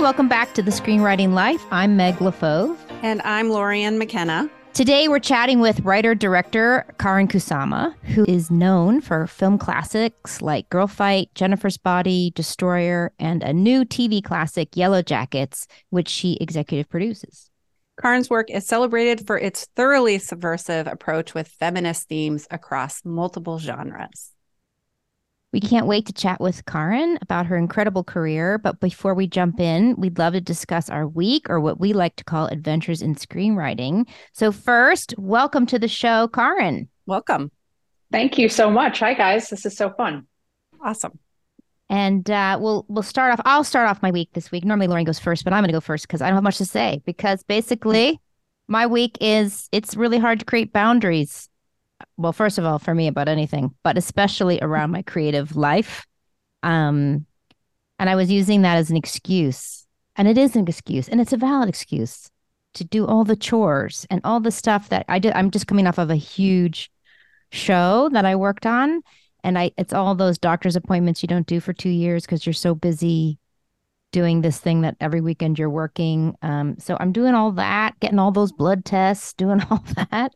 Welcome 0.00 0.28
back 0.28 0.54
to 0.54 0.62
the 0.62 0.70
Screenwriting 0.70 1.34
Life. 1.34 1.62
I'm 1.70 1.94
Meg 1.94 2.16
LeFauve. 2.16 2.74
And 3.02 3.20
I'm 3.20 3.50
Lorien 3.50 3.98
McKenna. 3.98 4.48
Today 4.72 5.08
we're 5.08 5.18
chatting 5.18 5.60
with 5.60 5.80
writer 5.80 6.14
director 6.14 6.86
Karyn 6.96 7.28
Kusama, 7.28 7.94
who 8.04 8.24
is 8.24 8.50
known 8.50 9.02
for 9.02 9.26
film 9.26 9.58
classics 9.58 10.40
like 10.40 10.70
Girlfight, 10.70 11.26
Jennifer's 11.34 11.76
Body, 11.76 12.32
Destroyer, 12.34 13.12
and 13.18 13.42
a 13.42 13.52
new 13.52 13.84
TV 13.84 14.24
classic, 14.24 14.70
Yellowjackets, 14.70 15.66
which 15.90 16.08
she 16.08 16.38
executive 16.40 16.88
produces. 16.88 17.50
Karyn's 18.00 18.30
work 18.30 18.48
is 18.50 18.66
celebrated 18.66 19.26
for 19.26 19.38
its 19.38 19.68
thoroughly 19.76 20.18
subversive 20.18 20.86
approach 20.86 21.34
with 21.34 21.46
feminist 21.46 22.08
themes 22.08 22.48
across 22.50 23.04
multiple 23.04 23.58
genres. 23.58 24.30
We 25.52 25.60
can't 25.60 25.86
wait 25.86 26.06
to 26.06 26.12
chat 26.12 26.40
with 26.40 26.64
Karyn 26.66 27.18
about 27.22 27.46
her 27.46 27.56
incredible 27.56 28.04
career. 28.04 28.56
But 28.56 28.78
before 28.78 29.14
we 29.14 29.26
jump 29.26 29.58
in, 29.58 29.96
we'd 29.96 30.16
love 30.16 30.34
to 30.34 30.40
discuss 30.40 30.88
our 30.88 31.08
week 31.08 31.50
or 31.50 31.58
what 31.58 31.80
we 31.80 31.92
like 31.92 32.14
to 32.16 32.24
call 32.24 32.46
adventures 32.46 33.02
in 33.02 33.16
screenwriting. 33.16 34.08
So, 34.32 34.52
first, 34.52 35.12
welcome 35.18 35.66
to 35.66 35.78
the 35.78 35.88
show, 35.88 36.28
Karyn. 36.28 36.86
Welcome. 37.06 37.50
Thank 38.12 38.38
you 38.38 38.48
so 38.48 38.70
much. 38.70 39.00
Hi, 39.00 39.14
guys. 39.14 39.50
This 39.50 39.66
is 39.66 39.76
so 39.76 39.90
fun. 39.90 40.28
Awesome. 40.84 41.18
And 41.88 42.30
uh, 42.30 42.56
we'll 42.60 42.86
we'll 42.88 43.02
start 43.02 43.32
off. 43.32 43.40
I'll 43.44 43.64
start 43.64 43.88
off 43.88 44.02
my 44.02 44.12
week 44.12 44.30
this 44.34 44.52
week. 44.52 44.64
Normally, 44.64 44.86
Lauren 44.86 45.04
goes 45.04 45.18
first, 45.18 45.42
but 45.42 45.52
I'm 45.52 45.62
going 45.62 45.68
to 45.68 45.72
go 45.72 45.80
first 45.80 46.06
because 46.06 46.22
I 46.22 46.28
don't 46.28 46.36
have 46.36 46.44
much 46.44 46.58
to 46.58 46.64
say. 46.64 47.02
Because 47.04 47.42
basically, 47.42 48.20
my 48.68 48.86
week 48.86 49.18
is 49.20 49.68
it's 49.72 49.96
really 49.96 50.18
hard 50.18 50.38
to 50.38 50.44
create 50.44 50.72
boundaries 50.72 51.49
well, 52.16 52.32
first 52.32 52.58
of 52.58 52.64
all, 52.64 52.78
for 52.78 52.94
me 52.94 53.08
about 53.08 53.28
anything, 53.28 53.74
but 53.82 53.98
especially 53.98 54.58
around 54.60 54.90
my 54.90 55.02
creative 55.02 55.56
life. 55.56 56.06
Um, 56.62 57.26
and 57.98 58.08
I 58.08 58.16
was 58.16 58.30
using 58.30 58.62
that 58.62 58.76
as 58.76 58.90
an 58.90 58.96
excuse. 58.96 59.86
And 60.16 60.28
it 60.28 60.36
is 60.36 60.56
an 60.56 60.66
excuse, 60.66 61.08
and 61.08 61.20
it's 61.20 61.32
a 61.32 61.36
valid 61.36 61.68
excuse 61.68 62.30
to 62.74 62.84
do 62.84 63.06
all 63.06 63.24
the 63.24 63.36
chores 63.36 64.06
and 64.10 64.20
all 64.24 64.40
the 64.40 64.50
stuff 64.50 64.88
that 64.90 65.04
I 65.08 65.18
did. 65.18 65.32
I'm 65.32 65.50
just 65.50 65.66
coming 65.66 65.86
off 65.86 65.98
of 65.98 66.10
a 66.10 66.16
huge 66.16 66.90
show 67.52 68.08
that 68.12 68.24
I 68.24 68.36
worked 68.36 68.66
on. 68.66 69.02
And 69.42 69.58
I 69.58 69.72
it's 69.78 69.92
all 69.92 70.14
those 70.14 70.38
doctor's 70.38 70.76
appointments 70.76 71.22
you 71.22 71.26
don't 71.26 71.46
do 71.46 71.60
for 71.60 71.72
two 71.72 71.88
years 71.88 72.26
because 72.26 72.44
you're 72.44 72.52
so 72.52 72.74
busy 72.74 73.38
doing 74.12 74.40
this 74.40 74.58
thing 74.58 74.82
that 74.82 74.96
every 75.00 75.20
weekend 75.20 75.58
you're 75.58 75.70
working. 75.70 76.34
Um, 76.42 76.76
so 76.78 76.96
I'm 77.00 77.12
doing 77.12 77.34
all 77.34 77.52
that, 77.52 77.98
getting 78.00 78.18
all 78.18 78.32
those 78.32 78.52
blood 78.52 78.84
tests, 78.84 79.32
doing 79.34 79.62
all 79.70 79.84
that 80.10 80.32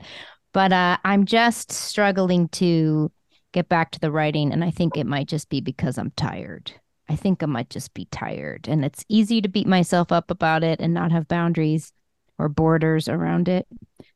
but 0.54 0.72
uh, 0.72 0.96
I'm 1.04 1.26
just 1.26 1.72
struggling 1.72 2.48
to 2.50 3.10
get 3.52 3.68
back 3.68 3.90
to 3.90 4.00
the 4.00 4.10
writing. 4.10 4.52
And 4.52 4.64
I 4.64 4.70
think 4.70 4.96
it 4.96 5.06
might 5.06 5.28
just 5.28 5.50
be 5.50 5.60
because 5.60 5.98
I'm 5.98 6.12
tired. 6.12 6.72
I 7.08 7.16
think 7.16 7.42
I 7.42 7.46
might 7.46 7.68
just 7.68 7.92
be 7.92 8.06
tired. 8.06 8.66
And 8.68 8.84
it's 8.84 9.04
easy 9.08 9.42
to 9.42 9.48
beat 9.48 9.66
myself 9.66 10.10
up 10.12 10.30
about 10.30 10.64
it 10.64 10.80
and 10.80 10.94
not 10.94 11.12
have 11.12 11.28
boundaries 11.28 11.92
or 12.38 12.48
borders 12.48 13.08
around 13.08 13.48
it. 13.48 13.66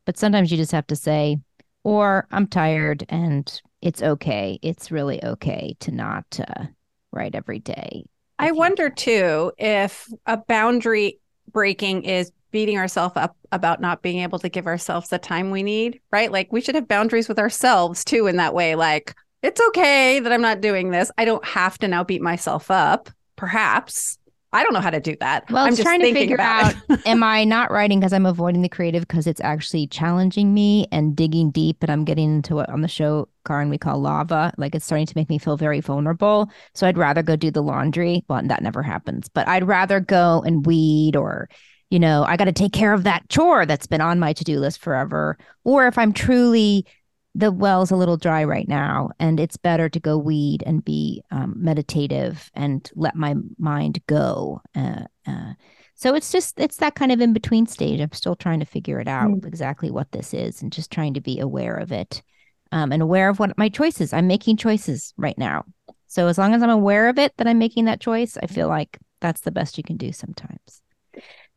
But 0.06 0.16
sometimes 0.16 0.50
you 0.50 0.56
just 0.56 0.72
have 0.72 0.86
to 0.86 0.96
say, 0.96 1.38
or 1.84 2.26
I'm 2.30 2.46
tired 2.46 3.04
and 3.08 3.60
it's 3.82 4.02
okay. 4.02 4.58
It's 4.62 4.90
really 4.90 5.22
okay 5.22 5.76
to 5.80 5.90
not 5.90 6.40
uh, 6.40 6.64
write 7.12 7.34
every 7.34 7.58
day. 7.58 8.04
I 8.38 8.52
wonder 8.52 8.90
too 8.90 9.52
if 9.58 10.08
a 10.24 10.36
boundary 10.36 11.18
breaking 11.50 12.04
is 12.04 12.30
beating 12.50 12.78
ourselves 12.78 13.16
up 13.16 13.36
about 13.52 13.80
not 13.80 14.02
being 14.02 14.20
able 14.20 14.38
to 14.38 14.48
give 14.48 14.66
ourselves 14.66 15.08
the 15.08 15.18
time 15.18 15.50
we 15.50 15.62
need, 15.62 16.00
right? 16.10 16.32
Like 16.32 16.52
we 16.52 16.60
should 16.60 16.74
have 16.74 16.88
boundaries 16.88 17.28
with 17.28 17.38
ourselves 17.38 18.04
too 18.04 18.26
in 18.26 18.36
that 18.36 18.54
way. 18.54 18.74
Like, 18.74 19.14
it's 19.42 19.60
okay 19.68 20.20
that 20.20 20.32
I'm 20.32 20.42
not 20.42 20.60
doing 20.60 20.90
this. 20.90 21.10
I 21.16 21.24
don't 21.24 21.44
have 21.44 21.78
to 21.78 21.88
now 21.88 22.04
beat 22.04 22.22
myself 22.22 22.70
up, 22.70 23.08
perhaps. 23.36 24.18
I 24.52 24.62
don't 24.62 24.72
know 24.72 24.80
how 24.80 24.90
to 24.90 25.00
do 25.00 25.14
that. 25.20 25.50
Well, 25.50 25.64
I'm 25.64 25.72
just 25.72 25.82
trying 25.82 26.00
to 26.00 26.12
figure 26.12 26.40
out 26.40 26.74
am 27.06 27.22
I 27.22 27.44
not 27.44 27.70
writing 27.70 28.00
because 28.00 28.14
I'm 28.14 28.24
avoiding 28.24 28.62
the 28.62 28.68
creative 28.68 29.06
because 29.06 29.26
it's 29.26 29.42
actually 29.42 29.86
challenging 29.88 30.54
me 30.54 30.86
and 30.90 31.14
digging 31.14 31.50
deep 31.50 31.82
and 31.82 31.92
I'm 31.92 32.04
getting 32.04 32.36
into 32.36 32.54
what 32.54 32.70
on 32.70 32.80
the 32.80 32.88
show 32.88 33.28
Karyn 33.44 33.68
we 33.68 33.76
call 33.76 34.00
lava. 34.00 34.54
Like 34.56 34.74
it's 34.74 34.86
starting 34.86 35.06
to 35.06 35.12
make 35.16 35.28
me 35.28 35.38
feel 35.38 35.58
very 35.58 35.80
vulnerable. 35.80 36.48
So 36.74 36.86
I'd 36.86 36.96
rather 36.96 37.22
go 37.22 37.36
do 37.36 37.50
the 37.50 37.62
laundry. 37.62 38.24
Well, 38.28 38.40
that 38.42 38.62
never 38.62 38.82
happens, 38.82 39.28
but 39.28 39.46
I'd 39.48 39.66
rather 39.66 40.00
go 40.00 40.42
and 40.46 40.64
weed 40.64 41.14
or 41.14 41.50
you 41.90 41.98
know, 41.98 42.24
I 42.24 42.36
got 42.36 42.44
to 42.44 42.52
take 42.52 42.72
care 42.72 42.92
of 42.92 43.04
that 43.04 43.28
chore 43.28 43.64
that's 43.64 43.86
been 43.86 44.00
on 44.00 44.18
my 44.18 44.32
to 44.34 44.44
do 44.44 44.60
list 44.60 44.80
forever. 44.80 45.38
Or 45.64 45.86
if 45.86 45.96
I'm 45.96 46.12
truly, 46.12 46.86
the 47.34 47.52
well's 47.52 47.90
a 47.90 47.96
little 47.96 48.16
dry 48.16 48.44
right 48.44 48.68
now, 48.68 49.10
and 49.18 49.38
it's 49.38 49.56
better 49.56 49.88
to 49.88 50.00
go 50.00 50.18
weed 50.18 50.62
and 50.66 50.84
be 50.84 51.22
um, 51.30 51.54
meditative 51.56 52.50
and 52.54 52.90
let 52.94 53.14
my 53.14 53.34
mind 53.58 54.00
go. 54.06 54.60
Uh, 54.74 55.04
uh, 55.26 55.52
so 55.94 56.14
it's 56.14 56.30
just, 56.30 56.60
it's 56.60 56.76
that 56.76 56.94
kind 56.94 57.10
of 57.10 57.20
in 57.20 57.32
between 57.32 57.66
stage. 57.66 58.00
I'm 58.00 58.12
still 58.12 58.36
trying 58.36 58.60
to 58.60 58.66
figure 58.66 59.00
it 59.00 59.08
out 59.08 59.30
mm. 59.30 59.46
exactly 59.46 59.90
what 59.90 60.12
this 60.12 60.34
is 60.34 60.62
and 60.62 60.72
just 60.72 60.90
trying 60.90 61.14
to 61.14 61.20
be 61.20 61.40
aware 61.40 61.76
of 61.76 61.90
it 61.90 62.22
um, 62.70 62.92
and 62.92 63.02
aware 63.02 63.28
of 63.28 63.38
what 63.38 63.56
my 63.58 63.68
choices. 63.68 64.12
I'm 64.12 64.26
making 64.26 64.58
choices 64.58 65.14
right 65.16 65.38
now. 65.38 65.64
So 66.06 66.26
as 66.26 66.38
long 66.38 66.54
as 66.54 66.62
I'm 66.62 66.70
aware 66.70 67.08
of 67.08 67.18
it 67.18 67.36
that 67.36 67.46
I'm 67.46 67.58
making 67.58 67.86
that 67.86 68.00
choice, 68.00 68.36
I 68.42 68.46
feel 68.46 68.68
like 68.68 68.98
that's 69.20 69.40
the 69.40 69.50
best 69.50 69.76
you 69.76 69.84
can 69.84 69.96
do 69.96 70.12
sometimes. 70.12 70.82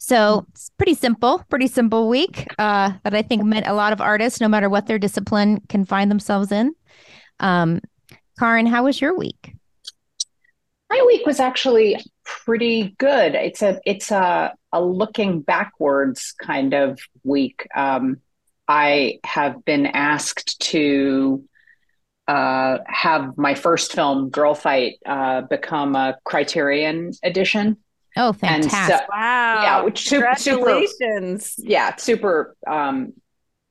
So 0.04 0.48
it's 0.50 0.72
pretty 0.78 0.96
simple, 0.96 1.46
pretty 1.48 1.68
simple 1.68 2.10
week 2.10 2.48
uh, 2.58 2.94
that 3.04 3.14
I 3.14 3.22
think 3.22 3.44
meant 3.44 3.68
a 3.68 3.74
lot 3.74 3.94
of 3.94 4.02
artists, 4.02 4.42
no 4.42 4.48
matter 4.48 4.68
what 4.68 4.88
their 4.88 4.98
discipline, 4.98 5.62
can 5.70 5.86
find 5.86 6.10
themselves 6.10 6.52
in. 6.52 6.74
Um, 7.40 7.82
Karyn, 8.40 8.68
how 8.68 8.86
was 8.86 9.00
your 9.00 9.16
week? 9.16 9.54
My 10.90 11.04
week 11.06 11.28
was 11.28 11.40
actually 11.40 12.04
pretty 12.26 12.96
good. 12.98 13.36
It's 13.36 13.62
a 13.62 13.80
it's 13.86 14.10
a, 14.10 14.56
a 14.74 14.82
looking 14.82 15.42
backwards 15.42 16.34
kind 16.42 16.74
of 16.74 17.00
week. 17.24 17.68
Um, 17.76 18.18
I 18.68 19.20
have 19.24 19.64
been 19.66 19.86
asked 19.86 20.60
to 20.72 21.44
uh, 22.28 22.80
have 22.88 23.38
my 23.38 23.54
first 23.54 23.94
film, 23.94 24.32
Girlfight, 24.32 24.94
uh, 25.06 25.42
become 25.42 25.96
a 25.96 26.18
Criterion 26.26 27.12
edition. 27.22 27.78
Oh, 28.18 28.34
fantastic! 28.34 28.98
So, 28.98 29.06
wow! 29.10 29.62
Yeah, 29.62 29.82
which 29.84 30.08
congratulations! 30.08 31.46
Super, 31.46 31.70
yeah, 31.70 31.96
super 31.96 32.56
um, 32.68 33.14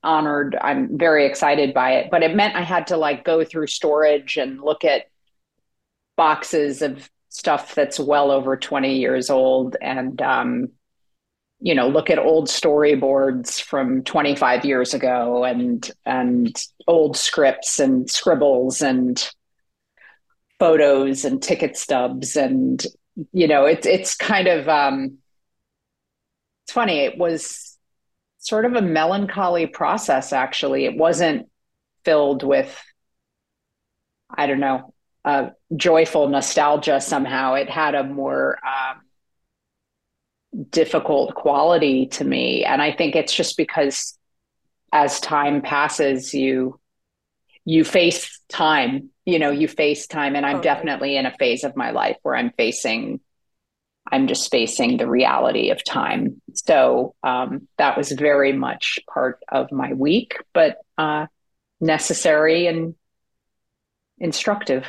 honored. 0.02 0.56
I'm 0.60 0.96
very 0.96 1.26
excited 1.26 1.74
by 1.74 1.92
it, 1.92 2.10
but 2.10 2.22
it 2.22 2.34
meant 2.34 2.56
I 2.56 2.62
had 2.62 2.86
to 2.88 2.96
like 2.96 3.24
go 3.24 3.44
through 3.44 3.66
storage 3.66 4.36
and 4.36 4.60
look 4.60 4.84
at 4.84 5.06
boxes 6.16 6.82
of 6.82 7.08
stuff 7.30 7.74
that's 7.74 7.98
well 7.98 8.30
over 8.30 8.56
20 8.56 8.96
years 8.98 9.30
old 9.30 9.76
and 9.80 10.20
um, 10.20 10.68
you 11.60 11.74
know 11.74 11.88
look 11.88 12.10
at 12.10 12.18
old 12.18 12.48
storyboards 12.48 13.60
from 13.60 14.02
25 14.02 14.64
years 14.64 14.94
ago 14.94 15.44
and 15.44 15.90
and 16.04 16.62
old 16.88 17.16
scripts 17.16 17.78
and 17.78 18.10
scribbles 18.10 18.82
and 18.82 19.30
photos 20.58 21.24
and 21.24 21.42
ticket 21.42 21.76
stubs 21.76 22.36
and 22.36 22.86
you 23.32 23.48
know, 23.48 23.66
it's 23.66 23.86
it's 23.86 24.16
kind 24.16 24.48
of 24.48 24.68
um, 24.68 25.18
it's 26.64 26.72
funny. 26.72 27.00
It 27.00 27.18
was 27.18 27.78
sort 28.38 28.64
of 28.64 28.74
a 28.74 28.82
melancholy 28.82 29.66
process. 29.66 30.32
Actually, 30.32 30.84
it 30.84 30.96
wasn't 30.96 31.48
filled 32.04 32.42
with 32.42 32.82
I 34.28 34.46
don't 34.46 34.60
know 34.60 34.94
joyful 35.76 36.28
nostalgia. 36.28 37.00
Somehow, 37.00 37.54
it 37.54 37.68
had 37.68 37.94
a 37.94 38.04
more 38.04 38.58
um, 38.66 39.02
difficult 40.70 41.34
quality 41.34 42.06
to 42.06 42.24
me, 42.24 42.64
and 42.64 42.80
I 42.82 42.92
think 42.92 43.16
it's 43.16 43.34
just 43.34 43.56
because 43.56 44.18
as 44.92 45.20
time 45.20 45.62
passes, 45.62 46.34
you 46.34 46.80
you 47.64 47.84
face 47.84 48.40
time 48.48 49.10
you 49.30 49.38
know 49.38 49.50
you 49.50 49.68
face 49.68 50.06
time 50.06 50.34
and 50.36 50.44
i'm 50.44 50.56
okay. 50.56 50.64
definitely 50.64 51.16
in 51.16 51.26
a 51.26 51.36
phase 51.38 51.64
of 51.64 51.76
my 51.76 51.90
life 51.90 52.16
where 52.22 52.34
i'm 52.34 52.50
facing 52.56 53.20
i'm 54.10 54.26
just 54.26 54.50
facing 54.50 54.96
the 54.96 55.08
reality 55.08 55.70
of 55.70 55.82
time 55.84 56.40
so 56.54 57.14
um, 57.22 57.68
that 57.78 57.96
was 57.96 58.12
very 58.12 58.52
much 58.52 58.98
part 59.12 59.38
of 59.48 59.70
my 59.70 59.92
week 59.92 60.36
but 60.52 60.78
uh, 60.98 61.26
necessary 61.80 62.66
and 62.66 62.94
instructive 64.18 64.84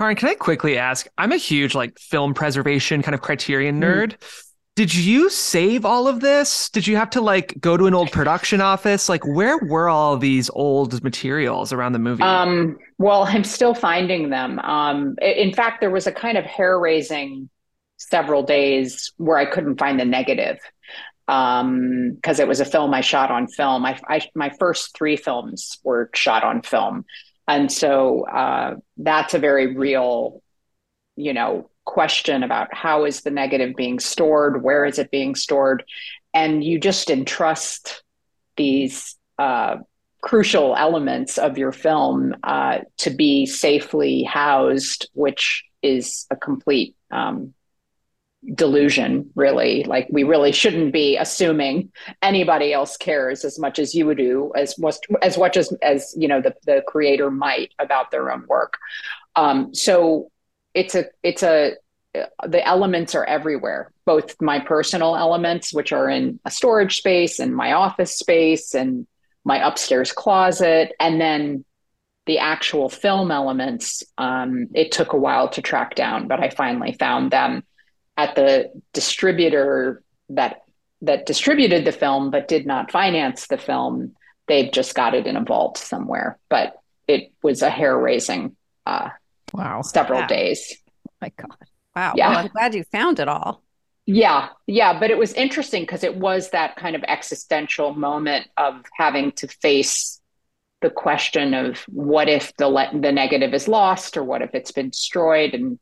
Karyn, 0.00 0.16
can 0.16 0.28
I 0.28 0.34
quickly 0.34 0.76
ask? 0.76 1.06
I'm 1.18 1.30
a 1.30 1.36
huge 1.36 1.72
like 1.72 2.00
film 2.00 2.34
preservation 2.34 3.00
kind 3.00 3.14
of 3.14 3.22
criterion 3.22 3.80
mm. 3.80 3.84
nerd. 3.84 4.18
Mm 4.18 4.43
did 4.76 4.92
you 4.92 5.30
save 5.30 5.84
all 5.84 6.08
of 6.08 6.20
this? 6.20 6.68
Did 6.68 6.86
you 6.86 6.96
have 6.96 7.10
to 7.10 7.20
like 7.20 7.60
go 7.60 7.76
to 7.76 7.86
an 7.86 7.94
old 7.94 8.10
production 8.10 8.60
office? 8.60 9.08
Like 9.08 9.24
where 9.24 9.56
were 9.58 9.88
all 9.88 10.16
these 10.16 10.50
old 10.50 11.02
materials 11.04 11.72
around 11.72 11.92
the 11.92 12.00
movie? 12.00 12.24
Um, 12.24 12.76
well, 12.98 13.24
I'm 13.28 13.44
still 13.44 13.74
finding 13.74 14.30
them. 14.30 14.58
Um, 14.58 15.16
in 15.22 15.54
fact, 15.54 15.80
there 15.80 15.90
was 15.90 16.06
a 16.06 16.12
kind 16.12 16.36
of 16.36 16.44
hair 16.44 16.78
raising 16.78 17.48
several 17.96 18.42
days 18.42 19.12
where 19.16 19.38
I 19.38 19.46
couldn't 19.46 19.78
find 19.78 19.98
the 19.98 20.04
negative 20.04 20.58
um 21.26 22.12
because 22.16 22.38
it 22.38 22.46
was 22.46 22.60
a 22.60 22.66
film 22.66 22.92
I 22.92 23.00
shot 23.00 23.30
on 23.30 23.46
film. 23.46 23.86
I, 23.86 23.98
I 24.08 24.20
my 24.34 24.50
first 24.58 24.94
three 24.94 25.16
films 25.16 25.78
were 25.82 26.10
shot 26.14 26.44
on 26.44 26.60
film. 26.60 27.06
And 27.48 27.72
so 27.72 28.26
uh 28.26 28.74
that's 28.98 29.32
a 29.32 29.38
very 29.38 29.74
real, 29.74 30.42
you 31.16 31.32
know, 31.32 31.70
question 31.84 32.42
about 32.42 32.72
how 32.74 33.04
is 33.04 33.22
the 33.22 33.30
negative 33.30 33.74
being 33.76 33.98
stored, 33.98 34.62
where 34.62 34.84
is 34.84 34.98
it 34.98 35.10
being 35.10 35.34
stored, 35.34 35.84
and 36.32 36.64
you 36.64 36.78
just 36.78 37.10
entrust 37.10 38.02
these 38.56 39.16
uh, 39.38 39.76
crucial 40.20 40.74
elements 40.76 41.38
of 41.38 41.58
your 41.58 41.72
film 41.72 42.34
uh, 42.42 42.78
to 42.96 43.10
be 43.10 43.46
safely 43.46 44.22
housed, 44.22 45.08
which 45.12 45.64
is 45.82 46.26
a 46.30 46.36
complete 46.36 46.96
um, 47.10 47.52
delusion, 48.54 49.30
really. 49.34 49.84
Like 49.84 50.08
we 50.10 50.24
really 50.24 50.52
shouldn't 50.52 50.92
be 50.92 51.16
assuming 51.16 51.92
anybody 52.22 52.72
else 52.72 52.96
cares 52.96 53.44
as 53.44 53.58
much 53.58 53.78
as 53.78 53.94
you 53.94 54.06
would 54.06 54.18
do, 54.18 54.52
as 54.56 54.78
much 54.78 54.96
as 55.22 55.38
much 55.38 55.56
as 55.56 55.72
as 55.82 56.14
you 56.16 56.28
know 56.28 56.40
the 56.40 56.54
the 56.66 56.82
creator 56.86 57.30
might 57.30 57.72
about 57.78 58.10
their 58.10 58.30
own 58.30 58.44
work. 58.48 58.78
Um, 59.36 59.74
so 59.74 60.30
it's 60.74 60.94
a 60.94 61.06
it's 61.22 61.42
a 61.42 61.74
the 62.46 62.66
elements 62.66 63.14
are 63.14 63.24
everywhere. 63.24 63.90
Both 64.04 64.40
my 64.40 64.60
personal 64.60 65.16
elements 65.16 65.72
which 65.74 65.92
are 65.92 66.08
in 66.08 66.38
a 66.44 66.50
storage 66.50 66.98
space 66.98 67.38
and 67.38 67.54
my 67.54 67.72
office 67.72 68.18
space 68.18 68.74
and 68.74 69.06
my 69.44 69.66
upstairs 69.66 70.12
closet 70.12 70.92
and 70.98 71.20
then 71.20 71.64
the 72.26 72.38
actual 72.38 72.88
film 72.88 73.30
elements 73.30 74.02
um, 74.16 74.68
it 74.74 74.92
took 74.92 75.12
a 75.12 75.18
while 75.18 75.48
to 75.50 75.60
track 75.60 75.94
down 75.94 76.26
but 76.26 76.40
i 76.40 76.48
finally 76.48 76.92
found 76.92 77.30
them 77.30 77.62
at 78.16 78.34
the 78.34 78.70
distributor 78.92 80.02
that 80.30 80.62
that 81.02 81.26
distributed 81.26 81.84
the 81.84 81.92
film 81.92 82.30
but 82.30 82.48
did 82.48 82.66
not 82.66 82.90
finance 82.90 83.46
the 83.46 83.58
film. 83.58 84.14
They've 84.48 84.72
just 84.72 84.94
got 84.94 85.14
it 85.14 85.26
in 85.26 85.36
a 85.36 85.44
vault 85.44 85.78
somewhere 85.78 86.38
but 86.48 86.76
it 87.06 87.32
was 87.42 87.62
a 87.62 87.70
hair 87.70 87.96
raising 87.96 88.56
uh, 88.86 89.10
wow. 89.54 89.82
Several 89.82 90.20
wow. 90.20 90.26
days. 90.26 90.74
Oh 91.08 91.12
my 91.22 91.32
god. 91.36 91.56
Wow. 91.94 92.14
Yeah. 92.16 92.30
Well, 92.30 92.38
i'm 92.38 92.48
glad 92.48 92.74
you 92.74 92.84
found 92.84 93.20
it 93.20 93.28
all. 93.28 93.62
Yeah. 94.06 94.48
Yeah. 94.66 94.98
But 94.98 95.10
it 95.10 95.18
was 95.18 95.32
interesting 95.32 95.82
because 95.82 96.04
it 96.04 96.16
was 96.16 96.50
that 96.50 96.76
kind 96.76 96.96
of 96.96 97.02
existential 97.04 97.94
moment 97.94 98.48
of 98.56 98.82
having 98.96 99.32
to 99.32 99.48
face 99.48 100.20
the 100.82 100.90
question 100.90 101.54
of 101.54 101.78
what 101.88 102.28
if 102.28 102.54
the 102.56 102.68
le- 102.68 102.90
the 102.92 103.12
negative 103.12 103.54
is 103.54 103.68
lost 103.68 104.16
or 104.16 104.24
what 104.24 104.42
if 104.42 104.54
it's 104.54 104.72
been 104.72 104.90
destroyed? 104.90 105.54
And 105.54 105.78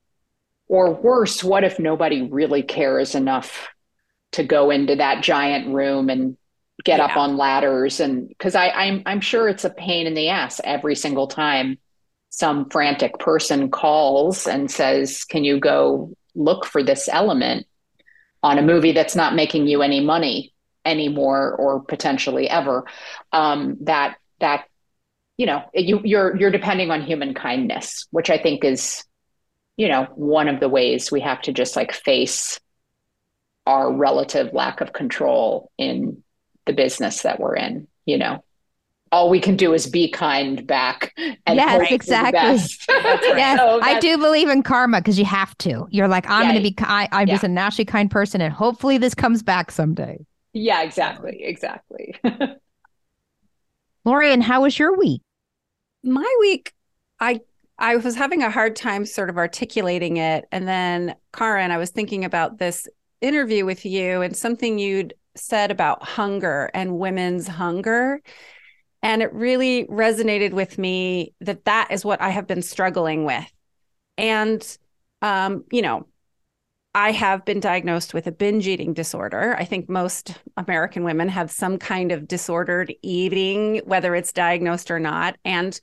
or 0.69 0.93
worse, 0.93 1.43
what 1.43 1.65
if 1.65 1.79
nobody 1.79 2.23
really 2.23 2.63
cares 2.63 3.15
enough 3.15 3.69
to 4.33 4.45
go 4.45 4.71
into 4.71 4.97
that 4.97 5.23
giant 5.23 5.75
room 5.75 6.09
and 6.09 6.37
get 6.85 6.99
yeah. 6.99 7.07
up 7.07 7.17
on 7.17 7.37
ladders? 7.37 7.99
And 7.99 8.29
because 8.29 8.55
I 8.55 8.69
I'm 8.69 9.03
I'm 9.07 9.21
sure 9.21 9.49
it's 9.49 9.65
a 9.65 9.71
pain 9.71 10.07
in 10.07 10.15
the 10.15 10.29
ass 10.29 10.61
every 10.63 10.95
single 10.95 11.27
time 11.27 11.79
some 12.33 12.69
frantic 12.71 13.19
person 13.19 13.71
calls 13.71 14.47
and 14.47 14.71
says, 14.71 15.25
Can 15.25 15.45
you 15.45 15.61
go 15.61 16.17
look 16.35 16.65
for 16.65 16.83
this 16.83 17.09
element 17.13 17.67
on 18.43 18.59
a 18.59 18.63
movie 18.63 18.93
that's 18.93 19.15
not 19.15 19.35
making 19.35 19.67
you 19.69 19.83
any 19.83 20.01
money 20.01 20.53
anymore 20.85 21.55
or 21.55 21.81
potentially 21.81 22.49
ever? 22.49 22.85
Um, 23.33 23.77
that 23.83 24.17
that 24.41 24.65
you 25.37 25.47
know 25.47 25.63
you 25.75 26.01
you're 26.03 26.35
you're 26.37 26.51
depending 26.51 26.91
on 26.91 27.03
human 27.03 27.35
kindness, 27.35 28.07
which 28.11 28.31
I 28.31 28.39
think 28.39 28.65
is 28.65 29.05
you 29.77 29.89
know, 29.89 30.05
one 30.15 30.49
of 30.49 30.61
the 30.61 30.69
ways 30.69 31.11
we 31.11 31.21
have 31.21 31.41
to 31.43 31.53
just 31.53 31.77
like 31.77 31.93
face 31.93 32.61
our 33.67 33.93
relative 33.93 34.53
lack 34.53 34.81
of 34.81 34.93
control 34.93 35.71
in 35.79 36.23
the 36.67 36.73
business 36.73 37.23
that 37.23 37.41
we're 37.41 37.57
in, 37.57 37.89
you 38.05 38.19
know. 38.19 38.45
All 39.13 39.29
we 39.29 39.41
can 39.41 39.57
do 39.57 39.75
is 39.75 39.87
be 39.87 40.11
kind 40.11 40.67
back. 40.67 41.13
And 41.47 41.57
yes, 41.57 41.93
exactly. 41.93 42.41
right. 42.89 43.21
Yes, 43.37 43.59
so 43.59 43.81
I 43.83 44.01
do 44.01 44.19
believe 44.19 44.49
in 44.49 44.63
karma 44.63 45.01
because 45.01 45.19
you 45.19 45.27
have 45.27 45.57
to. 45.59 45.87
You're 45.91 46.09
like, 46.09 46.29
I'm 46.29 46.47
yeah, 46.47 46.53
going 46.53 46.63
to 46.63 46.71
be. 46.71 46.75
I, 46.81 47.09
I'm 47.13 47.29
yeah. 47.29 47.35
just 47.35 47.45
a 47.45 47.49
naturally 47.49 47.85
kind 47.85 48.11
person, 48.11 48.41
and 48.41 48.53
hopefully 48.53 48.99
this 48.99 49.15
comes 49.15 49.43
back 49.43 49.71
someday. 49.71 50.25
Yeah, 50.55 50.83
exactly, 50.83 51.43
exactly. 51.43 52.17
Lori, 54.05 54.33
and 54.33 54.43
how 54.43 54.63
was 54.63 54.79
your 54.79 54.97
week? 54.97 55.23
My 56.03 56.37
week, 56.41 56.73
I 57.21 57.41
I 57.79 57.97
was 57.97 58.15
having 58.15 58.43
a 58.43 58.51
hard 58.51 58.77
time 58.77 59.05
sort 59.05 59.29
of 59.31 59.37
articulating 59.37 60.17
it. 60.19 60.47
And 60.53 60.69
then, 60.69 61.17
Karyn, 61.33 61.71
I 61.71 61.79
was 61.79 61.91
thinking 61.91 62.25
about 62.25 62.59
this 62.59 62.87
interview 63.21 63.65
with 63.65 63.85
you 63.85 64.21
and 64.23 64.37
something 64.37 64.79
you'd 64.79 65.15
said 65.35 65.71
about 65.71 66.03
hunger 66.03 66.71
and 66.75 66.99
women's 66.99 67.49
hunger. 67.49 68.21
And 69.03 69.23
it 69.23 69.33
really 69.33 69.85
resonated 69.87 70.53
with 70.53 70.79
me 70.79 71.35
that 71.41 71.65
that 71.65 71.89
is 71.91 72.05
what 72.05 72.21
I 72.21 72.31
have 72.31 72.47
been 72.47 72.63
struggling 72.63 73.25
with. 73.25 73.53
And, 74.17 74.79
um, 75.23 75.65
you 75.73 75.83
know, 75.83 76.07
I 76.95 77.13
have 77.13 77.45
been 77.45 77.61
diagnosed 77.61 78.13
with 78.13 78.27
a 78.27 78.33
binge 78.33 78.69
eating 78.69 78.93
disorder. 78.93 79.57
I 79.59 79.65
think 79.65 79.89
most 79.89 80.39
American 80.57 81.05
women 81.05 81.29
have 81.29 81.51
some 81.51 81.79
kind 81.79 82.13
of 82.13 82.29
disordered 82.29 82.95
eating, 83.03 83.81
whether 83.87 84.15
it's 84.15 84.33
diagnosed 84.33 84.91
or 84.91 85.01
not. 85.01 85.37
And 85.45 85.79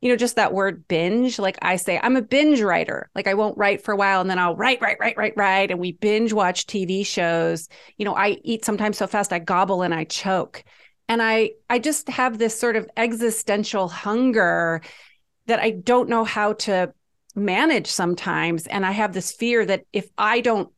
you 0.00 0.08
know, 0.08 0.16
just 0.16 0.36
that 0.36 0.54
word 0.54 0.88
binge. 0.88 1.38
Like 1.38 1.58
I 1.60 1.76
say, 1.76 2.00
I'm 2.02 2.16
a 2.16 2.22
binge 2.22 2.60
writer. 2.62 3.10
Like 3.14 3.26
I 3.26 3.34
won't 3.34 3.58
write 3.58 3.82
for 3.82 3.92
a 3.92 3.96
while 3.96 4.20
and 4.20 4.30
then 4.30 4.38
I'll 4.38 4.56
write, 4.56 4.80
write, 4.80 4.96
write, 4.98 5.16
write, 5.16 5.34
write. 5.36 5.70
And 5.70 5.78
we 5.78 5.92
binge 5.92 6.32
watch 6.32 6.66
TV 6.66 7.04
shows. 7.04 7.68
You 7.98 8.06
know, 8.06 8.14
I 8.14 8.38
eat 8.42 8.64
sometimes 8.64 8.96
so 8.96 9.06
fast 9.06 9.32
I 9.32 9.38
gobble 9.40 9.82
and 9.82 9.94
I 9.94 10.04
choke. 10.04 10.64
And 11.10 11.20
I 11.20 11.50
I 11.68 11.80
just 11.80 12.08
have 12.08 12.38
this 12.38 12.58
sort 12.58 12.76
of 12.76 12.88
existential 12.96 13.88
hunger 13.88 14.80
that 15.46 15.58
I 15.58 15.72
don't 15.72 16.08
know 16.08 16.22
how 16.22 16.52
to 16.52 16.94
manage 17.34 17.88
sometimes. 17.88 18.68
And 18.68 18.86
I 18.86 18.92
have 18.92 19.12
this 19.12 19.32
fear 19.32 19.66
that 19.66 19.84
if 19.92 20.08
I 20.16 20.40
don't 20.40 20.72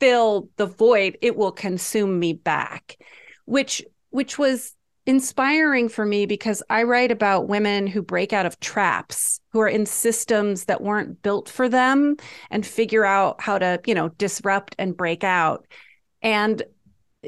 fill 0.00 0.50
the 0.56 0.66
void, 0.66 1.16
it 1.22 1.36
will 1.36 1.52
consume 1.52 2.18
me 2.18 2.32
back, 2.32 2.98
which 3.44 3.84
which 4.10 4.36
was 4.36 4.74
inspiring 5.06 5.88
for 5.88 6.04
me 6.04 6.26
because 6.26 6.60
I 6.68 6.82
write 6.82 7.12
about 7.12 7.48
women 7.48 7.86
who 7.86 8.02
break 8.02 8.32
out 8.32 8.46
of 8.46 8.58
traps, 8.58 9.40
who 9.52 9.60
are 9.60 9.68
in 9.68 9.86
systems 9.86 10.64
that 10.64 10.82
weren't 10.82 11.22
built 11.22 11.48
for 11.48 11.68
them 11.68 12.16
and 12.50 12.66
figure 12.66 13.04
out 13.04 13.40
how 13.40 13.58
to, 13.58 13.80
you 13.86 13.94
know, 13.94 14.08
disrupt 14.08 14.74
and 14.76 14.96
break 14.96 15.22
out. 15.22 15.66
And 16.20 16.64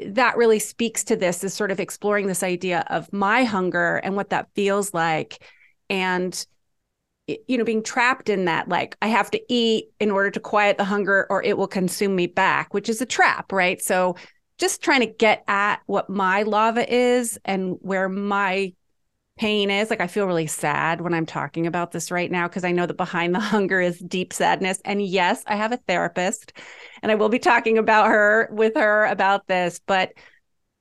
that 0.07 0.37
really 0.37 0.59
speaks 0.59 1.03
to 1.05 1.15
this 1.15 1.43
is 1.43 1.53
sort 1.53 1.71
of 1.71 1.79
exploring 1.79 2.27
this 2.27 2.43
idea 2.43 2.85
of 2.89 3.11
my 3.11 3.43
hunger 3.43 3.97
and 3.97 4.15
what 4.15 4.29
that 4.29 4.49
feels 4.55 4.93
like. 4.93 5.43
And 5.89 6.45
you 7.47 7.57
know 7.57 7.63
being 7.63 7.83
trapped 7.83 8.29
in 8.29 8.45
that 8.45 8.67
like 8.67 8.97
i 9.01 9.07
have 9.07 9.31
to 9.31 9.39
eat 9.47 9.85
in 9.99 10.11
order 10.11 10.29
to 10.29 10.39
quiet 10.39 10.77
the 10.77 10.83
hunger 10.83 11.27
or 11.29 11.41
it 11.43 11.57
will 11.57 11.67
consume 11.67 12.13
me 12.13 12.27
back 12.27 12.73
which 12.73 12.89
is 12.89 12.99
a 12.99 13.05
trap 13.05 13.51
right? 13.53 13.81
So 13.81 14.15
just 14.61 14.83
trying 14.83 14.99
to 14.99 15.07
get 15.07 15.43
at 15.47 15.81
what 15.87 16.07
my 16.07 16.43
lava 16.43 16.91
is 16.93 17.39
and 17.43 17.77
where 17.81 18.07
my 18.07 18.73
pain 19.37 19.69
is. 19.71 19.89
Like 19.89 20.01
I 20.01 20.07
feel 20.07 20.27
really 20.27 20.47
sad 20.47 21.01
when 21.01 21.13
I'm 21.13 21.25
talking 21.25 21.67
about 21.67 21.91
this 21.91 22.11
right 22.11 22.29
now 22.29 22.47
because 22.47 22.63
I 22.63 22.71
know 22.71 22.85
that 22.85 22.97
behind 22.97 23.33
the 23.33 23.39
hunger 23.41 23.81
is 23.81 23.99
deep 23.99 24.33
sadness. 24.33 24.79
And 24.85 25.01
yes, 25.01 25.43
I 25.47 25.55
have 25.55 25.71
a 25.71 25.77
therapist 25.77 26.53
and 27.01 27.11
I 27.11 27.15
will 27.15 27.29
be 27.29 27.39
talking 27.39 27.77
about 27.77 28.07
her 28.07 28.49
with 28.51 28.75
her 28.75 29.05
about 29.05 29.47
this, 29.47 29.79
but 29.85 30.11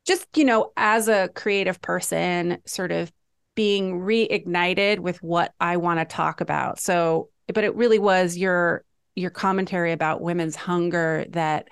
just, 0.07 0.27
you 0.37 0.45
know, 0.45 0.73
as 0.77 1.09
a 1.09 1.29
creative 1.35 1.81
person, 1.81 2.59
sort 2.67 2.93
of 2.93 3.13
being 3.55 4.01
reignited 4.01 4.99
with 4.99 5.23
what 5.23 5.53
I 5.61 5.77
want 5.77 6.01
to 6.01 6.05
talk 6.05 6.41
about. 6.41 6.81
So, 6.81 7.29
but 7.53 7.65
it 7.65 7.75
really 7.75 7.99
was 7.99 8.37
your 8.37 8.85
your 9.17 9.31
commentary 9.31 9.93
about 9.93 10.21
women's 10.21 10.57
hunger 10.57 11.27
that 11.31 11.69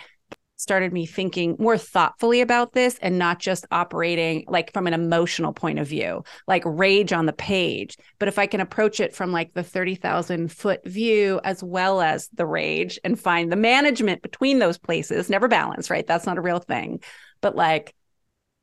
started 0.59 0.93
me 0.93 1.07
thinking 1.07 1.57
more 1.59 1.79
thoughtfully 1.79 2.41
about 2.41 2.73
this 2.73 2.99
and 3.00 3.17
not 3.17 3.38
just 3.38 3.65
operating 3.71 4.45
like 4.49 4.73
from 4.73 4.88
an 4.88 4.93
emotional 4.93 5.53
point 5.53 5.79
of 5.79 5.87
view, 5.87 6.23
like 6.49 6.62
rage 6.67 7.12
on 7.12 7.27
the 7.27 7.33
page. 7.33 7.97
But 8.19 8.29
if 8.29 8.38
I 8.38 8.47
can 8.47 8.61
approach 8.61 8.99
it 8.99 9.15
from 9.15 9.33
like 9.33 9.55
the 9.55 9.62
30,000 9.62 10.53
foot 10.53 10.85
view 10.85 11.41
as 11.45 11.62
well 11.62 12.00
as 12.00 12.29
the 12.35 12.45
rage 12.45 12.99
and 13.05 13.19
find 13.19 13.50
the 13.50 13.57
management 13.57 14.21
between 14.21 14.59
those 14.59 14.79
places, 14.79 15.31
never 15.31 15.47
balance, 15.47 15.91
right? 15.91 16.07
That's 16.07 16.27
not 16.27 16.38
a 16.38 16.43
real 16.43 16.59
thing. 16.59 17.03
But 17.41 17.55
like 17.55 17.95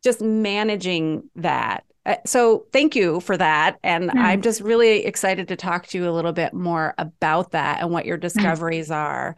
just 0.03 0.21
managing 0.21 1.29
that. 1.37 1.85
Uh, 2.05 2.17
so 2.25 2.67
thank 2.73 2.95
you 2.95 3.21
for 3.21 3.37
that. 3.37 3.77
And 3.83 4.09
mm. 4.09 4.19
I'm 4.19 4.41
just 4.41 4.59
really 4.59 5.05
excited 5.05 5.47
to 5.47 5.55
talk 5.55 5.87
to 5.87 5.97
you 5.97 6.09
a 6.09 6.11
little 6.11 6.33
bit 6.33 6.53
more 6.53 6.93
about 6.97 7.51
that 7.51 7.81
and 7.81 7.89
what 7.89 8.05
your 8.05 8.17
discoveries 8.17 8.89
mm. 8.89 8.95
are. 8.95 9.37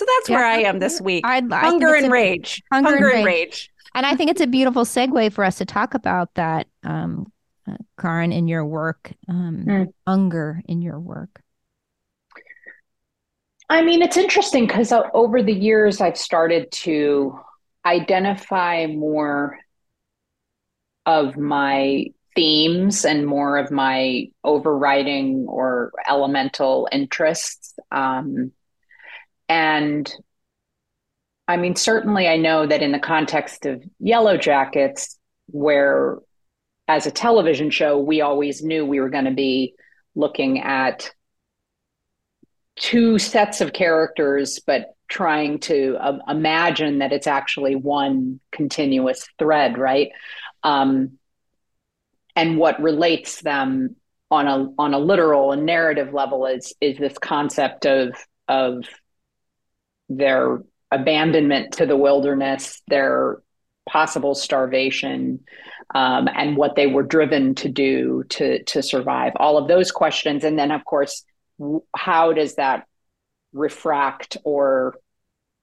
So 0.00 0.06
that's 0.16 0.30
yeah. 0.30 0.36
where 0.36 0.46
I 0.46 0.60
am 0.60 0.78
this 0.78 0.98
week. 0.98 1.26
I, 1.26 1.42
I 1.50 1.60
hunger 1.60 1.94
and 1.94 2.06
a, 2.06 2.08
rage. 2.08 2.62
Hunger, 2.72 2.88
hunger 2.88 3.08
and, 3.10 3.26
rage. 3.26 3.44
rage. 3.44 3.70
And 3.94 4.06
I 4.06 4.16
think 4.16 4.30
it's 4.30 4.40
a 4.40 4.46
beautiful 4.46 4.84
segue 4.84 5.30
for 5.30 5.44
us 5.44 5.58
to 5.58 5.66
talk 5.66 5.92
about 5.92 6.32
that, 6.36 6.68
um, 6.84 7.30
uh, 7.68 7.76
Karyn, 7.98 8.34
in 8.34 8.48
your 8.48 8.64
work, 8.64 9.12
um, 9.28 9.66
mm. 9.68 9.92
hunger 10.06 10.62
in 10.64 10.80
your 10.80 10.98
work. 10.98 11.42
I 13.68 13.82
mean, 13.82 14.00
it's 14.00 14.16
interesting 14.16 14.66
because 14.66 14.90
uh, 14.90 15.02
over 15.12 15.42
the 15.42 15.52
years, 15.52 16.00
I've 16.00 16.16
started 16.16 16.72
to 16.72 17.38
identify 17.84 18.86
more 18.86 19.58
of 21.04 21.36
my 21.36 22.06
themes 22.34 23.04
and 23.04 23.26
more 23.26 23.58
of 23.58 23.70
my 23.70 24.30
overriding 24.44 25.44
or 25.46 25.92
elemental 26.08 26.88
interests. 26.90 27.74
Um, 27.92 28.52
and 29.50 30.10
I 31.48 31.56
mean, 31.56 31.74
certainly 31.74 32.28
I 32.28 32.36
know 32.36 32.64
that 32.64 32.82
in 32.82 32.92
the 32.92 33.00
context 33.00 33.66
of 33.66 33.82
Yellowjackets, 34.00 35.16
where 35.48 36.18
as 36.86 37.06
a 37.06 37.10
television 37.10 37.70
show, 37.70 37.98
we 37.98 38.20
always 38.20 38.62
knew 38.62 38.86
we 38.86 39.00
were 39.00 39.10
going 39.10 39.24
to 39.24 39.32
be 39.32 39.74
looking 40.14 40.60
at 40.60 41.10
two 42.76 43.18
sets 43.18 43.60
of 43.60 43.72
characters, 43.72 44.60
but 44.64 44.94
trying 45.08 45.58
to 45.58 45.96
uh, 46.00 46.18
imagine 46.28 47.00
that 47.00 47.12
it's 47.12 47.26
actually 47.26 47.74
one 47.74 48.38
continuous 48.52 49.26
thread, 49.36 49.76
right? 49.76 50.12
Um, 50.62 51.18
and 52.36 52.56
what 52.56 52.80
relates 52.80 53.40
them 53.40 53.96
on 54.30 54.46
a 54.46 54.68
on 54.78 54.94
a 54.94 54.98
literal 55.00 55.50
and 55.50 55.66
narrative 55.66 56.14
level 56.14 56.46
is 56.46 56.72
is 56.80 56.96
this 56.98 57.18
concept 57.18 57.84
of 57.84 58.14
of 58.46 58.84
their 60.10 60.62
abandonment 60.90 61.72
to 61.74 61.86
the 61.86 61.96
wilderness, 61.96 62.82
their 62.88 63.40
possible 63.88 64.34
starvation, 64.34 65.40
um, 65.94 66.28
and 66.34 66.56
what 66.56 66.76
they 66.76 66.86
were 66.86 67.02
driven 67.02 67.54
to 67.54 67.68
do 67.68 68.24
to 68.28 68.62
to 68.64 68.82
survive. 68.82 69.32
All 69.36 69.56
of 69.56 69.68
those 69.68 69.90
questions, 69.90 70.44
and 70.44 70.58
then 70.58 70.70
of 70.70 70.84
course, 70.84 71.24
how 71.96 72.32
does 72.32 72.56
that 72.56 72.86
refract 73.52 74.36
or 74.44 74.96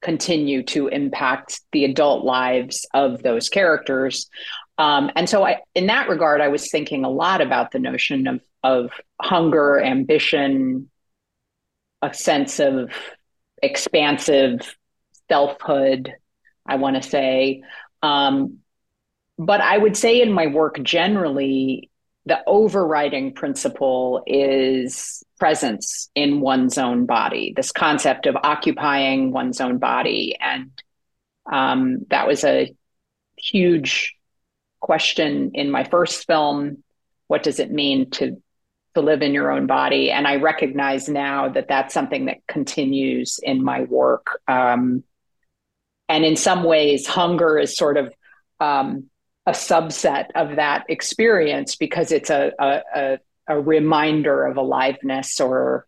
continue 0.01 0.63
to 0.63 0.87
impact 0.87 1.61
the 1.71 1.85
adult 1.85 2.23
lives 2.23 2.85
of 2.93 3.23
those 3.23 3.49
characters? 3.49 4.29
Um, 4.77 5.09
and 5.15 5.29
so, 5.29 5.45
I, 5.45 5.61
in 5.75 5.87
that 5.87 6.09
regard, 6.09 6.39
I 6.39 6.49
was 6.49 6.69
thinking 6.69 7.03
a 7.03 7.09
lot 7.09 7.41
about 7.41 7.71
the 7.71 7.79
notion 7.79 8.27
of 8.27 8.41
of 8.63 8.91
hunger, 9.21 9.79
ambition, 9.79 10.89
a 12.01 12.13
sense 12.13 12.59
of 12.59 12.91
expansive 13.61 14.75
selfhood, 15.29 16.13
I 16.65 16.75
want 16.75 17.01
to 17.01 17.07
say. 17.07 17.63
Um, 18.01 18.59
but 19.37 19.61
I 19.61 19.77
would 19.77 19.95
say 19.95 20.21
in 20.21 20.31
my 20.31 20.47
work 20.47 20.81
generally, 20.81 21.89
the 22.25 22.39
overriding 22.45 23.33
principle 23.33 24.23
is 24.27 25.23
presence 25.39 26.09
in 26.13 26.41
one's 26.41 26.77
own 26.77 27.05
body, 27.05 27.53
this 27.55 27.71
concept 27.71 28.25
of 28.25 28.35
occupying 28.35 29.31
one's 29.31 29.61
own 29.61 29.77
body. 29.77 30.35
And 30.39 30.71
um, 31.51 32.05
that 32.09 32.27
was 32.27 32.43
a 32.43 32.75
huge 33.37 34.15
question 34.81 35.51
in 35.53 35.71
my 35.71 35.83
first 35.85 36.27
film. 36.27 36.83
What 37.27 37.43
does 37.43 37.59
it 37.59 37.71
mean 37.71 38.09
to 38.11 38.41
to 38.97 39.05
live 39.05 39.21
in 39.21 39.33
your 39.33 39.51
own 39.51 39.67
body? 39.67 40.11
And 40.11 40.27
I 40.27 40.37
recognize 40.37 41.07
now 41.07 41.49
that 41.49 41.67
that's 41.67 41.93
something 41.93 42.25
that 42.25 42.45
continues 42.47 43.39
in 43.41 43.63
my 43.63 43.83
work. 43.83 44.39
Um, 44.47 45.03
and 46.09 46.25
in 46.25 46.35
some 46.35 46.63
ways, 46.63 47.05
hunger 47.05 47.59
is 47.59 47.75
sort 47.75 47.97
of 47.97 48.13
um, 48.59 49.09
a 49.45 49.51
subset 49.51 50.27
of 50.35 50.55
that 50.55 50.85
experience 50.89 51.75
because 51.75 52.11
it's 52.11 52.29
a, 52.29 52.51
a, 52.59 52.81
a, 52.95 53.19
a 53.47 53.59
reminder 53.59 54.45
of 54.45 54.57
aliveness 54.57 55.39
or 55.39 55.85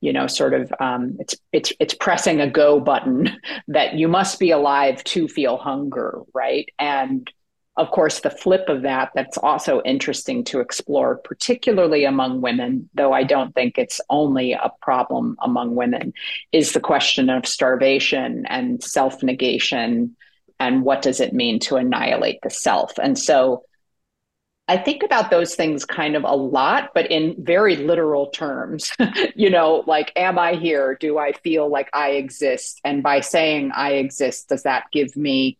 you 0.00 0.12
know 0.12 0.26
sort 0.26 0.54
of 0.54 0.72
um, 0.80 1.16
it's 1.18 1.34
it's 1.52 1.72
it's 1.80 1.94
pressing 1.94 2.40
a 2.40 2.50
go 2.50 2.80
button 2.80 3.30
that 3.68 3.94
you 3.94 4.08
must 4.08 4.38
be 4.38 4.50
alive 4.50 5.02
to 5.04 5.28
feel 5.28 5.56
hunger 5.56 6.20
right 6.34 6.68
and 6.78 7.30
of 7.78 7.92
course, 7.92 8.20
the 8.20 8.30
flip 8.30 8.68
of 8.68 8.82
that, 8.82 9.12
that's 9.14 9.38
also 9.38 9.80
interesting 9.82 10.42
to 10.44 10.58
explore, 10.58 11.16
particularly 11.18 12.04
among 12.04 12.40
women, 12.40 12.90
though 12.92 13.12
I 13.12 13.22
don't 13.22 13.54
think 13.54 13.78
it's 13.78 14.00
only 14.10 14.52
a 14.52 14.72
problem 14.82 15.36
among 15.40 15.76
women, 15.76 16.12
is 16.50 16.72
the 16.72 16.80
question 16.80 17.30
of 17.30 17.46
starvation 17.46 18.46
and 18.46 18.82
self 18.82 19.22
negation 19.22 20.16
and 20.58 20.82
what 20.82 21.02
does 21.02 21.20
it 21.20 21.32
mean 21.32 21.60
to 21.60 21.76
annihilate 21.76 22.40
the 22.42 22.50
self. 22.50 22.98
And 22.98 23.16
so 23.16 23.62
I 24.66 24.76
think 24.76 25.04
about 25.04 25.30
those 25.30 25.54
things 25.54 25.84
kind 25.84 26.16
of 26.16 26.24
a 26.24 26.34
lot, 26.34 26.90
but 26.94 27.08
in 27.12 27.36
very 27.38 27.76
literal 27.76 28.26
terms. 28.26 28.92
you 29.36 29.50
know, 29.50 29.84
like, 29.86 30.12
am 30.16 30.36
I 30.36 30.54
here? 30.54 30.96
Do 30.98 31.16
I 31.16 31.30
feel 31.32 31.70
like 31.70 31.90
I 31.94 32.10
exist? 32.10 32.80
And 32.84 33.04
by 33.04 33.20
saying 33.20 33.70
I 33.72 33.92
exist, 33.92 34.48
does 34.48 34.64
that 34.64 34.86
give 34.92 35.16
me 35.16 35.58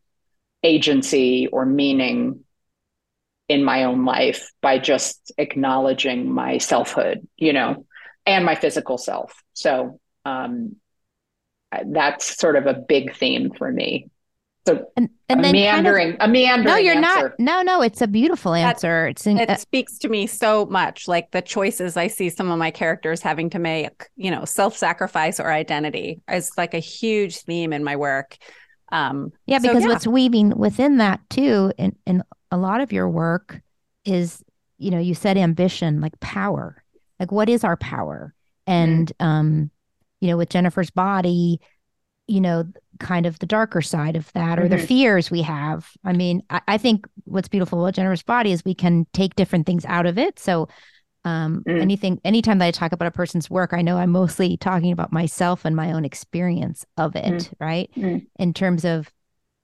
agency 0.62 1.46
or 1.46 1.64
meaning 1.64 2.44
in 3.48 3.64
my 3.64 3.84
own 3.84 4.04
life 4.04 4.50
by 4.60 4.78
just 4.78 5.32
acknowledging 5.38 6.30
my 6.30 6.58
selfhood, 6.58 7.26
you 7.36 7.52
know, 7.52 7.86
and 8.26 8.44
my 8.44 8.54
physical 8.54 8.98
self. 8.98 9.42
So 9.54 10.00
um, 10.24 10.76
that's 11.86 12.38
sort 12.38 12.56
of 12.56 12.66
a 12.66 12.74
big 12.74 13.16
theme 13.16 13.52
for 13.56 13.70
me. 13.70 14.10
So 14.66 14.84
and, 14.98 15.08
and 15.30 15.42
then 15.42 15.52
meandering, 15.52 16.18
kind 16.18 16.22
of, 16.22 16.28
a 16.28 16.32
meandering. 16.32 16.66
No, 16.66 16.76
you're 16.76 16.96
answer. 16.96 17.34
not. 17.38 17.40
No, 17.40 17.62
no, 17.62 17.80
it's 17.80 18.02
a 18.02 18.06
beautiful 18.06 18.52
answer. 18.52 19.04
That, 19.04 19.10
it's 19.12 19.26
in, 19.26 19.38
it 19.38 19.48
uh, 19.48 19.56
speaks 19.56 19.96
to 20.00 20.10
me 20.10 20.26
so 20.26 20.66
much, 20.66 21.08
like 21.08 21.30
the 21.30 21.40
choices 21.40 21.96
I 21.96 22.08
see 22.08 22.28
some 22.28 22.50
of 22.50 22.58
my 22.58 22.70
characters 22.70 23.22
having 23.22 23.48
to 23.50 23.58
make. 23.58 24.10
You 24.16 24.30
know, 24.30 24.44
self-sacrifice 24.44 25.40
or 25.40 25.50
identity 25.50 26.20
is 26.30 26.50
like 26.58 26.74
a 26.74 26.80
huge 26.80 27.38
theme 27.38 27.72
in 27.72 27.82
my 27.82 27.96
work. 27.96 28.36
Um, 28.90 29.32
yeah, 29.46 29.58
because 29.58 29.82
so, 29.82 29.88
yeah. 29.88 29.94
what's 29.94 30.06
weaving 30.06 30.50
within 30.56 30.98
that 30.98 31.20
too, 31.30 31.72
in, 31.78 31.96
in 32.06 32.22
a 32.50 32.56
lot 32.56 32.80
of 32.80 32.92
your 32.92 33.08
work 33.08 33.60
is, 34.04 34.42
you 34.78 34.90
know, 34.90 34.98
you 34.98 35.14
said 35.14 35.36
ambition, 35.36 36.00
like 36.00 36.18
power. 36.20 36.82
Like, 37.20 37.32
what 37.32 37.48
is 37.48 37.64
our 37.64 37.76
power? 37.76 38.34
And, 38.66 39.08
mm-hmm. 39.18 39.26
um, 39.26 39.70
you 40.20 40.28
know, 40.28 40.36
with 40.36 40.50
Jennifer's 40.50 40.90
body, 40.90 41.60
you 42.26 42.40
know, 42.40 42.64
kind 43.00 43.26
of 43.26 43.38
the 43.38 43.46
darker 43.46 43.80
side 43.80 44.16
of 44.16 44.32
that 44.32 44.58
or 44.58 44.62
mm-hmm. 44.62 44.76
the 44.76 44.86
fears 44.86 45.30
we 45.30 45.42
have. 45.42 45.90
I 46.04 46.12
mean, 46.12 46.42
I, 46.50 46.60
I 46.68 46.78
think 46.78 47.06
what's 47.24 47.48
beautiful 47.48 47.80
about 47.80 47.94
Jennifer's 47.94 48.22
body 48.22 48.52
is 48.52 48.64
we 48.64 48.74
can 48.74 49.06
take 49.12 49.34
different 49.34 49.66
things 49.66 49.84
out 49.86 50.06
of 50.06 50.18
it. 50.18 50.38
So, 50.38 50.68
um, 51.28 51.62
mm. 51.68 51.80
anything, 51.80 52.20
anytime 52.24 52.58
that 52.58 52.66
I 52.66 52.70
talk 52.70 52.92
about 52.92 53.08
a 53.08 53.10
person's 53.10 53.50
work, 53.50 53.74
I 53.74 53.82
know 53.82 53.98
I'm 53.98 54.10
mostly 54.10 54.56
talking 54.56 54.92
about 54.92 55.12
myself 55.12 55.66
and 55.66 55.76
my 55.76 55.92
own 55.92 56.04
experience 56.06 56.86
of 56.96 57.14
it, 57.16 57.24
mm. 57.24 57.52
right? 57.60 57.90
Mm. 57.94 58.26
In 58.38 58.54
terms 58.54 58.86
of, 58.86 59.12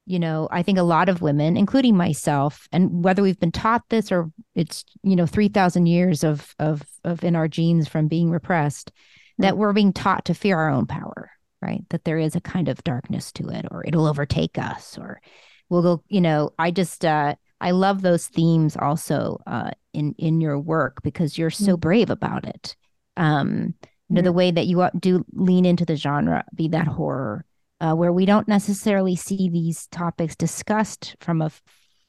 you 0.05 0.19
know, 0.19 0.47
I 0.51 0.63
think 0.63 0.77
a 0.77 0.83
lot 0.83 1.09
of 1.09 1.23
women, 1.23 1.57
including 1.57 1.97
myself, 1.97 2.69
and 2.71 3.03
whether 3.03 3.23
we've 3.23 3.41
been 3.41 3.51
taught 3.51 3.83
this 3.89 4.13
or 4.13 4.31
it's, 4.55 4.85
you 5.03 5.17
know, 5.17 5.25
3,000 5.25 5.87
years 5.87 6.23
of, 6.23 6.55
of, 6.59 6.83
of 7.03 7.25
in 7.25 7.35
our 7.35 7.49
genes 7.49 7.89
from 7.89 8.09
being 8.09 8.31
repressed, 8.31 8.93
that 9.39 9.55
mm. 9.55 9.57
we're 9.57 9.73
being 9.73 9.95
taught 9.95 10.27
to 10.27 10.35
fear 10.35 10.59
our 10.59 10.69
own 10.69 10.85
power, 10.85 11.31
right? 11.63 11.83
That 11.89 12.05
there 12.05 12.19
is 12.19 12.37
a 12.37 12.43
kind 12.43 12.69
of 12.69 12.85
darkness 12.85 13.33
to 13.33 13.49
it 13.49 13.65
or 13.71 13.83
it'll 13.87 14.07
overtake 14.07 14.59
us 14.59 14.99
or 14.99 15.23
we'll 15.71 15.83
go, 15.83 16.03
you 16.09 16.21
know, 16.21 16.51
I 16.59 16.71
just, 16.73 17.07
uh, 17.07 17.37
I 17.61 17.71
love 17.71 18.03
those 18.03 18.27
themes 18.27 18.77
also 18.77 19.39
uh, 19.47 19.71
in 19.93 20.15
in 20.19 20.41
your 20.41 20.59
work 20.59 21.03
because 21.03 21.39
you're 21.39 21.51
so 21.51 21.77
mm. 21.77 21.81
brave 21.81 22.11
about 22.11 22.47
it. 22.47 22.77
Um, 23.17 23.75
you 24.09 24.17
know 24.17 24.23
the 24.23 24.33
way 24.33 24.51
that 24.51 24.67
you 24.67 24.87
do 24.99 25.25
lean 25.33 25.65
into 25.65 25.85
the 25.85 25.97
genre, 25.97 26.45
be 26.55 26.69
that 26.69 26.87
horror, 26.87 27.45
uh, 27.81 27.95
where 27.95 28.13
we 28.13 28.27
don't 28.27 28.49
necessarily 28.49 29.17
see 29.17 29.49
these 29.49 29.87
topics 29.89 30.37
discussed 30.37 31.17
from 31.21 31.41
a 31.43 31.51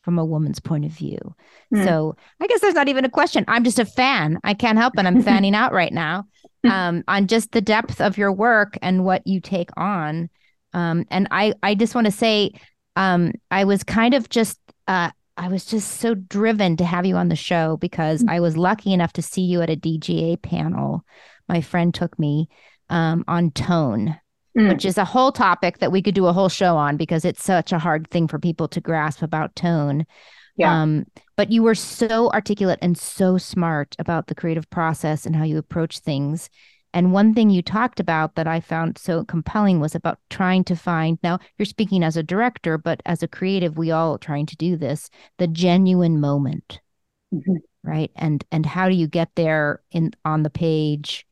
from 0.04 0.20
a 0.20 0.26
woman's 0.26 0.60
point 0.60 0.86
of 0.86 0.92
view. 0.92 1.18
Mm. 1.74 1.84
So 1.84 2.16
I 2.40 2.48
guess 2.48 2.62
there's 2.62 2.76
not 2.76 2.90
even 2.90 3.06
a 3.06 3.10
question. 3.10 3.44
I'm 3.48 3.64
just 3.64 3.80
a 3.80 3.86
fan. 3.86 4.38
I 4.44 4.54
can't 4.54 4.78
help 4.78 5.00
it. 5.00 5.06
I'm 5.06 5.24
fanning 5.24 5.56
out 5.62 5.74
right 5.74 5.92
now 5.92 6.26
um, 6.70 7.04
on 7.08 7.26
just 7.26 7.52
the 7.52 7.62
depth 7.62 8.00
of 8.00 8.18
your 8.18 8.32
work 8.32 8.78
and 8.82 9.04
what 9.04 9.26
you 9.26 9.42
take 9.42 9.70
on. 9.78 10.30
Um, 10.74 11.06
and 11.10 11.28
I 11.32 11.54
I 11.64 11.76
just 11.76 11.96
want 11.96 12.06
to 12.06 12.12
say 12.12 12.52
um, 12.96 13.32
I 13.50 13.64
was 13.64 13.84
kind 13.84 14.14
of 14.14 14.30
just 14.30 14.60
uh, 14.88 15.12
I 15.38 15.50
was 15.50 15.66
just 15.66 16.00
so 16.00 16.16
driven 16.16 16.78
to 16.78 16.86
have 16.86 17.06
you 17.06 17.16
on 17.16 17.30
the 17.30 17.36
show 17.36 17.78
because 17.78 18.24
mm. 18.24 18.30
I 18.30 18.40
was 18.40 18.58
lucky 18.58 18.94
enough 18.94 19.14
to 19.14 19.22
see 19.22 19.42
you 19.42 19.62
at 19.62 19.70
a 19.70 19.76
DGA 19.76 20.42
panel. 20.42 21.04
My 21.50 21.62
friend 21.62 21.94
took 21.94 22.18
me 22.18 22.48
um, 22.90 23.26
on 23.28 23.52
tone, 23.52 24.18
mm. 24.58 24.70
which 24.70 24.86
is 24.86 24.98
a 24.98 25.06
whole 25.06 25.32
topic 25.32 25.80
that 25.80 25.92
we 25.92 26.02
could 26.02 26.16
do 26.16 26.28
a 26.28 26.34
whole 26.34 26.50
show 26.50 26.78
on 26.78 26.96
because 26.98 27.26
it's 27.26 27.44
such 27.44 27.72
a 27.72 27.80
hard 27.80 28.10
thing 28.10 28.28
for 28.28 28.40
people 28.40 28.68
to 28.70 28.82
grasp 28.82 29.22
about 29.22 29.56
tone. 29.56 30.06
Yeah. 30.58 30.82
Um, 30.82 31.06
but 31.36 31.52
you 31.52 31.64
were 31.64 31.76
so 31.76 32.30
articulate 32.30 32.80
and 32.82 32.98
so 32.98 33.38
smart 33.38 33.96
about 34.00 34.28
the 34.28 34.36
creative 34.36 34.70
process 34.70 35.26
and 35.26 35.36
how 35.36 35.44
you 35.44 35.58
approach 35.58 36.00
things. 36.00 36.50
And 36.96 37.12
one 37.12 37.34
thing 37.34 37.50
you 37.50 37.62
talked 37.62 38.00
about 38.00 38.36
that 38.36 38.48
I 38.48 38.62
found 38.62 38.98
so 38.98 39.26
compelling 39.26 39.82
was 39.82 39.96
about 39.96 40.18
trying 40.30 40.64
to 40.64 40.78
find 40.78 41.20
now 41.22 41.40
you're 41.60 41.66
speaking 41.66 42.04
as 42.04 42.16
a 42.16 42.24
director, 42.24 42.78
but 42.78 43.02
as 43.06 43.22
a 43.22 43.28
creative, 43.28 43.78
we 43.78 43.92
all 43.92 44.18
trying 44.18 44.46
to 44.46 44.56
do 44.56 44.78
this, 44.78 45.10
the 45.38 45.46
genuine 45.46 46.22
moment. 46.22 46.80
Mm-hmm. 47.34 47.58
Right. 47.84 48.12
And 48.16 48.46
and 48.50 48.66
how 48.66 48.88
do 48.88 48.96
you 48.96 49.08
get 49.08 49.30
there 49.36 49.82
in 49.92 50.12
on 50.24 50.44
the 50.44 50.50
page 50.50 51.28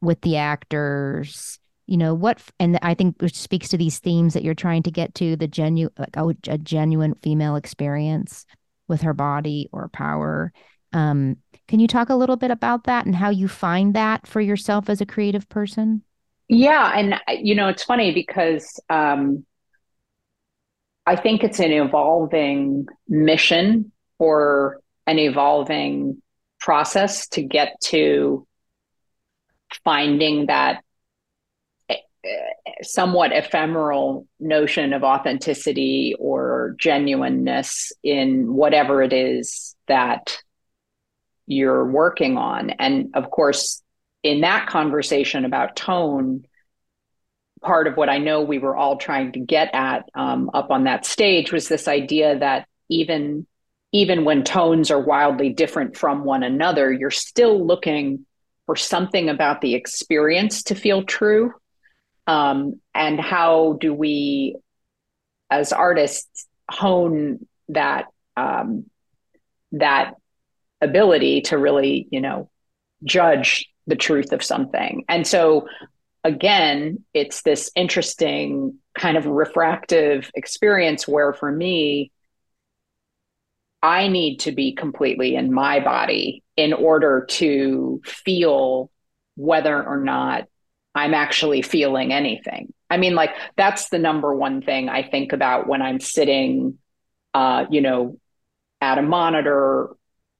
with 0.00 0.20
the 0.20 0.36
actors? 0.36 1.58
You 1.88 1.96
know, 1.96 2.14
what 2.14 2.40
and 2.60 2.78
I 2.80 2.94
think 2.94 3.20
which 3.20 3.36
speaks 3.36 3.68
to 3.70 3.76
these 3.76 3.98
themes 3.98 4.32
that 4.34 4.44
you're 4.44 4.54
trying 4.54 4.84
to 4.84 4.92
get 4.92 5.16
to, 5.16 5.34
the 5.34 5.48
genuine 5.48 5.92
like 5.98 6.16
a, 6.16 6.28
a 6.46 6.56
genuine 6.56 7.14
female 7.16 7.56
experience 7.56 8.46
with 8.86 9.02
her 9.02 9.12
body 9.12 9.68
or 9.72 9.88
power. 9.88 10.52
Um, 10.92 11.36
can 11.68 11.80
you 11.80 11.86
talk 11.86 12.08
a 12.08 12.16
little 12.16 12.36
bit 12.36 12.50
about 12.50 12.84
that 12.84 13.06
and 13.06 13.14
how 13.14 13.30
you 13.30 13.48
find 13.48 13.94
that 13.94 14.26
for 14.26 14.40
yourself 14.40 14.88
as 14.88 15.00
a 15.00 15.06
creative 15.06 15.48
person? 15.48 16.02
Yeah, 16.48 16.92
and 16.96 17.14
you 17.44 17.54
know, 17.54 17.68
it's 17.68 17.84
funny 17.84 18.12
because 18.12 18.80
um, 18.90 19.46
I 21.06 21.16
think 21.16 21.44
it's 21.44 21.60
an 21.60 21.70
evolving 21.70 22.86
mission 23.08 23.92
or 24.18 24.80
an 25.06 25.18
evolving 25.18 26.20
process 26.58 27.28
to 27.28 27.42
get 27.42 27.80
to 27.82 28.46
finding 29.84 30.46
that 30.46 30.82
eh, 31.88 31.96
somewhat 32.82 33.32
ephemeral 33.32 34.26
notion 34.38 34.92
of 34.92 35.04
authenticity 35.04 36.14
or 36.18 36.74
genuineness 36.78 37.92
in 38.02 38.52
whatever 38.52 39.02
it 39.02 39.12
is 39.12 39.74
that 39.86 40.36
you're 41.50 41.84
working 41.84 42.36
on. 42.36 42.70
And 42.70 43.10
of 43.14 43.30
course, 43.30 43.82
in 44.22 44.42
that 44.42 44.68
conversation 44.68 45.44
about 45.44 45.74
tone, 45.74 46.44
part 47.60 47.88
of 47.88 47.96
what 47.96 48.08
I 48.08 48.18
know 48.18 48.42
we 48.42 48.58
were 48.58 48.76
all 48.76 48.96
trying 48.96 49.32
to 49.32 49.40
get 49.40 49.74
at 49.74 50.08
um, 50.14 50.50
up 50.54 50.70
on 50.70 50.84
that 50.84 51.04
stage 51.04 51.52
was 51.52 51.68
this 51.68 51.88
idea 51.88 52.38
that 52.38 52.66
even 52.88 53.46
even 53.92 54.24
when 54.24 54.44
tones 54.44 54.92
are 54.92 55.00
wildly 55.00 55.48
different 55.48 55.96
from 55.96 56.22
one 56.22 56.44
another, 56.44 56.92
you're 56.92 57.10
still 57.10 57.66
looking 57.66 58.24
for 58.66 58.76
something 58.76 59.28
about 59.28 59.60
the 59.60 59.74
experience 59.74 60.62
to 60.62 60.76
feel 60.76 61.02
true. 61.02 61.52
Um, 62.28 62.80
and 62.94 63.20
how 63.20 63.76
do 63.80 63.92
we, 63.92 64.54
as 65.50 65.72
artists, 65.72 66.46
hone 66.70 67.48
that 67.70 68.04
um, 68.36 68.84
that 69.72 70.14
ability 70.80 71.42
to 71.42 71.58
really, 71.58 72.08
you 72.10 72.20
know, 72.20 72.50
judge 73.04 73.66
the 73.86 73.96
truth 73.96 74.32
of 74.32 74.42
something? 74.42 75.04
And 75.08 75.26
so, 75.26 75.68
again, 76.24 77.04
it's 77.14 77.42
this 77.42 77.70
interesting 77.74 78.78
kind 78.98 79.16
of 79.16 79.26
refractive 79.26 80.30
experience 80.34 81.08
where, 81.08 81.32
for 81.32 81.50
me, 81.50 82.12
I 83.82 84.08
need 84.08 84.40
to 84.40 84.52
be 84.52 84.74
completely 84.74 85.36
in 85.36 85.52
my 85.52 85.80
body 85.80 86.42
in 86.56 86.72
order 86.72 87.26
to 87.30 88.02
feel 88.04 88.90
whether 89.36 89.82
or 89.82 89.98
not 89.98 90.44
I'm 90.94 91.14
actually 91.14 91.62
feeling 91.62 92.12
anything. 92.12 92.74
I 92.90 92.96
mean, 92.96 93.14
like, 93.14 93.30
that's 93.56 93.88
the 93.88 93.98
number 93.98 94.34
one 94.34 94.60
thing 94.60 94.88
I 94.88 95.08
think 95.08 95.32
about 95.32 95.66
when 95.66 95.80
I'm 95.80 96.00
sitting, 96.00 96.78
uh, 97.32 97.64
you 97.70 97.80
know, 97.80 98.18
at 98.80 98.98
a 98.98 99.02
monitor 99.02 99.90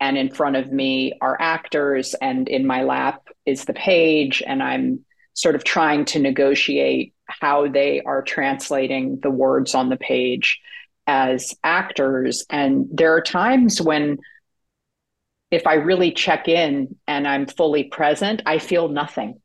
and 0.01 0.17
in 0.17 0.31
front 0.31 0.57
of 0.57 0.73
me 0.73 1.13
are 1.21 1.37
actors 1.41 2.15
and 2.15 2.49
in 2.49 2.67
my 2.67 2.83
lap 2.83 3.29
is 3.45 3.65
the 3.65 3.75
page 3.75 4.43
and 4.47 4.63
I'm 4.63 5.05
sort 5.35 5.55
of 5.55 5.65
trying 5.65 6.05
to 6.07 6.19
negotiate 6.19 7.15
how 7.27 7.69
they 7.69 8.01
are 8.03 8.23
translating 8.23 9.21
the 9.23 9.31
words 9.31 9.75
on 9.75 9.89
the 9.89 9.97
page 9.97 10.61
as 11.07 11.55
actors. 11.63 12.45
And 12.51 12.87
there 12.91 13.15
are 13.15 13.21
times 13.21 13.81
when, 13.81 14.19
if 15.51 15.67
I 15.67 15.75
really 15.75 16.13
check 16.13 16.49
in 16.49 16.97
and 17.07 17.27
I'm 17.27 17.47
fully 17.47 17.85
present, 17.85 18.43
I 18.47 18.59
feel 18.59 18.89
nothing. 18.89 19.41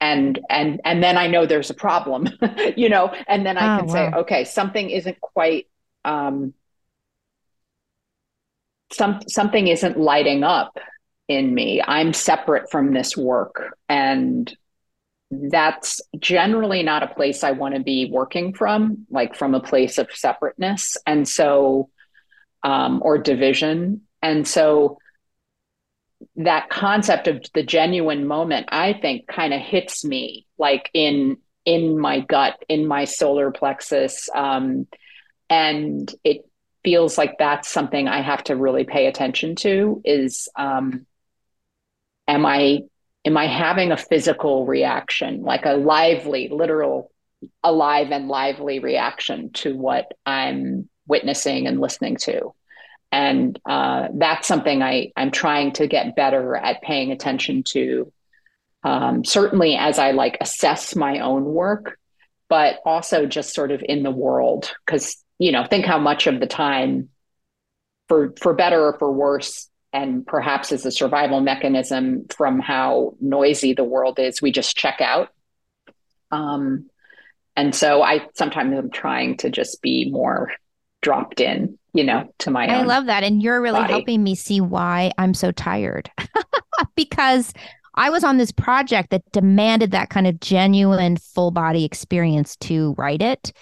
And 0.00 0.38
and 0.48 0.80
and 0.84 1.02
then 1.02 1.18
I 1.18 1.26
know 1.26 1.44
there's 1.44 1.70
a 1.70 1.74
problem, 1.74 2.28
you 2.76 2.88
know, 2.88 3.12
and 3.26 3.44
then 3.44 3.58
I 3.58 3.74
oh, 3.74 3.78
can 3.78 3.86
wow. 3.88 3.92
say, 3.92 4.16
okay, 4.18 4.44
something 4.44 4.90
isn't 4.90 5.20
quite 5.20 5.66
um, 6.04 6.54
some 8.92 9.20
something 9.28 9.68
isn't 9.68 9.98
lighting 9.98 10.44
up 10.44 10.78
in 11.28 11.54
me. 11.54 11.82
I'm 11.86 12.12
separate 12.12 12.70
from 12.70 12.92
this 12.92 13.16
work. 13.16 13.76
And 13.88 14.54
that's 15.30 16.00
generally 16.18 16.82
not 16.82 17.02
a 17.02 17.14
place 17.14 17.44
I 17.44 17.50
want 17.50 17.74
to 17.74 17.82
be 17.82 18.10
working 18.10 18.54
from, 18.54 19.06
like 19.10 19.36
from 19.36 19.54
a 19.54 19.60
place 19.60 19.98
of 19.98 20.10
separateness. 20.10 20.96
And 21.06 21.28
so, 21.28 21.90
um, 22.62 23.00
or 23.04 23.18
division. 23.18 24.02
And 24.22 24.48
so, 24.48 24.98
that 26.34 26.68
concept 26.68 27.28
of 27.28 27.44
the 27.54 27.62
genuine 27.62 28.26
moment, 28.26 28.70
I 28.72 28.92
think, 28.92 29.28
kind 29.28 29.54
of 29.54 29.60
hits 29.60 30.04
me 30.04 30.46
like 30.58 30.90
in 30.92 31.36
in 31.64 31.98
my 31.98 32.20
gut, 32.20 32.64
in 32.68 32.86
my 32.86 33.04
solar 33.04 33.50
plexus, 33.50 34.28
um, 34.34 34.86
and 35.50 36.12
it 36.24 36.47
feels 36.84 37.18
like 37.18 37.38
that's 37.38 37.68
something 37.68 38.08
I 38.08 38.20
have 38.20 38.44
to 38.44 38.56
really 38.56 38.84
pay 38.84 39.06
attention 39.06 39.56
to. 39.56 40.00
Is 40.04 40.48
um, 40.56 41.06
am 42.26 42.46
I 42.46 42.80
am 43.24 43.36
I 43.36 43.46
having 43.46 43.92
a 43.92 43.96
physical 43.96 44.66
reaction, 44.66 45.42
like 45.42 45.64
a 45.64 45.74
lively, 45.74 46.48
literal, 46.48 47.10
alive 47.62 48.08
and 48.10 48.28
lively 48.28 48.78
reaction 48.78 49.50
to 49.52 49.76
what 49.76 50.12
I'm 50.24 50.88
witnessing 51.06 51.66
and 51.66 51.80
listening 51.80 52.16
to? 52.22 52.54
And 53.10 53.58
uh, 53.68 54.08
that's 54.14 54.46
something 54.46 54.82
I, 54.82 55.12
I'm 55.16 55.30
trying 55.30 55.72
to 55.72 55.86
get 55.86 56.16
better 56.16 56.54
at 56.54 56.82
paying 56.82 57.10
attention 57.10 57.62
to. 57.68 58.12
Um, 58.84 59.24
certainly 59.24 59.76
as 59.76 59.98
I 59.98 60.12
like 60.12 60.36
assess 60.40 60.94
my 60.94 61.20
own 61.20 61.44
work, 61.44 61.98
but 62.48 62.80
also 62.84 63.26
just 63.26 63.54
sort 63.54 63.70
of 63.70 63.82
in 63.86 64.02
the 64.02 64.10
world. 64.10 64.72
Cause, 64.86 65.16
you 65.38 65.52
know, 65.52 65.64
think 65.64 65.84
how 65.84 65.98
much 65.98 66.26
of 66.26 66.40
the 66.40 66.46
time 66.46 67.08
for 68.08 68.34
for 68.40 68.54
better 68.54 68.86
or 68.86 68.98
for 68.98 69.12
worse, 69.12 69.68
and 69.92 70.26
perhaps 70.26 70.72
as 70.72 70.84
a 70.84 70.90
survival 70.90 71.40
mechanism 71.40 72.26
from 72.30 72.60
how 72.60 73.14
noisy 73.20 73.72
the 73.72 73.84
world 73.84 74.18
is, 74.18 74.42
we 74.42 74.52
just 74.52 74.76
check 74.76 75.00
out. 75.00 75.28
Um, 76.30 76.90
and 77.56 77.74
so 77.74 78.02
I 78.02 78.26
sometimes 78.34 78.76
i'm 78.76 78.90
trying 78.90 79.36
to 79.38 79.50
just 79.50 79.82
be 79.82 80.10
more 80.10 80.52
dropped 81.02 81.40
in, 81.40 81.78
you 81.92 82.04
know, 82.04 82.32
to 82.38 82.50
my. 82.50 82.66
I 82.66 82.82
love 82.82 83.06
that, 83.06 83.22
and 83.22 83.42
you're 83.42 83.60
really 83.60 83.80
body. 83.80 83.92
helping 83.92 84.22
me 84.22 84.34
see 84.34 84.60
why 84.60 85.12
I'm 85.18 85.34
so 85.34 85.52
tired, 85.52 86.10
because 86.96 87.52
I 87.94 88.10
was 88.10 88.24
on 88.24 88.38
this 88.38 88.52
project 88.52 89.10
that 89.10 89.30
demanded 89.32 89.90
that 89.90 90.10
kind 90.10 90.26
of 90.26 90.40
genuine 90.40 91.16
full 91.16 91.50
body 91.50 91.84
experience 91.84 92.56
to 92.56 92.94
write 92.96 93.22
it, 93.22 93.52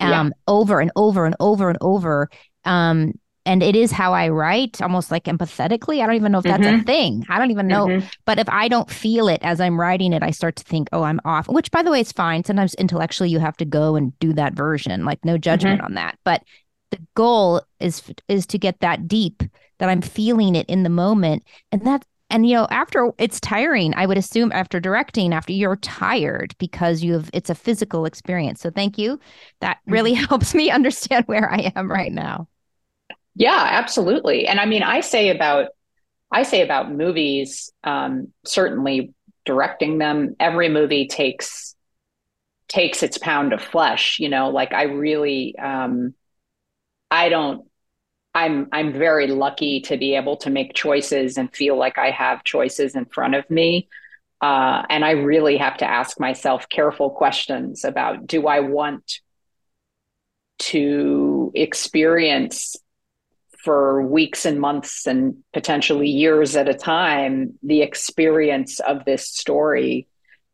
um, 0.00 0.28
yeah. 0.28 0.30
over 0.46 0.80
and 0.80 0.90
over 0.96 1.26
and 1.26 1.36
over 1.40 1.68
and 1.68 1.78
over. 1.80 2.30
Um, 2.64 3.12
and 3.48 3.62
it 3.62 3.74
is 3.74 3.90
how 3.90 4.12
I 4.12 4.28
write, 4.28 4.82
almost 4.82 5.10
like 5.10 5.24
empathetically. 5.24 6.02
I 6.02 6.06
don't 6.06 6.16
even 6.16 6.32
know 6.32 6.38
if 6.38 6.44
that's 6.44 6.62
mm-hmm. 6.62 6.80
a 6.80 6.84
thing. 6.84 7.24
I 7.30 7.38
don't 7.38 7.50
even 7.50 7.66
know. 7.66 7.86
Mm-hmm. 7.86 8.06
But 8.26 8.38
if 8.38 8.46
I 8.50 8.68
don't 8.68 8.90
feel 8.90 9.26
it 9.26 9.42
as 9.42 9.58
I'm 9.58 9.80
writing 9.80 10.12
it, 10.12 10.22
I 10.22 10.32
start 10.32 10.56
to 10.56 10.64
think, 10.64 10.88
oh, 10.92 11.02
I'm 11.02 11.18
off, 11.24 11.48
which 11.48 11.70
by 11.70 11.82
the 11.82 11.90
way 11.90 12.00
is 12.00 12.12
fine. 12.12 12.44
Sometimes 12.44 12.74
intellectually 12.74 13.30
you 13.30 13.38
have 13.38 13.56
to 13.56 13.64
go 13.64 13.96
and 13.96 14.16
do 14.18 14.34
that 14.34 14.52
version, 14.52 15.06
like 15.06 15.24
no 15.24 15.38
judgment 15.38 15.78
mm-hmm. 15.78 15.86
on 15.86 15.94
that. 15.94 16.18
But 16.24 16.42
the 16.90 16.98
goal 17.14 17.62
is 17.80 18.02
is 18.28 18.46
to 18.48 18.58
get 18.58 18.80
that 18.80 19.08
deep 19.08 19.42
that 19.78 19.88
I'm 19.88 20.02
feeling 20.02 20.54
it 20.54 20.68
in 20.68 20.82
the 20.82 20.90
moment. 20.90 21.42
And 21.72 21.86
that 21.86 22.04
and 22.30 22.46
you 22.46 22.54
know, 22.54 22.66
after 22.70 23.12
it's 23.18 23.40
tiring, 23.40 23.94
I 23.94 24.06
would 24.06 24.18
assume 24.18 24.52
after 24.52 24.80
directing, 24.80 25.32
after 25.32 25.52
you're 25.52 25.76
tired 25.76 26.54
because 26.58 27.02
you 27.02 27.14
have 27.14 27.30
it's 27.32 27.50
a 27.50 27.54
physical 27.54 28.04
experience. 28.04 28.60
So 28.60 28.70
thank 28.70 28.98
you. 28.98 29.18
That 29.60 29.78
really 29.86 30.12
mm-hmm. 30.14 30.24
helps 30.24 30.54
me 30.54 30.70
understand 30.70 31.26
where 31.26 31.50
I 31.50 31.72
am 31.74 31.90
right 31.90 32.12
now. 32.12 32.48
Yeah, 33.34 33.66
absolutely. 33.70 34.46
And 34.46 34.60
I 34.60 34.66
mean, 34.66 34.82
I 34.82 35.00
say 35.00 35.30
about 35.30 35.68
I 36.30 36.42
say 36.42 36.60
about 36.62 36.92
movies, 36.92 37.72
um, 37.82 38.32
certainly 38.44 39.14
directing 39.46 39.96
them, 39.96 40.36
every 40.38 40.68
movie 40.68 41.08
takes 41.08 41.74
takes 42.68 43.02
its 43.02 43.16
pound 43.16 43.54
of 43.54 43.62
flesh, 43.62 44.18
you 44.20 44.28
know, 44.28 44.50
like 44.50 44.74
I 44.74 44.82
really 44.82 45.56
um 45.58 46.14
I 47.10 47.30
don't 47.30 47.66
I'm 48.38 48.68
I'm 48.72 48.92
very 48.92 49.26
lucky 49.26 49.80
to 49.82 49.96
be 49.96 50.14
able 50.14 50.36
to 50.38 50.50
make 50.50 50.74
choices 50.74 51.36
and 51.36 51.54
feel 51.54 51.76
like 51.76 51.98
I 51.98 52.10
have 52.10 52.44
choices 52.44 52.94
in 52.94 53.04
front 53.06 53.34
of 53.34 53.48
me. 53.50 53.88
Uh, 54.40 54.82
and 54.88 55.04
I 55.04 55.12
really 55.12 55.56
have 55.56 55.78
to 55.78 55.84
ask 55.84 56.20
myself 56.20 56.68
careful 56.68 57.10
questions 57.10 57.84
about 57.84 58.26
do 58.26 58.46
I 58.46 58.60
want 58.60 59.20
to 60.60 61.50
experience 61.54 62.76
for 63.64 64.06
weeks 64.06 64.44
and 64.44 64.60
months 64.60 65.06
and 65.06 65.38
potentially 65.52 66.08
years 66.08 66.54
at 66.54 66.68
a 66.68 66.74
time 66.74 67.58
the 67.62 67.82
experience 67.82 68.78
of 68.80 69.04
this 69.04 69.28
story 69.28 70.06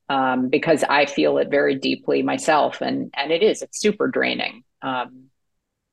um, 0.08 0.48
because 0.48 0.84
I 0.84 1.06
feel 1.06 1.38
it 1.38 1.48
very 1.50 1.76
deeply 1.76 2.22
myself, 2.22 2.80
and 2.80 3.12
and 3.16 3.32
it 3.32 3.42
is 3.42 3.62
it's 3.62 3.80
super 3.80 4.08
draining. 4.08 4.64
Um, 4.82 5.30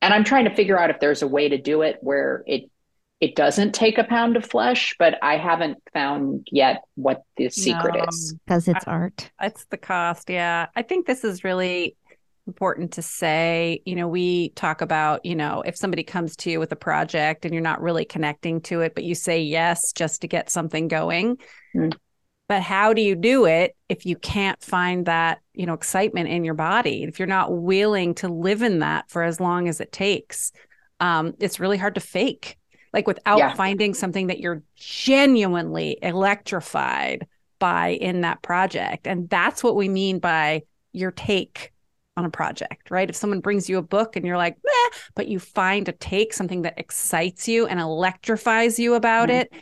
and 0.02 0.14
I'm 0.14 0.24
trying 0.24 0.46
to 0.46 0.56
figure 0.56 0.80
out 0.80 0.90
if 0.90 1.00
there's 1.00 1.22
a 1.22 1.28
way 1.28 1.50
to 1.50 1.58
do 1.58 1.82
it 1.82 1.98
where 2.02 2.44
it 2.48 2.70
it 3.20 3.36
doesn't 3.36 3.76
take 3.76 4.00
a 4.00 4.04
pound 4.04 4.36
of 4.36 4.44
flesh, 4.44 4.96
but 4.98 5.20
I 5.22 5.38
haven't 5.38 5.78
found 5.94 6.48
yet 6.52 6.82
what 6.96 7.22
the 7.38 7.50
secret 7.50 7.94
no, 7.94 8.06
is 8.06 8.36
because 8.46 8.68
it's 8.68 8.86
art. 8.86 9.30
It's 9.40 9.66
the 9.66 9.78
cost, 9.78 10.28
yeah. 10.28 10.68
I 10.76 10.82
think 10.82 11.06
this 11.06 11.24
is 11.24 11.44
really 11.44 11.96
important 12.48 12.94
to 12.94 13.04
say 13.04 13.82
you 13.86 13.96
know 13.96 14.08
we 14.08 14.50
talk 14.50 14.82
about 14.82 15.24
you 15.24 15.36
know 15.36 15.62
if 15.66 15.78
somebody 15.78 16.04
comes 16.04 16.36
to 16.36 16.50
you 16.50 16.60
with 16.60 16.72
a 16.72 16.76
project 16.76 17.46
and 17.46 17.54
you're 17.54 17.62
not 17.62 17.82
really 17.82 18.04
connecting 18.04 18.60
to 18.60 18.82
it 18.82 18.96
but 18.96 19.04
you 19.04 19.14
say 19.14 19.42
yes 19.42 19.80
just 19.94 20.22
to 20.22 20.28
get 20.28 20.50
something 20.50 20.88
going 20.88 21.38
mm. 21.76 21.94
But 22.52 22.64
how 22.64 22.94
do 22.94 23.02
you 23.02 23.16
do 23.16 23.46
it 23.46 23.78
if 23.88 24.06
you 24.06 24.18
can't 24.18 24.62
find 24.62 25.06
that, 25.06 25.40
you 25.54 25.66
know, 25.66 25.74
excitement 25.74 26.28
in 26.28 26.44
your 26.44 26.54
body? 26.54 27.04
If 27.04 27.18
you're 27.18 27.26
not 27.26 27.58
willing 27.58 28.14
to 28.16 28.28
live 28.28 28.62
in 28.62 28.80
that 28.80 29.10
for 29.10 29.24
as 29.24 29.40
long 29.40 29.70
as 29.70 29.80
it 29.80 29.94
takes, 29.94 30.52
um, 31.00 31.34
it's 31.40 31.62
really 31.62 31.78
hard 31.78 31.96
to 31.96 32.02
fake. 32.02 32.58
Like 32.92 33.08
without 33.08 33.38
yeah. 33.38 33.54
finding 33.54 33.94
something 33.94 34.28
that 34.28 34.42
you're 34.42 34.64
genuinely 34.76 35.98
electrified 36.02 37.26
by 37.58 37.92
in 37.92 38.20
that 38.20 38.42
project. 38.42 39.08
And 39.08 39.30
that's 39.30 39.64
what 39.64 39.78
we 39.78 39.88
mean 39.88 40.20
by 40.20 40.64
your 40.92 41.12
take 41.12 41.72
on 42.18 42.26
a 42.26 42.30
project, 42.30 42.92
right? 42.92 43.10
If 43.10 43.16
someone 43.16 43.40
brings 43.40 43.70
you 43.70 43.78
a 43.78 43.82
book 43.82 44.18
and 44.18 44.26
you're 44.26 44.36
like, 44.36 44.58
Meh, 44.62 44.98
but 45.16 45.30
you 45.30 45.40
find 45.40 45.88
a 45.88 45.94
take, 45.94 46.34
something 46.34 46.64
that 46.64 46.78
excites 46.78 47.48
you 47.48 47.66
and 47.68 47.80
electrifies 47.80 48.78
you 48.78 48.96
about 48.96 49.30
mm-hmm. 49.30 49.40
it, 49.40 49.54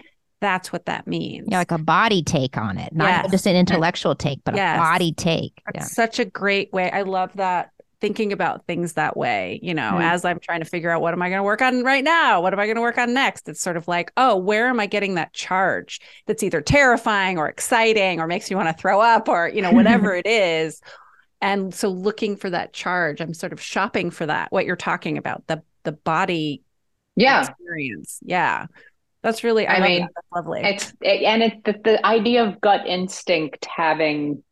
that's 0.41 0.71
what 0.71 0.86
that 0.86 1.08
means. 1.08 1.47
Yeah, 1.49 1.58
like 1.60 1.71
a 1.71 1.78
body 1.78 2.23
take 2.23 2.58
on 2.58 2.78
it, 2.78 2.93
not 2.93 3.08
yes. 3.08 3.32
just 3.32 3.45
an 3.47 3.56
intellectual 3.56 4.15
take, 4.15 4.39
but 4.43 4.56
yes. 4.56 4.78
a 4.78 4.80
body 4.80 5.13
take. 5.13 5.62
That's 5.65 5.89
yeah. 5.89 5.93
such 5.93 6.19
a 6.19 6.25
great 6.25 6.71
way. 6.71 6.89
I 6.91 7.02
love 7.02 7.32
that 7.36 7.71
thinking 8.02 8.32
about 8.32 8.65
things 8.65 8.93
that 8.93 9.17
way, 9.17 9.60
you 9.62 9.73
know, 9.73 9.91
mm-hmm. 9.91 10.02
as 10.02 10.23
I'm 10.23 10.39
trying 10.39 10.62
to 10.62 10.65
figure 10.65 10.89
out 10.89 11.02
what 11.02 11.13
am 11.13 11.21
I 11.21 11.30
going 11.30 11.39
to 11.39 11.43
work 11.43 11.62
on 11.62 11.84
right 11.84 12.04
now? 12.04 12.41
What 12.41 12.54
am 12.54 12.60
I 12.60 12.65
going 12.65 12.78
to 12.78 12.82
work 12.82 12.97
on 12.97 13.13
next? 13.13 13.49
It's 13.49 13.62
sort 13.62 13.75
of 13.75 13.88
like, 13.88 14.12
oh, 14.15 14.38
where 14.38 14.67
am 14.67 14.80
I 14.80 14.86
getting 14.86 15.15
that 15.15 15.34
charge 15.34 15.99
that's 16.25 16.41
either 16.41 16.62
terrifying 16.62 17.38
or 17.38 17.49
exciting 17.49 18.21
or 18.21 18.28
makes 18.28 18.49
me 18.49 18.56
want 18.56 18.69
to 18.69 18.82
throw 18.82 19.02
up 19.02 19.28
or, 19.28 19.49
you 19.49 19.62
know, 19.62 19.71
whatever 19.71 20.13
it 20.15 20.25
is. 20.25 20.82
And 21.41 21.73
so 21.73 21.89
looking 21.89 22.38
for 22.38 22.49
that 22.49 22.73
charge, 22.73 23.21
I'm 23.21 23.34
sort 23.34 23.54
of 23.54 23.62
shopping 23.62 24.12
for 24.12 24.25
that, 24.25 24.52
what 24.52 24.65
you're 24.65 24.75
talking 24.75 25.17
about, 25.17 25.45
the 25.47 25.62
the 25.84 25.93
body 25.93 26.62
yeah. 27.15 27.41
experience. 27.47 28.19
Yeah. 28.21 28.67
That's 29.21 29.43
really, 29.43 29.67
I, 29.67 29.75
I 29.75 29.88
mean, 29.88 30.01
that. 30.01 30.10
That's 30.15 30.27
lovely. 30.34 30.62
It's, 30.63 30.93
and 31.01 31.43
it's 31.43 31.58
the, 31.65 31.79
the 31.84 32.05
idea 32.05 32.45
of 32.45 32.62
gut 32.62 32.88
instinct 32.88 33.65
having, 33.65 34.43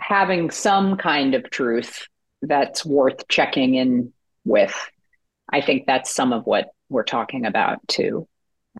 having 0.00 0.50
some 0.50 0.96
kind 0.96 1.34
of 1.34 1.50
truth 1.50 2.06
that's 2.42 2.86
worth 2.86 3.28
checking 3.28 3.74
in 3.74 4.12
with. 4.44 4.74
I 5.52 5.60
think 5.60 5.86
that's 5.86 6.14
some 6.14 6.32
of 6.32 6.46
what 6.46 6.70
we're 6.88 7.02
talking 7.02 7.44
about 7.44 7.86
too. 7.88 8.26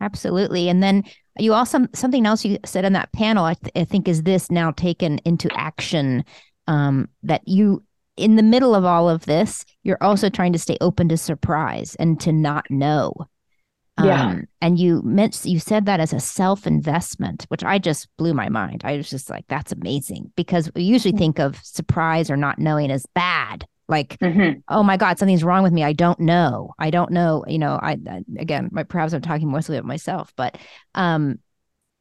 Absolutely. 0.01 0.69
And 0.69 0.83
then 0.83 1.05
you 1.39 1.53
also, 1.53 1.87
something 1.95 2.25
else 2.25 2.45
you 2.45 2.59
said 2.65 2.85
on 2.85 2.93
that 2.95 3.13
panel, 3.13 3.45
I, 3.45 3.55
th- 3.55 3.73
I 3.77 3.85
think 3.85 4.09
is 4.09 4.23
this 4.23 4.51
now 4.51 4.71
taken 4.71 5.19
into 5.25 5.49
action 5.55 6.25
um, 6.69 7.09
that 7.23 7.43
you 7.47 7.83
in 8.17 8.37
the 8.37 8.43
middle 8.43 8.75
of 8.75 8.85
all 8.85 9.09
of 9.09 9.27
this, 9.27 9.65
you're 9.83 10.03
also 10.03 10.29
trying 10.29 10.53
to 10.53 10.59
stay 10.59 10.77
open 10.81 11.09
to 11.09 11.17
surprise 11.17 11.97
and 11.97 12.21
to 12.21 12.33
not 12.33 12.71
know. 12.71 13.15
Yeah. 14.05 14.27
Um, 14.27 14.49
and 14.61 14.79
you 14.79 15.03
meant 15.03 15.45
you 15.45 15.59
said 15.59 15.87
that 15.87 16.01
as 16.01 16.13
a 16.13 16.21
self 16.21 16.67
investment, 16.67 17.47
which 17.49 17.65
I 17.65 17.79
just 17.79 18.09
blew 18.17 18.35
my 18.35 18.49
mind. 18.49 18.83
I 18.85 18.97
was 18.97 19.11
just 19.11 19.31
like, 19.31 19.45
that's 19.49 19.73
amazing 19.73 20.33
because 20.37 20.71
we 20.75 20.83
usually 20.83 21.17
think 21.17 21.39
of 21.39 21.57
surprise 21.63 22.31
or 22.31 22.37
not 22.37 22.59
knowing 22.59 22.91
as 22.91 23.07
bad. 23.15 23.65
Like, 23.89 24.19
mm-hmm. 24.19 24.61
oh 24.69 24.83
my 24.85 24.97
God, 24.97 25.19
something's 25.19 25.43
wrong 25.43 25.65
with 25.65 25.73
me. 25.73 25.83
I 25.83 25.93
don't 25.93 26.21
know. 26.21 26.73
I 26.79 26.91
don't 26.91 27.11
know. 27.11 27.45
You 27.49 27.59
know, 27.59 27.79
I, 27.83 27.99
I 28.09 28.23
again, 28.39 28.69
my, 28.71 28.85
perhaps 28.85 29.13
I'm 29.13 29.21
talking 29.21 29.51
mostly 29.51 29.77
about 29.77 29.89
myself, 29.89 30.33
but 30.37 30.59
um, 30.95 31.41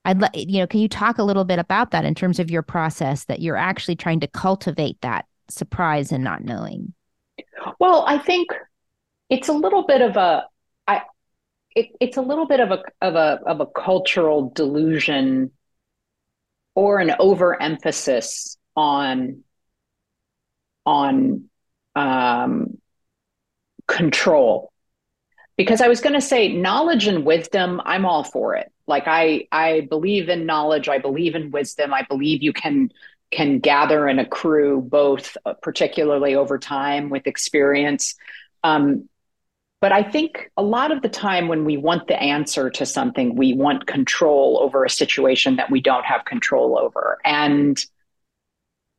I'd 0.06 0.22
let 0.22 0.36
you 0.36 0.60
know. 0.60 0.68
Can 0.68 0.82
you 0.82 0.88
talk 0.88 1.18
a 1.18 1.24
little 1.24 1.46
bit 1.46 1.60
about 1.60 1.92
that 1.92 2.06
in 2.06 2.14
terms 2.14 2.40
of 2.40 2.52
your 2.52 2.62
process 2.62 3.26
that 3.26 3.42
you're 3.42 3.58
actually 3.58 3.96
trying 3.96 4.20
to 4.20 4.28
cultivate 4.28 5.02
that 5.02 5.26
surprise 5.50 6.12
and 6.12 6.24
not 6.24 6.44
knowing? 6.44 6.94
Well, 7.80 8.06
I 8.08 8.18
think 8.18 8.50
it's 9.30 9.50
a 9.50 9.54
little 9.54 9.86
bit 9.86 10.02
of 10.02 10.16
a 10.16 10.46
it, 11.80 11.96
it's 12.00 12.18
a 12.18 12.22
little 12.22 12.46
bit 12.46 12.60
of 12.60 12.72
a 12.72 12.84
of 13.02 13.16
a 13.16 13.40
of 13.46 13.62
a 13.62 13.66
cultural 13.66 14.52
delusion 14.54 15.52
or 16.76 17.00
an 17.00 17.12
overemphasis 17.20 18.58
on 18.76 19.44
on 20.86 21.50
um, 21.96 22.78
control. 23.88 24.72
Because 25.56 25.82
i 25.82 25.88
was 25.88 26.00
going 26.02 26.14
to 26.14 26.22
say 26.22 26.54
knowledge 26.54 27.08
and 27.08 27.26
wisdom 27.26 27.82
i'm 27.86 28.06
all 28.06 28.24
for 28.24 28.56
it. 28.56 28.72
Like 28.88 29.04
i 29.08 29.48
i 29.52 29.82
believe 29.90 30.30
in 30.30 30.46
knowledge 30.46 30.90
i 30.90 30.98
believe 30.98 31.36
in 31.36 31.52
wisdom 31.52 31.94
i 31.94 32.04
believe 32.04 32.44
you 32.44 32.54
can 32.54 32.92
can 33.32 33.60
gather 33.60 34.08
and 34.08 34.20
accrue 34.20 34.82
both 34.82 35.38
uh, 35.46 35.54
particularly 35.54 36.36
over 36.36 36.58
time 36.58 37.10
with 37.10 37.28
experience. 37.28 38.16
Um, 38.64 39.08
but 39.82 39.92
I 39.92 40.04
think 40.04 40.52
a 40.58 40.64
lot 40.64 40.92
of 40.92 41.02
the 41.02 41.10
time 41.10 41.48
when 41.48 41.64
we 41.64 41.78
want 41.78 42.08
the 42.08 42.22
answer 42.22 42.70
to 42.72 42.86
something, 42.86 43.36
we 43.36 43.54
want 43.54 43.88
control 43.88 44.60
over 44.62 44.84
a 44.84 44.90
situation 44.90 45.56
that 45.56 45.72
we 45.72 45.80
don't 45.80 46.06
have 46.06 46.26
control 46.26 46.78
over. 46.78 47.18
And 47.24 47.82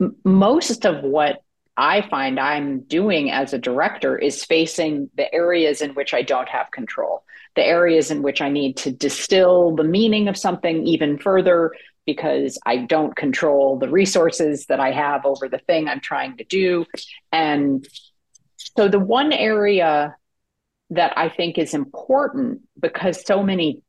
m- 0.00 0.16
most 0.24 0.86
of 0.86 1.02
what 1.02 1.42
I 1.76 2.06
find 2.08 2.40
I'm 2.40 2.80
doing 2.80 3.30
as 3.30 3.52
a 3.52 3.58
director 3.58 4.16
is 4.16 4.44
facing 4.44 5.10
the 5.16 5.32
areas 5.34 5.82
in 5.82 5.90
which 5.94 6.14
I 6.14 6.22
don't 6.22 6.48
have 6.48 6.70
control, 6.70 7.24
the 7.56 7.64
areas 7.64 8.10
in 8.10 8.22
which 8.22 8.40
I 8.40 8.48
need 8.48 8.78
to 8.78 8.90
distill 8.90 9.76
the 9.76 9.84
meaning 9.84 10.28
of 10.28 10.36
something 10.36 10.86
even 10.86 11.18
further 11.18 11.72
because 12.06 12.58
I 12.64 12.78
don't 12.78 13.14
control 13.14 13.78
the 13.78 13.88
resources 13.88 14.66
that 14.66 14.80
I 14.80 14.92
have 14.92 15.26
over 15.26 15.48
the 15.48 15.58
thing 15.58 15.88
I'm 15.88 16.00
trying 16.00 16.38
to 16.38 16.44
do. 16.44 16.86
And 17.32 17.86
so 18.56 18.88
the 18.88 18.98
one 18.98 19.32
area 19.32 20.16
that 20.90 21.16
I 21.16 21.28
think 21.28 21.58
is 21.58 21.74
important 21.74 22.62
because 22.78 23.24
so 23.24 23.42
many 23.42 23.82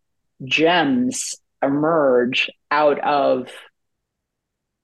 gems 0.43 1.35
emerge 1.61 2.49
out 2.69 2.99
of 2.99 3.49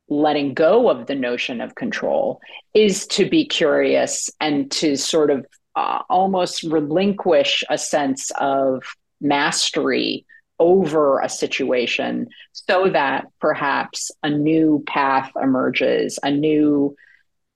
letting 0.09 0.53
go 0.53 0.89
of 0.89 1.07
the 1.07 1.15
notion 1.15 1.61
of 1.61 1.75
control 1.75 2.39
is 2.73 3.07
to 3.07 3.29
be 3.29 3.45
curious 3.45 4.29
and 4.39 4.71
to 4.71 4.95
sort 4.95 5.29
of 5.29 5.45
uh, 5.75 5.99
almost 6.09 6.63
relinquish 6.63 7.63
a 7.69 7.77
sense 7.77 8.31
of 8.39 8.83
mastery 9.19 10.25
over 10.59 11.19
a 11.19 11.29
situation 11.29 12.27
so 12.53 12.89
that 12.89 13.25
perhaps 13.39 14.09
a 14.23 14.29
new 14.29 14.83
path 14.87 15.31
emerges, 15.41 16.17
a 16.23 16.31
new 16.31 16.95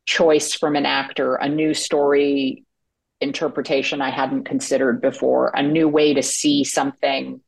choice 0.05 0.53
from 0.53 0.75
an 0.75 0.85
actor, 0.85 1.35
a 1.35 1.49
new 1.49 1.73
story 1.73 2.63
interpretation 3.21 4.01
I 4.01 4.09
hadn't 4.09 4.45
considered 4.45 5.01
before, 5.01 5.51
a 5.53 5.61
new 5.61 5.87
way 5.87 6.13
to 6.13 6.23
see 6.23 6.63
something 6.63 7.41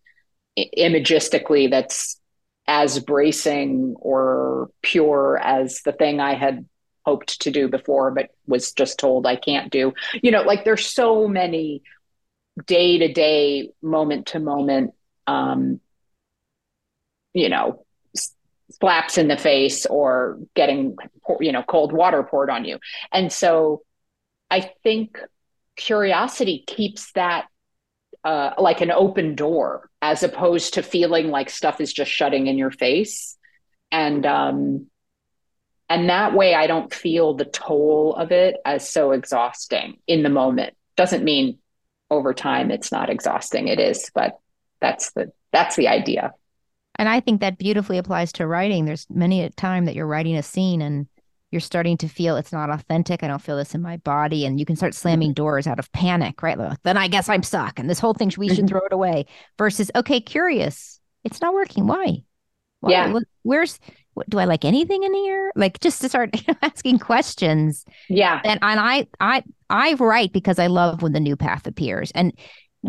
imagistically 0.58 1.70
that's 1.70 2.20
as 2.68 3.00
bracing 3.00 3.96
or 4.00 4.70
pure 4.82 5.40
as 5.44 5.82
the 5.82 5.92
thing 5.92 6.20
I 6.20 6.36
had 6.36 6.66
hoped 7.06 7.42
to 7.42 7.52
do 7.52 7.68
before, 7.68 8.12
but 8.12 8.30
was 8.48 8.72
just 8.72 8.98
told 8.98 9.26
I 9.26 9.36
can't 9.36 9.72
do. 9.72 9.94
You 10.22 10.32
know, 10.32 10.44
like 10.44 10.64
there's 10.64 10.86
so 10.86 11.28
many 11.28 11.82
day 12.66 13.00
to 13.00 13.12
day, 13.12 13.72
moment 13.82 14.28
to 14.28 14.40
moment, 14.40 14.94
um, 15.28 15.82
you 17.34 17.50
know, 17.50 17.84
slaps 18.70 19.18
in 19.18 19.28
the 19.28 19.38
face 19.38 19.86
or 19.86 20.40
getting, 20.56 20.96
you 21.40 21.52
know, 21.52 21.64
cold 21.64 21.92
water 21.92 22.24
poured 22.24 22.50
on 22.50 22.64
you. 22.64 22.80
And 23.12 23.32
so 23.32 23.82
I 24.50 24.72
think 24.84 25.20
curiosity 25.76 26.64
keeps 26.66 27.12
that 27.14 27.48
uh, 28.24 28.52
like 28.58 28.82
an 28.82 28.92
open 28.92 29.36
door 29.36 29.90
as 30.02 30.24
opposed 30.24 30.76
to 30.76 30.84
feeling 30.84 31.30
like 31.30 31.50
stuff 31.50 31.82
is 31.82 31.92
just 31.92 32.12
shutting 32.12 32.48
in 32.48 32.58
your 32.58 32.72
face. 32.72 33.38
And 33.92 34.26
um 34.26 34.88
and 35.90 36.10
that 36.10 36.34
way 36.34 36.56
i 36.56 36.66
don't 36.66 36.94
feel 36.94 37.36
the 37.36 37.46
toll 37.46 38.16
of 38.16 38.32
it 38.32 38.56
as 38.66 38.90
so 38.90 39.12
exhausting 39.12 40.00
in 40.08 40.24
the 40.24 40.30
moment. 40.30 40.74
Doesn't 40.96 41.24
mean 41.24 41.60
over 42.10 42.34
time 42.34 42.72
it's 42.72 42.92
not 42.92 43.10
exhausting 43.10 43.68
it 43.68 43.80
is 43.80 44.12
but 44.14 44.40
that's 44.82 45.12
the 45.14 45.32
that's 45.52 45.76
the 45.76 45.88
idea. 45.88 46.34
And 46.96 47.10
i 47.10 47.20
think 47.20 47.42
that 47.42 47.58
beautifully 47.58 47.98
applies 47.98 48.32
to 48.34 48.48
writing. 48.48 48.86
There's 48.86 49.06
many 49.10 49.42
a 49.44 49.50
time 49.50 49.86
that 49.86 49.96
you're 49.96 50.08
writing 50.08 50.36
a 50.36 50.44
scene 50.44 50.82
and 50.82 51.08
you're 51.54 51.62
starting 51.62 51.98
to 51.98 52.08
feel 52.08 52.36
it's 52.36 52.52
not 52.52 52.72
authentic. 52.72 53.22
I 53.22 53.28
don't 53.28 53.42
feel 53.42 53.58
this 53.58 53.76
in 53.76 53.82
my 53.82 53.98
body. 53.98 54.44
And 54.44 54.60
you 54.60 54.66
can 54.66 54.76
start 54.76 54.96
slamming 54.96 55.30
mm-hmm. 55.30 55.36
doors 55.36 55.68
out 55.68 55.78
of 55.78 55.92
panic, 55.92 56.42
right? 56.42 56.58
Like, 56.58 56.82
then 56.82 56.98
I 56.98 57.08
guess 57.08 57.30
I'm 57.30 57.44
stuck. 57.44 57.78
And 57.78 57.88
this 57.88 58.00
whole 58.00 58.16
thing, 58.16 58.32
we 58.38 58.50
should 58.50 58.66
mm-hmm. 58.66 58.68
throw 58.68 58.82
it 58.82 58.92
away 58.92 59.28
versus, 59.60 59.92
okay, 59.96 60.20
curious. 60.20 61.00
It's 61.24 61.42
not 61.42 61.54
working. 61.54 61.86
Why? 61.86 62.24
Why? 62.80 62.92
Yeah. 62.92 63.20
Where's, 63.44 63.80
what, 64.16 64.28
do 64.30 64.40
I 64.40 64.46
like 64.46 64.66
anything 64.66 65.04
in 65.04 65.14
here? 65.14 65.52
Like 65.56 65.80
just 65.80 66.02
to 66.02 66.10
start 66.10 66.32
asking 66.64 66.98
questions. 66.98 67.86
Yeah. 68.10 68.42
And, 68.44 68.60
and 68.64 68.80
I, 68.80 69.08
I, 69.20 69.44
I 69.70 69.94
write 69.94 70.34
because 70.34 70.58
I 70.58 70.68
love 70.68 71.04
when 71.04 71.14
the 71.14 71.20
new 71.20 71.36
path 71.36 71.68
appears. 71.68 72.12
And 72.12 72.34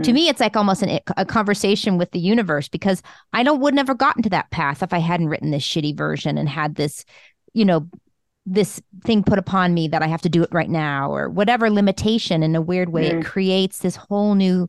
to 0.02 0.10
mm. 0.10 0.14
me 0.14 0.28
it's 0.28 0.40
like 0.40 0.56
almost 0.56 0.82
an, 0.82 0.98
a 1.16 1.24
conversation 1.24 1.98
with 1.98 2.10
the 2.10 2.18
universe 2.18 2.66
because 2.66 3.00
i 3.32 3.44
don't 3.44 3.60
would 3.60 3.74
never 3.74 3.92
have 3.92 3.98
gotten 3.98 4.24
to 4.24 4.28
that 4.28 4.50
path 4.50 4.82
if 4.82 4.92
i 4.92 4.98
hadn't 4.98 5.28
written 5.28 5.52
this 5.52 5.62
shitty 5.62 5.96
version 5.96 6.36
and 6.36 6.48
had 6.48 6.74
this 6.74 7.04
you 7.52 7.64
know 7.64 7.88
this 8.46 8.80
thing 9.04 9.22
put 9.22 9.38
upon 9.38 9.72
me 9.74 9.88
that 9.88 10.02
I 10.02 10.06
have 10.06 10.22
to 10.22 10.28
do 10.28 10.42
it 10.42 10.52
right 10.52 10.68
now, 10.68 11.10
or 11.10 11.28
whatever 11.28 11.70
limitation 11.70 12.42
in 12.42 12.54
a 12.54 12.60
weird 12.60 12.90
way, 12.90 13.10
mm. 13.10 13.20
it 13.20 13.24
creates 13.24 13.78
this 13.78 13.96
whole 13.96 14.34
new, 14.34 14.68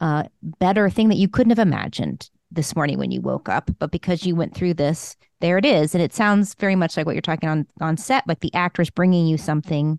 uh, 0.00 0.24
better 0.42 0.90
thing 0.90 1.08
that 1.08 1.18
you 1.18 1.28
couldn't 1.28 1.50
have 1.50 1.58
imagined 1.58 2.28
this 2.50 2.74
morning 2.74 2.98
when 2.98 3.10
you 3.10 3.20
woke 3.20 3.48
up. 3.48 3.70
But 3.78 3.92
because 3.92 4.26
you 4.26 4.34
went 4.34 4.54
through 4.54 4.74
this, 4.74 5.16
there 5.40 5.58
it 5.58 5.64
is. 5.64 5.94
And 5.94 6.02
it 6.02 6.14
sounds 6.14 6.54
very 6.54 6.76
much 6.76 6.96
like 6.96 7.06
what 7.06 7.14
you're 7.14 7.22
talking 7.22 7.48
on 7.48 7.66
on 7.80 7.96
set, 7.96 8.26
like 8.26 8.40
the 8.40 8.54
actress 8.54 8.90
bringing 8.90 9.26
you 9.26 9.36
something. 9.38 9.98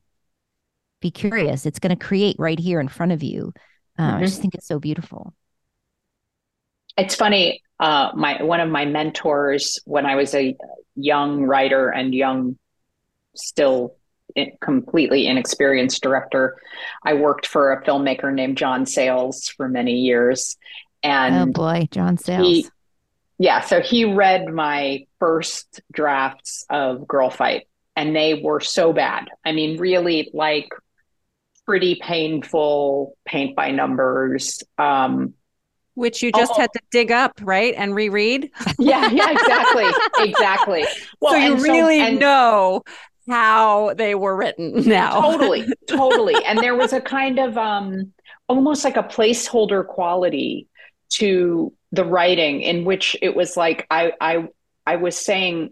Be 1.02 1.12
curious. 1.12 1.66
It's 1.66 1.80
going 1.80 1.96
to 1.96 2.06
create 2.06 2.36
right 2.40 2.58
here 2.58 2.80
in 2.80 2.88
front 2.88 3.12
of 3.12 3.22
you. 3.22 3.54
Uh, 3.98 4.08
mm-hmm. 4.08 4.18
I 4.18 4.26
just 4.26 4.42
think 4.42 4.56
it's 4.56 4.68
so 4.68 4.80
beautiful. 4.80 5.34
It's 6.98 7.16
funny. 7.16 7.62
Uh, 7.80 8.12
my 8.16 8.42
one 8.42 8.60
of 8.60 8.70
my 8.70 8.86
mentors 8.86 9.80
when 9.86 10.06
I 10.06 10.16
was 10.16 10.34
a 10.34 10.56
young 10.96 11.44
writer 11.44 11.90
and 11.90 12.14
young, 12.14 12.58
still 13.36 13.96
completely 14.62 15.28
inexperienced 15.28 16.02
director, 16.02 16.58
I 17.04 17.14
worked 17.14 17.48
for 17.48 17.72
a 17.72 17.84
filmmaker 17.84 18.34
named 18.34 18.58
John 18.58 18.86
Sayles 18.86 19.48
for 19.48 19.68
many 19.68 20.00
years. 20.00 20.58
And 21.04 21.50
oh 21.50 21.52
boy, 21.52 21.88
John 21.92 22.18
Sayles. 22.18 22.48
He, 22.48 22.68
yeah, 23.38 23.62
so 23.62 23.82
he 23.82 24.06
read 24.06 24.48
my 24.48 25.06
first 25.20 25.82
drafts 25.92 26.66
of 26.70 27.02
Girlfight, 27.02 27.64
and 27.96 28.16
they 28.16 28.36
were 28.36 28.60
so 28.60 28.94
bad. 28.94 29.30
I 29.44 29.52
mean, 29.52 29.78
really 29.78 30.30
like 30.34 30.70
pretty 31.66 31.96
painful 31.96 33.18
paint 33.26 33.56
by 33.56 33.72
numbers. 33.72 34.64
Um, 34.78 35.34
which 35.96 36.22
you 36.22 36.32
just 36.34 36.52
oh. 36.56 36.60
had 36.62 36.74
to 36.74 36.80
dig 36.92 37.12
up, 37.12 37.40
right, 37.42 37.74
and 37.78 37.96
reread. 37.96 38.52
Yeah, 38.78 39.10
yeah, 39.12 39.32
exactly, 39.32 39.86
exactly. 40.30 40.86
Well, 41.22 41.34
so 41.34 41.38
you 41.38 41.56
really 41.56 42.00
so, 42.00 42.06
and, 42.06 42.20
know 42.20 42.84
how 43.28 43.94
they 43.96 44.16
were 44.16 44.36
written 44.36 44.74
now. 44.88 45.22
totally, 45.22 45.66
totally. 45.88 46.36
And 46.46 46.60
there 46.60 46.76
was 46.76 46.94
a 46.94 47.02
kind 47.02 47.40
of 47.40 47.58
um, 47.58 48.14
almost 48.48 48.84
like 48.84 48.98
a 48.98 49.04
placeholder 49.04 49.86
quality 49.86 50.68
to 51.10 51.74
the 51.92 52.06
writing 52.06 52.62
in 52.62 52.84
which 52.84 53.16
it 53.22 53.36
was 53.36 53.56
like 53.56 53.88
I 53.90 54.14
I 54.20 54.48
I 54.86 54.98
was 54.98 55.18
saying 55.18 55.72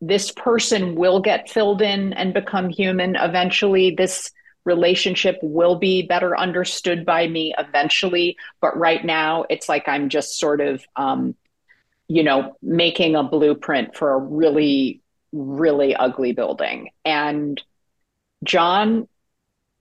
this 0.00 0.32
person 0.32 0.94
will 0.94 1.20
get 1.20 1.50
filled 1.50 1.82
in 1.82 2.12
and 2.14 2.34
become 2.34 2.68
human 2.68 3.16
eventually. 3.16 3.94
This 3.94 4.30
relationship 4.64 5.38
will 5.42 5.76
be 5.76 6.02
better 6.02 6.36
understood 6.36 7.04
by 7.04 7.26
me 7.26 7.54
eventually. 7.58 8.36
But 8.60 8.76
right 8.76 9.04
now, 9.04 9.44
it's 9.50 9.68
like 9.68 9.88
I'm 9.88 10.08
just 10.08 10.38
sort 10.38 10.60
of, 10.60 10.84
um, 10.96 11.34
you 12.08 12.22
know, 12.22 12.56
making 12.62 13.14
a 13.14 13.22
blueprint 13.22 13.94
for 13.96 14.14
a 14.14 14.18
really, 14.18 15.00
really 15.32 15.94
ugly 15.94 16.32
building. 16.32 16.90
And 17.04 17.60
John 18.44 19.08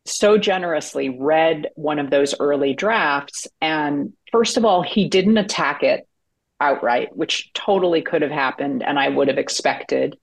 so 0.06 0.38
generously 0.38 1.10
read 1.10 1.70
one 1.76 2.00
of 2.00 2.10
those 2.10 2.36
early 2.40 2.74
drafts. 2.74 3.48
And 3.62 4.14
first 4.32 4.58
of 4.58 4.66
all, 4.66 4.82
he 4.82 5.08
didn't 5.08 5.38
attack 5.38 5.84
it 5.84 6.08
outright, 6.60 7.16
which 7.16 7.52
totally 7.54 8.02
could 8.02 8.22
have 8.22 8.32
happened 8.32 8.84
and 8.84 9.00
I 9.00 9.10
would 9.10 9.28
have 9.28 9.38
expected. 9.38 10.18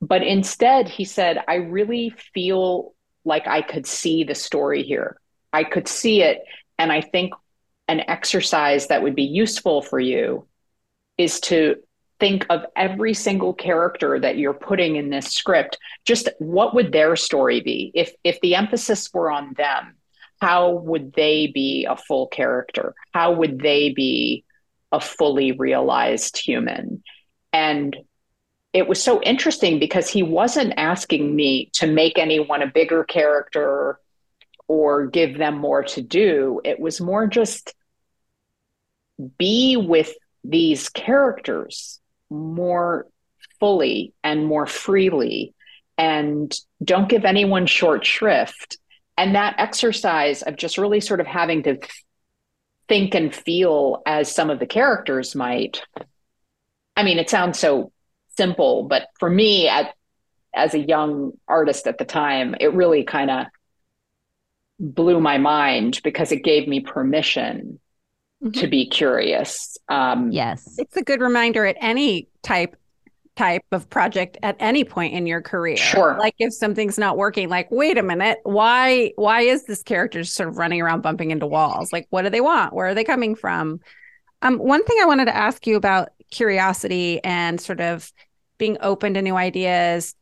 But 0.00 0.22
instead, 0.22 0.88
he 0.88 1.04
said, 1.04 1.38
I 1.46 1.54
really 1.54 2.12
feel 2.34 2.94
like 3.24 3.46
I 3.46 3.62
could 3.62 3.86
see 3.86 4.24
the 4.24 4.34
story 4.34 4.82
here. 4.82 5.16
I 5.52 5.64
could 5.64 5.86
see 5.86 6.22
it. 6.22 6.42
And 6.78 6.90
I 6.90 7.00
think 7.00 7.34
an 7.88 8.00
exercise 8.08 8.88
that 8.88 9.02
would 9.02 9.14
be 9.14 9.22
useful 9.22 9.80
for 9.80 10.00
you 10.00 10.46
is 11.18 11.40
to 11.40 11.76
think 12.22 12.46
of 12.50 12.64
every 12.76 13.14
single 13.14 13.52
character 13.52 14.20
that 14.20 14.38
you're 14.38 14.54
putting 14.54 14.94
in 14.94 15.10
this 15.10 15.26
script 15.26 15.76
just 16.04 16.28
what 16.38 16.72
would 16.72 16.92
their 16.92 17.16
story 17.16 17.60
be? 17.60 17.90
If 17.96 18.12
if 18.22 18.40
the 18.40 18.54
emphasis 18.54 19.12
were 19.12 19.28
on 19.28 19.54
them 19.54 19.96
how 20.42 20.70
would 20.70 21.12
they 21.12 21.46
be 21.46 21.86
a 21.88 21.96
full 21.96 22.26
character? 22.26 22.96
How 23.12 23.30
would 23.30 23.60
they 23.60 23.90
be 23.90 24.44
a 24.90 25.00
fully 25.00 25.52
realized 25.52 26.36
human? 26.36 27.04
And 27.52 27.96
it 28.72 28.88
was 28.88 29.00
so 29.00 29.22
interesting 29.22 29.78
because 29.78 30.08
he 30.08 30.24
wasn't 30.24 30.74
asking 30.76 31.36
me 31.36 31.70
to 31.74 31.86
make 31.86 32.18
anyone 32.18 32.60
a 32.60 32.66
bigger 32.66 33.04
character 33.04 34.00
or 34.66 35.06
give 35.06 35.38
them 35.38 35.58
more 35.58 35.84
to 35.84 36.02
do. 36.02 36.60
It 36.64 36.80
was 36.80 37.00
more 37.00 37.28
just 37.28 37.72
be 39.38 39.76
with 39.76 40.12
these 40.42 40.88
characters 40.88 42.00
more 42.32 43.06
fully 43.60 44.12
and 44.24 44.46
more 44.46 44.66
freely 44.66 45.54
and 45.98 46.52
don't 46.82 47.08
give 47.08 47.24
anyone 47.24 47.66
short 47.66 48.04
shrift. 48.04 48.78
And 49.16 49.34
that 49.34 49.56
exercise 49.58 50.42
of 50.42 50.56
just 50.56 50.78
really 50.78 51.00
sort 51.00 51.20
of 51.20 51.26
having 51.26 51.62
to 51.64 51.78
think 52.88 53.14
and 53.14 53.34
feel 53.34 54.02
as 54.06 54.34
some 54.34 54.50
of 54.50 54.58
the 54.58 54.66
characters 54.66 55.34
might. 55.34 55.82
I 56.96 57.04
mean, 57.04 57.18
it 57.18 57.30
sounds 57.30 57.58
so 57.58 57.92
simple, 58.36 58.84
but 58.84 59.08
for 59.18 59.30
me, 59.30 59.68
at, 59.68 59.94
as 60.54 60.74
a 60.74 60.78
young 60.78 61.32
artist 61.46 61.86
at 61.86 61.98
the 61.98 62.04
time, 62.04 62.54
it 62.58 62.74
really 62.74 63.04
kind 63.04 63.30
of 63.30 63.46
blew 64.78 65.20
my 65.20 65.38
mind 65.38 66.00
because 66.02 66.32
it 66.32 66.42
gave 66.42 66.66
me 66.66 66.80
permission 66.80 67.78
mm-hmm. 68.42 68.60
to 68.60 68.66
be 68.66 68.86
curious. 68.86 69.76
Um, 69.88 70.30
yes, 70.32 70.74
it's 70.78 70.96
a 70.96 71.02
good 71.02 71.20
reminder 71.20 71.64
at 71.64 71.76
any 71.80 72.28
type 72.42 72.76
type 73.34 73.64
of 73.72 73.88
project 73.88 74.36
at 74.42 74.56
any 74.60 74.84
point 74.84 75.14
in 75.14 75.26
your 75.26 75.40
career. 75.40 75.76
Sure. 75.76 76.16
Like 76.18 76.34
if 76.38 76.52
something's 76.52 76.98
not 76.98 77.16
working, 77.16 77.48
like, 77.48 77.70
wait 77.70 77.96
a 77.96 78.02
minute, 78.02 78.38
why 78.42 79.12
why 79.16 79.42
is 79.42 79.64
this 79.64 79.82
character 79.82 80.22
sort 80.24 80.48
of 80.48 80.58
running 80.58 80.80
around 80.80 81.00
bumping 81.02 81.30
into 81.30 81.46
walls? 81.46 81.92
Like 81.92 82.06
what 82.10 82.22
do 82.22 82.30
they 82.30 82.40
want? 82.40 82.74
Where 82.74 82.88
are 82.88 82.94
they 82.94 83.04
coming 83.04 83.34
from? 83.34 83.80
Um, 84.42 84.58
one 84.58 84.84
thing 84.84 84.98
I 85.00 85.06
wanted 85.06 85.26
to 85.26 85.36
ask 85.36 85.66
you 85.66 85.76
about 85.76 86.10
curiosity 86.30 87.22
and 87.22 87.60
sort 87.60 87.80
of 87.80 88.12
being 88.58 88.76
open 88.80 89.14
to 89.14 89.22
new 89.22 89.36
ideas, 89.36 90.14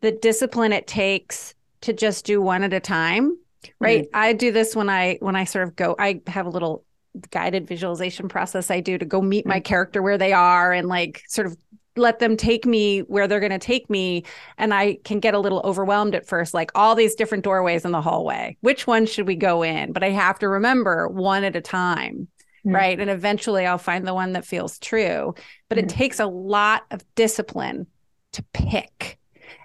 the 0.00 0.12
discipline 0.12 0.72
it 0.72 0.86
takes 0.86 1.54
to 1.82 1.92
just 1.92 2.24
do 2.24 2.40
one 2.40 2.62
at 2.62 2.72
a 2.72 2.80
time. 2.80 3.36
Right. 3.80 4.04
Mm-hmm. 4.04 4.16
I 4.16 4.32
do 4.32 4.52
this 4.52 4.76
when 4.76 4.88
I 4.88 5.18
when 5.20 5.36
I 5.36 5.44
sort 5.44 5.68
of 5.68 5.76
go, 5.76 5.96
I 5.98 6.22
have 6.28 6.46
a 6.46 6.50
little 6.50 6.84
guided 7.30 7.66
visualization 7.66 8.28
process 8.28 8.70
I 8.70 8.80
do 8.80 8.98
to 8.98 9.04
go 9.04 9.22
meet 9.22 9.46
my 9.46 9.56
mm-hmm. 9.56 9.62
character 9.62 10.02
where 10.02 10.18
they 10.18 10.32
are 10.32 10.72
and 10.72 10.88
like 10.88 11.22
sort 11.28 11.46
of 11.46 11.56
let 11.96 12.18
them 12.18 12.36
take 12.36 12.66
me 12.66 13.00
where 13.00 13.28
they're 13.28 13.38
going 13.38 13.52
to 13.52 13.58
take 13.58 13.88
me 13.88 14.24
and 14.58 14.74
i 14.74 14.98
can 15.04 15.20
get 15.20 15.32
a 15.32 15.38
little 15.38 15.60
overwhelmed 15.60 16.16
at 16.16 16.26
first 16.26 16.52
like 16.52 16.72
all 16.74 16.96
these 16.96 17.14
different 17.14 17.44
doorways 17.44 17.84
in 17.84 17.92
the 17.92 18.02
hallway 18.02 18.56
which 18.62 18.84
one 18.84 19.06
should 19.06 19.28
we 19.28 19.36
go 19.36 19.62
in 19.62 19.92
but 19.92 20.02
i 20.02 20.10
have 20.10 20.36
to 20.36 20.48
remember 20.48 21.06
one 21.06 21.44
at 21.44 21.54
a 21.54 21.60
time 21.60 22.26
mm-hmm. 22.64 22.74
right? 22.74 22.98
And 22.98 23.10
eventually 23.10 23.66
I'll 23.66 23.78
find 23.78 24.06
the 24.06 24.14
one 24.14 24.32
that 24.32 24.44
feels 24.44 24.78
true. 24.78 25.34
But 25.68 25.78
mm-hmm. 25.78 25.86
it 25.86 25.90
takes 25.90 26.20
a 26.20 26.26
lot 26.26 26.84
of 26.90 27.02
discipline 27.14 27.86
to 28.32 28.42
pick. 28.52 29.18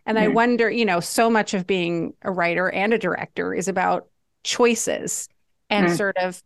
And 0.05 0.17
mm-hmm. 0.17 0.25
I 0.25 0.27
wonder, 0.29 0.69
you 0.69 0.85
know, 0.85 0.99
so 0.99 1.29
much 1.29 1.53
of 1.53 1.67
being 1.67 2.13
a 2.21 2.31
writer 2.31 2.69
and 2.69 2.93
a 2.93 2.97
director 2.97 3.53
is 3.53 3.67
about 3.67 4.07
choices 4.43 5.27
and 5.69 5.88
mm. 5.88 5.97
sort 5.97 6.17
of 6.17 6.41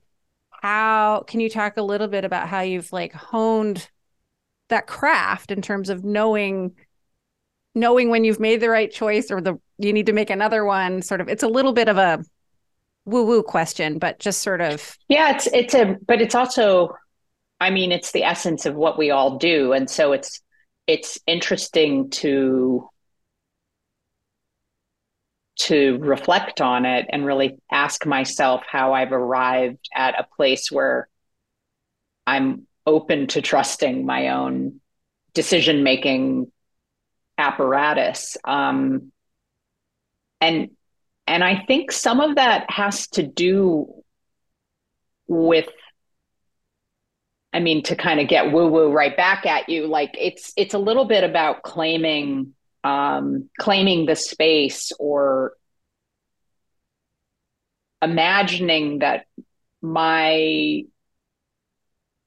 how 0.64 1.24
can 1.28 1.40
you 1.40 1.50
talk 1.50 1.78
a 1.78 1.84
little 1.84 2.08
bit 2.08 2.26
about 2.26 2.48
how 2.48 2.62
you've 2.62 2.92
like 2.92 3.14
honed 3.14 3.90
that 4.70 4.88
craft 4.88 5.52
in 5.52 5.62
terms 5.62 5.90
of 5.90 6.04
knowing 6.04 6.72
knowing 7.76 8.10
when 8.10 8.24
you've 8.24 8.40
made 8.40 8.62
the 8.62 8.70
right 8.70 8.92
choice 8.92 9.30
or 9.30 9.42
the 9.42 9.60
you 9.78 9.94
need 9.94 10.08
to 10.08 10.14
make 10.14 10.30
another 10.30 10.66
one 10.66 11.02
sort 11.02 11.22
of 11.22 11.28
it's 11.28 11.44
a 11.44 11.48
little 11.48 11.74
bit 11.74 11.90
of 11.90 11.98
a 11.98 12.24
woo 13.06 13.26
woo 13.26 13.44
question, 13.44 14.00
but 14.00 14.20
just 14.20 14.42
sort 14.42 14.62
of 14.62 14.98
yeah, 15.08 15.36
it's 15.36 15.48
it's 15.48 15.74
a 15.74 15.98
but 16.08 16.22
it's 16.22 16.36
also, 16.36 16.94
I 17.60 17.70
mean, 17.70 17.92
it's 17.92 18.12
the 18.12 18.24
essence 18.24 18.66
of 18.66 18.76
what 18.76 18.98
we 18.98 19.12
all 19.12 19.38
do, 19.38 19.74
and 19.74 19.90
so 19.90 20.14
it's 20.14 20.42
it's 20.88 21.18
interesting 21.28 22.10
to 22.12 22.90
to 25.56 25.98
reflect 26.00 26.62
on 26.62 26.86
it 26.86 27.06
and 27.10 27.26
really 27.26 27.58
ask 27.72 28.06
myself 28.06 28.64
how 28.70 28.94
I've 28.94 29.12
arrived 29.12 29.90
at 29.94 30.20
a 30.20 30.28
place 30.36 30.72
where 30.72 31.08
I'm 32.26 32.68
open 32.86 33.28
to 33.28 33.42
trusting 33.42 34.06
my 34.06 34.30
own 34.30 34.82
decision 35.34 35.84
making 35.84 36.52
apparatus. 37.38 38.38
Um, 38.44 39.12
and 40.42 40.72
and 41.26 41.44
I 41.44 41.64
think 41.66 41.92
some 41.92 42.20
of 42.20 42.36
that 42.36 42.70
has 42.70 43.08
to 43.10 43.24
do 43.24 44.04
with 45.28 45.70
I 47.54 47.60
mean 47.60 47.84
to 47.84 47.96
kind 47.96 48.20
of 48.20 48.28
get 48.28 48.52
woo 48.52 48.68
woo 48.68 48.92
right 48.92 49.16
back 49.16 49.46
at 49.46 49.70
you 49.70 49.88
like 49.88 50.16
it's 50.20 50.54
it's 50.58 50.74
a 50.74 50.80
little 50.80 51.06
bit 51.06 51.24
about 51.24 51.64
claiming 51.64 52.54
um 52.84 53.50
claiming 53.60 54.06
the 54.06 54.16
space 54.16 54.92
or 55.00 55.54
imagining 58.02 59.00
that 59.00 59.26
my 59.82 60.84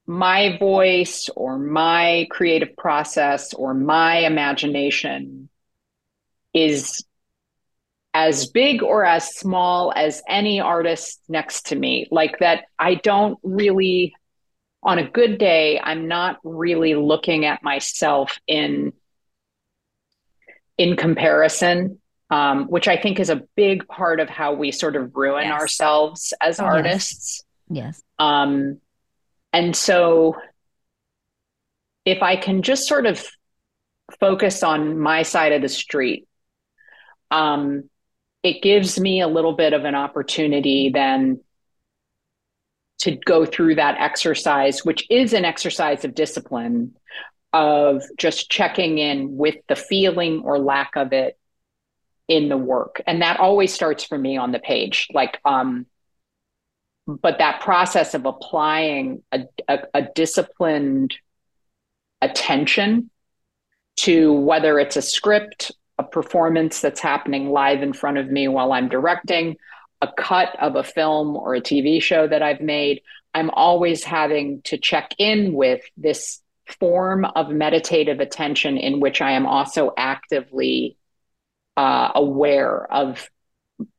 my 0.07 0.57
voice 0.57 1.29
or 1.35 1.59
my 1.59 2.27
creative 2.31 2.75
process 2.77 3.53
or 3.53 3.73
my 3.73 4.19
imagination 4.19 5.49
is 6.53 7.03
as 8.13 8.47
big 8.47 8.81
or 8.81 9.05
as 9.05 9.35
small 9.35 9.93
as 9.95 10.23
any 10.27 10.59
artist 10.59 11.21
next 11.27 11.67
to 11.67 11.75
me. 11.75 12.07
Like 12.09 12.39
that 12.39 12.63
i 12.79 12.95
don't 12.95 13.37
really 13.43 14.13
on 14.83 14.99
a 14.99 15.09
good 15.09 15.37
day, 15.37 15.79
I'm 15.83 16.07
not 16.07 16.37
really 16.43 16.95
looking 16.95 17.45
at 17.45 17.63
myself 17.63 18.39
in 18.47 18.93
in 20.77 20.95
comparison, 20.95 21.99
um, 22.29 22.65
which 22.67 22.87
I 22.87 22.97
think 22.97 23.19
is 23.19 23.29
a 23.29 23.43
big 23.55 23.87
part 23.87 24.19
of 24.19 24.29
how 24.29 24.53
we 24.53 24.71
sort 24.71 24.95
of 24.95 25.15
ruin 25.15 25.45
Yes. 25.47 25.53
ourselves 25.61 26.33
as 26.41 26.59
Oh, 26.59 26.63
yes. 26.63 26.73
artists. 26.73 27.45
Yes. 27.69 28.01
Um, 28.19 28.79
and 29.53 29.75
so 29.75 30.35
if 32.05 32.21
I 32.21 32.35
can 32.35 32.61
just 32.61 32.87
sort 32.87 33.05
of 33.05 33.25
focus 34.19 34.63
on 34.63 34.99
my 34.99 35.23
side 35.23 35.51
of 35.51 35.61
the 35.61 35.69
street, 35.69 36.27
um, 37.31 37.89
it 38.43 38.61
gives 38.61 38.99
me 38.99 39.19
a 39.21 39.27
little 39.27 39.53
bit 39.53 39.73
of 39.73 39.83
an 39.83 39.95
opportunity 39.95 40.89
then 40.93 41.41
to 42.99 43.11
go 43.11 43.45
through 43.45 43.75
that 43.75 43.97
exercise, 43.99 44.85
which 44.85 45.05
is 45.09 45.33
an 45.33 45.43
exercise 45.45 46.05
of 46.05 46.15
discipline, 46.15 46.95
of 47.53 48.03
just 48.17 48.49
checking 48.49 48.97
in 48.97 49.37
with 49.37 49.55
the 49.67 49.75
feeling 49.75 50.41
or 50.43 50.59
lack 50.59 50.95
of 50.95 51.13
it 51.13 51.37
in 52.27 52.49
the 52.49 52.57
work. 52.57 53.01
And 53.07 53.21
that 53.21 53.39
always 53.39 53.73
starts 53.73 54.03
for 54.03 54.17
me 54.17 54.37
on 54.37 54.51
the 54.51 54.59
page. 54.59 55.07
Like, 55.13 55.39
um, 55.45 55.85
but 57.07 57.37
that 57.37 57.61
process 57.61 58.13
of 58.13 58.25
applying 58.25 59.23
a, 59.31 59.45
a, 59.67 59.79
a 59.93 60.01
disciplined 60.13 61.15
attention 62.21 63.09
to 63.97 64.33
whether 64.33 64.77
it's 64.77 64.97
a 64.97 65.01
script, 65.01 65.71
a 65.97 66.03
performance 66.03 66.81
that's 66.81 66.99
happening 66.99 67.49
live 67.49 67.81
in 67.81 67.93
front 67.93 68.17
of 68.17 68.29
me 68.29 68.47
while 68.47 68.73
I'm 68.73 68.89
directing, 68.89 69.55
a 70.01 70.09
cut 70.11 70.55
of 70.59 70.75
a 70.75 70.83
film 70.83 71.35
or 71.35 71.55
a 71.55 71.61
TV 71.61 72.01
show 72.01 72.27
that 72.27 72.43
I've 72.43 72.61
made, 72.61 73.01
I'm 73.33 73.49
always 73.51 74.03
having 74.03 74.61
to 74.63 74.77
check 74.77 75.11
in 75.17 75.53
with 75.53 75.81
this 75.95 76.41
form 76.79 77.25
of 77.25 77.49
meditative 77.49 78.19
attention 78.19 78.77
in 78.77 78.99
which 78.99 79.21
I 79.21 79.31
am 79.31 79.45
also 79.45 79.93
actively 79.97 80.97
uh, 81.75 82.11
aware 82.15 82.91
of 82.91 83.29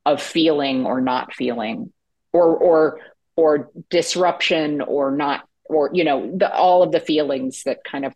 of 0.05 0.21
feeling 0.21 0.87
or 0.87 1.01
not 1.01 1.33
feeling, 1.35 1.93
or 2.33 2.57
or 2.57 3.01
or 3.37 3.71
disruption 3.91 4.81
or 4.81 5.11
not, 5.13 5.47
or 5.65 5.91
you 5.93 6.05
know, 6.05 6.37
the, 6.37 6.53
all 6.53 6.83
of 6.83 6.93
the 6.93 7.01
feelings 7.01 7.63
that 7.65 7.85
kind 7.85 8.05
of 8.05 8.13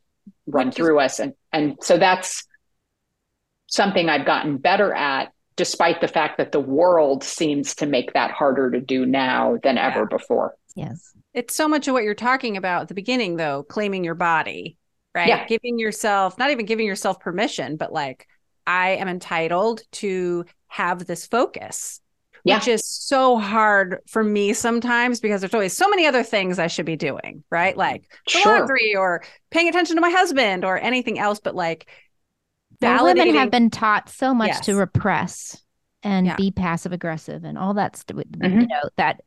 run 0.47 0.73
through 0.73 0.99
us, 0.99 1.21
and 1.21 1.35
and 1.53 1.77
so 1.81 1.99
that's 1.99 2.45
something 3.69 4.09
I've 4.09 4.27
gotten 4.27 4.59
better 4.59 4.93
at, 4.93 5.33
despite 5.57 6.01
the 6.01 6.09
fact 6.09 6.39
that 6.39 6.53
the 6.53 6.61
world 6.61 7.25
seems 7.25 7.77
to 7.77 7.87
make 7.87 8.13
that 8.13 8.31
harder 8.33 8.71
to 8.73 8.81
do 8.81 9.07
now 9.07 9.59
than 9.63 9.79
ever 9.79 10.01
Yeah. 10.01 10.17
before. 10.17 10.55
Yes. 10.75 11.13
It's 11.35 11.55
so 11.55 11.69
much 11.69 11.89
of 11.89 11.93
what 11.95 12.05
you're 12.05 12.15
talking 12.15 12.57
about 12.57 12.83
at 12.83 12.89
the 12.89 12.95
beginning, 12.95 13.37
though, 13.37 13.63
claiming 13.63 14.05
your 14.05 14.15
body, 14.15 14.77
right? 15.15 15.29
Yeah. 15.29 15.47
Giving 15.47 15.79
yourself, 15.79 16.39
not 16.39 16.51
even 16.51 16.67
giving 16.67 16.87
yourself 16.87 17.21
permission, 17.21 17.77
but 17.77 17.93
like, 17.93 18.27
I 18.67 18.91
am 18.91 19.09
entitled 19.09 19.83
to 19.93 20.45
have 20.69 21.05
this 21.07 21.27
focus, 21.27 22.01
Yeah. 22.45 22.57
which 22.57 22.69
is 22.69 22.87
so 22.87 23.39
hard 23.39 23.99
for 24.07 24.23
me 24.25 24.53
sometimes 24.53 25.21
because 25.21 25.41
there's 25.43 25.53
always 25.55 25.77
so 25.77 25.89
many 25.89 26.07
other 26.07 26.23
things 26.23 26.59
I 26.59 26.69
should 26.69 26.87
be 26.87 26.97
doing, 26.97 27.45
right? 27.51 27.77
Like 27.77 28.05
Sure. 28.29 28.61
laundry 28.61 28.95
or 28.97 29.23
paying 29.51 29.69
attention 29.69 29.97
to 29.97 30.01
my 30.03 30.11
husband 30.11 30.65
or 30.65 30.79
anything 30.79 31.19
else, 31.19 31.41
but 31.41 31.55
like, 31.55 31.87
Well, 32.81 33.05
women 33.05 33.35
have 33.35 33.51
been 33.51 33.71
taught 33.71 34.09
so 34.09 34.33
much 34.35 34.65
to 34.67 34.75
repress 34.77 35.57
and 36.03 36.27
Yeah. 36.27 36.37
be 36.37 36.51
passive 36.51 36.93
aggressive 36.93 37.45
and 37.45 37.57
all 37.59 37.75
that 37.75 37.97
st- 37.97 38.19
you 38.19 38.25
Mhm. 38.41 38.69
know 38.69 38.89
that 38.97 39.21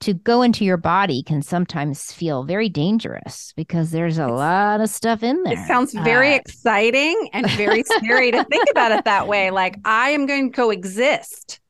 to 0.00 0.14
go 0.14 0.42
into 0.42 0.64
your 0.64 0.76
body 0.76 1.22
can 1.22 1.42
sometimes 1.42 2.12
feel 2.12 2.44
very 2.44 2.68
dangerous 2.68 3.52
because 3.56 3.90
there's 3.90 4.18
a 4.18 4.24
It's- 4.24 4.38
lot 4.38 4.80
of 4.80 4.88
stuff 4.90 5.22
in 5.22 5.42
there. 5.42 5.54
It 5.54 5.66
sounds 5.66 5.92
very 5.92 6.34
Uh, 6.34 6.36
exciting 6.36 7.30
and 7.32 7.50
very 7.52 7.82
scary 7.82 8.30
to 8.30 8.44
think 8.44 8.68
about 8.70 8.92
it 8.92 9.04
that 9.04 9.26
way. 9.26 9.50
Like 9.50 9.76
I 9.84 10.10
am 10.10 10.26
going 10.26 10.52
to 10.52 10.56
coexist. 10.56 11.60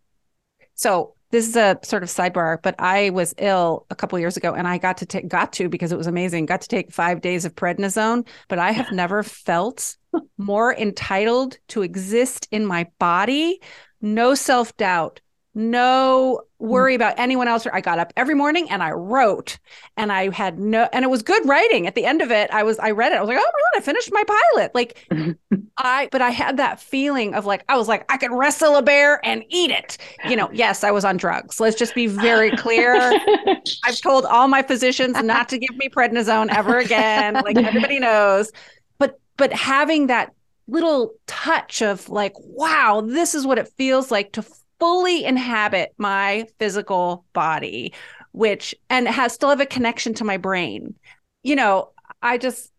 So 0.74 1.14
this 1.30 1.46
is 1.46 1.56
a 1.56 1.78
sort 1.82 2.02
of 2.02 2.08
sidebar, 2.08 2.58
but 2.62 2.74
I 2.78 3.10
was 3.10 3.34
ill 3.38 3.84
a 3.90 3.94
couple 3.94 4.18
years 4.18 4.36
ago 4.36 4.54
and 4.54 4.66
I 4.66 4.78
got 4.78 4.96
to 4.98 5.06
take 5.06 5.28
got 5.28 5.52
to 5.54 5.68
because 5.68 5.92
it 5.92 5.98
was 5.98 6.06
amazing. 6.06 6.46
Got 6.46 6.60
to 6.62 6.68
take 6.68 6.90
five 6.92 7.20
days 7.20 7.44
of 7.44 7.54
prednisone, 7.54 8.26
but 8.48 8.58
I 8.58 8.72
have 8.72 8.92
never 8.92 9.22
felt 9.22 9.96
more 10.38 10.74
entitled 10.74 11.58
to 11.68 11.82
exist 11.82 12.48
in 12.50 12.64
my 12.64 12.86
body. 12.98 13.60
No 14.00 14.34
self 14.34 14.74
doubt, 14.76 15.20
no 15.58 16.42
worry 16.60 16.94
about 16.94 17.18
anyone 17.18 17.48
else. 17.48 17.66
I 17.72 17.80
got 17.80 17.98
up 17.98 18.12
every 18.16 18.34
morning 18.34 18.70
and 18.70 18.80
I 18.80 18.92
wrote 18.92 19.58
and 19.96 20.12
I 20.12 20.30
had 20.30 20.60
no, 20.60 20.88
and 20.92 21.04
it 21.04 21.08
was 21.08 21.24
good 21.24 21.46
writing. 21.48 21.88
At 21.88 21.96
the 21.96 22.04
end 22.04 22.22
of 22.22 22.30
it, 22.30 22.48
I 22.52 22.62
was, 22.62 22.78
I 22.78 22.92
read 22.92 23.10
it. 23.10 23.16
I 23.16 23.20
was 23.20 23.26
like, 23.26 23.38
oh 23.38 23.40
my 23.40 23.80
God, 23.80 23.82
I 23.82 23.84
finished 23.84 24.10
my 24.12 24.22
pilot. 24.24 24.72
Like 24.72 25.04
I, 25.76 26.08
but 26.12 26.22
I 26.22 26.30
had 26.30 26.58
that 26.58 26.78
feeling 26.78 27.34
of 27.34 27.44
like, 27.44 27.64
I 27.68 27.76
was 27.76 27.88
like, 27.88 28.04
I 28.10 28.18
could 28.18 28.30
wrestle 28.30 28.76
a 28.76 28.82
bear 28.82 29.20
and 29.26 29.42
eat 29.48 29.72
it. 29.72 29.98
You 30.28 30.36
know, 30.36 30.48
yes, 30.52 30.84
I 30.84 30.92
was 30.92 31.04
on 31.04 31.16
drugs. 31.16 31.58
Let's 31.58 31.76
just 31.76 31.92
be 31.92 32.06
very 32.06 32.52
clear. 32.52 32.94
I've 33.84 34.00
told 34.00 34.26
all 34.26 34.46
my 34.46 34.62
physicians 34.62 35.20
not 35.20 35.48
to 35.48 35.58
give 35.58 35.76
me 35.76 35.88
prednisone 35.88 36.54
ever 36.54 36.78
again. 36.78 37.34
Like 37.34 37.56
everybody 37.56 37.98
knows. 37.98 38.52
But, 38.98 39.18
but 39.36 39.52
having 39.52 40.06
that 40.06 40.32
little 40.68 41.14
touch 41.26 41.82
of 41.82 42.08
like, 42.08 42.34
wow, 42.38 43.02
this 43.04 43.34
is 43.34 43.44
what 43.44 43.58
it 43.58 43.66
feels 43.76 44.12
like 44.12 44.32
to 44.32 44.42
fully 44.78 45.24
inhabit 45.24 45.92
my 45.98 46.46
physical 46.58 47.24
body, 47.32 47.92
which 48.32 48.74
and 48.90 49.08
has 49.08 49.32
still 49.32 49.48
have 49.50 49.60
a 49.60 49.66
connection 49.66 50.14
to 50.14 50.24
my 50.24 50.36
brain. 50.36 50.94
You 51.42 51.56
know, 51.56 51.90
I 52.22 52.38
just 52.38 52.70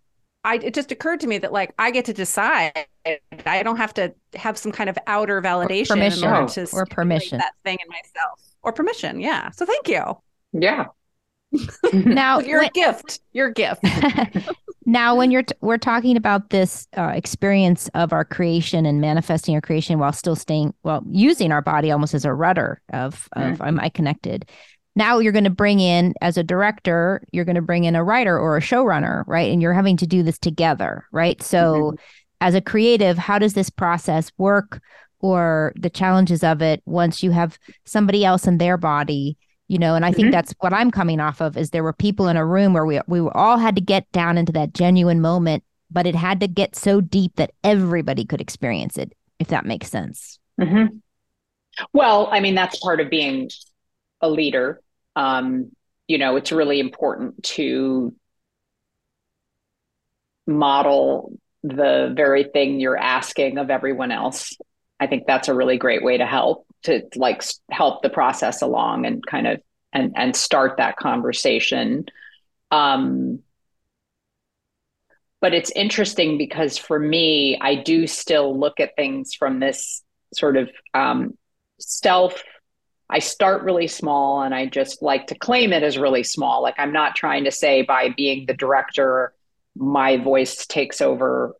I 0.44 0.56
it 0.56 0.74
just 0.74 0.92
occurred 0.92 1.20
to 1.22 1.28
me 1.28 1.38
that 1.40 1.52
like 1.52 1.74
I 1.78 1.92
get 1.92 2.06
to 2.06 2.14
decide. 2.14 2.86
I 3.46 3.64
don't 3.64 3.78
have 3.78 3.94
to 3.96 4.14
have 4.36 4.58
some 4.58 4.72
kind 4.72 4.90
of 4.90 4.98
outer 5.08 5.42
validation 5.42 5.92
in 5.98 6.12
permission. 6.12 6.24
order 6.28 6.38
oh. 6.38 6.44
Or 6.44 6.48
to 6.48 6.68
stimulate 6.68 6.90
permission. 6.90 7.38
that 7.40 7.54
thing 7.64 7.78
in 7.82 7.88
myself. 7.90 8.42
Or 8.62 8.72
permission, 8.74 9.20
yeah. 9.20 9.50
So 9.52 9.66
thank 9.66 9.88
you. 9.88 10.04
yeah. 10.54 10.86
now 11.94 12.40
You're 12.42 12.60
when- 12.60 12.68
a 12.68 12.72
gift. 12.72 13.22
You're 13.32 13.48
a 13.48 13.54
gift. 13.54 13.84
now 14.90 15.16
when 15.16 15.30
you're 15.30 15.44
t- 15.44 15.56
we're 15.62 15.78
talking 15.78 16.18
about 16.18 16.50
this 16.50 16.88
uh, 16.98 17.12
experience 17.14 17.90
of 17.94 18.12
our 18.12 18.26
creation 18.26 18.86
and 18.86 19.00
manifesting 19.00 19.54
our 19.54 19.62
creation 19.62 20.00
while 20.00 20.12
still 20.12 20.36
staying 20.36 20.74
well 20.84 21.04
using 21.10 21.52
our 21.52 21.62
body 21.62 21.92
almost 21.92 22.14
as 22.14 22.26
a 22.26 22.34
rudder 22.34 22.82
of 22.92 23.30
of 23.34 23.62
am 23.62 23.80
i 23.80 23.90
connected. 23.90 24.50
Now 24.96 25.20
you're 25.20 25.32
going 25.32 25.44
to 25.46 25.50
bring 25.52 25.80
in 25.80 26.16
as 26.22 26.38
a 26.38 26.44
director 26.44 27.24
you're 27.32 27.46
going 27.46 27.56
to 27.56 27.62
bring 27.62 27.84
in 27.84 27.96
a 27.96 28.04
writer 28.04 28.38
or 28.38 28.58
a 28.58 28.62
showrunner 28.62 29.24
right? 29.28 29.52
And 29.52 29.62
you're 29.62 29.74
having 29.74 29.98
to 29.98 30.08
do 30.08 30.24
this 30.24 30.40
together 30.40 31.06
right? 31.12 31.42
So 31.42 31.96
as 32.42 32.56
a 32.56 32.62
creative 32.62 33.18
how 33.18 33.38
does 33.38 33.54
this 33.54 33.70
process 33.70 34.32
work 34.38 34.82
or 35.22 35.74
the 35.76 35.90
challenges 35.90 36.44
of 36.44 36.62
it 36.62 36.82
once 36.86 37.22
you 37.22 37.32
have 37.32 37.60
somebody 37.86 38.26
else 38.26 38.48
in 38.48 38.58
their 38.58 38.78
body 38.78 39.38
you 39.70 39.80
know 39.80 39.96
and 39.96 40.06
i 40.06 40.12
think 40.12 40.30
Mhm. 40.30 40.32
that's 40.34 40.54
what 40.60 40.74
i'm 40.74 40.92
coming 40.92 41.22
off 41.22 41.42
of 41.42 41.56
is 41.58 41.70
there 41.72 41.84
were 41.84 41.94
people 41.94 42.28
in 42.28 42.38
a 42.38 42.46
room 42.46 42.74
where 42.74 42.86
we 42.86 43.00
we 43.08 43.22
all 43.34 43.58
had 43.58 43.76
to 43.76 43.82
get 43.82 44.12
down 44.12 44.38
into 44.38 44.52
that 44.52 44.74
genuine 44.74 45.22
moment 45.22 45.64
but 45.92 46.06
it 46.06 46.16
had 46.16 46.42
to 46.42 46.48
get 46.48 46.76
so 46.76 47.02
deep 47.02 47.36
that 47.38 47.52
everybody 47.64 48.26
could 48.26 48.42
experience 48.42 48.98
it 48.98 49.14
if 49.40 49.48
that 49.48 49.66
makes 49.66 49.90
sense 49.90 50.40
hmm 50.60 50.86
Well, 51.94 52.28
I 52.32 52.42
mean, 52.42 52.56
that's 52.56 52.80
part 52.80 53.00
of 53.00 53.10
being 53.10 53.50
a 54.22 54.30
leader. 54.30 54.82
Um, 55.16 55.72
you 56.08 56.18
know, 56.18 56.36
it's 56.36 56.52
really 56.52 56.80
important 56.80 57.42
to 57.56 58.14
model 60.48 61.34
the 61.64 62.12
very 62.16 62.44
thing 62.46 62.80
you're 62.80 62.98
asking 62.98 63.58
of 63.58 63.70
everyone 63.70 64.12
else. 64.12 64.58
I 65.00 65.08
think 65.08 65.26
that's 65.26 65.48
a 65.48 65.54
really 65.54 65.78
great 65.78 66.04
way 66.04 66.18
to 66.18 66.26
help 66.26 66.66
to 66.84 67.04
like 67.16 67.44
help 67.72 68.02
the 68.02 68.10
process 68.10 68.62
along 68.62 69.06
and 69.06 69.26
kind 69.26 69.48
of 69.48 69.62
and 69.94 70.14
and 70.16 70.36
start 70.36 70.78
that 70.78 70.98
conversation. 70.98 72.06
Um, 72.72 73.40
but 75.42 75.54
it's 75.54 75.72
interesting 75.72 76.38
because 76.38 76.78
for 76.78 77.00
me, 77.00 77.58
I 77.62 77.76
do 77.76 78.08
still 78.08 78.58
look 78.58 78.80
at 78.80 78.96
things 78.96 79.34
from 79.34 79.60
this 79.60 80.04
sort 80.34 80.58
of 80.58 80.70
um, 80.94 81.38
stealth. 81.80 82.44
I 83.10 83.20
start 83.20 83.64
really 83.64 83.88
small 83.88 84.44
and 84.44 84.54
I 84.54 84.68
just 84.68 85.02
like 85.02 85.28
to 85.28 85.36
claim 85.36 85.74
it 85.74 85.82
as 85.82 85.98
really 85.98 86.24
small. 86.24 86.62
Like 86.62 86.76
I'm 86.78 86.94
not 86.94 87.16
trying 87.16 87.46
to 87.46 87.52
say 87.52 87.82
by 87.82 88.10
being 88.16 88.46
the 88.46 88.54
director, 88.54 89.34
my 89.76 90.18
voice 90.18 90.68
takes 90.68 91.02
over 91.02 91.56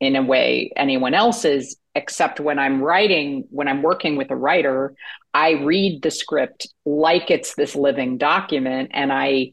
in 0.00 0.16
a 0.16 0.22
way 0.22 0.72
anyone 0.76 1.14
else's, 1.14 1.76
except 1.94 2.40
when 2.40 2.58
I'm 2.58 2.82
writing, 2.82 3.44
when 3.50 3.68
I'm 3.68 3.82
working 3.82 4.16
with 4.16 4.30
a 4.30 4.36
writer, 4.36 4.94
I 5.34 5.52
read 5.52 6.02
the 6.02 6.10
script 6.10 6.68
like 6.84 7.30
it's 7.30 7.54
this 7.54 7.74
living 7.74 8.18
document 8.18 8.90
and 8.94 9.12
I 9.12 9.52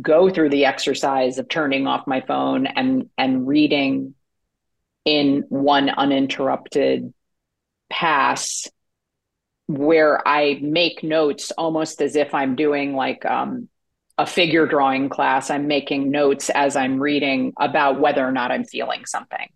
go 0.00 0.30
through 0.30 0.50
the 0.50 0.64
exercise 0.64 1.38
of 1.38 1.48
turning 1.48 1.86
off 1.86 2.06
my 2.06 2.20
phone 2.22 2.66
and 2.66 3.08
and 3.16 3.46
reading 3.46 4.14
in 5.04 5.44
one 5.48 5.88
uninterrupted 5.88 7.14
pass 7.88 8.68
where 9.68 10.26
I 10.26 10.58
make 10.60 11.02
notes 11.02 11.50
almost 11.52 12.02
as 12.02 12.16
if 12.16 12.34
I'm 12.34 12.56
doing 12.56 12.94
like 12.94 13.24
um 13.24 13.68
a 14.18 14.26
figure 14.26 14.66
drawing 14.66 15.10
class, 15.10 15.50
I'm 15.50 15.66
making 15.66 16.10
notes 16.10 16.50
as 16.50 16.74
I'm 16.74 17.00
reading 17.00 17.52
about 17.58 18.00
whether 18.00 18.26
or 18.26 18.32
not 18.32 18.50
I'm 18.50 18.64
feeling 18.64 19.04
something. 19.04 19.48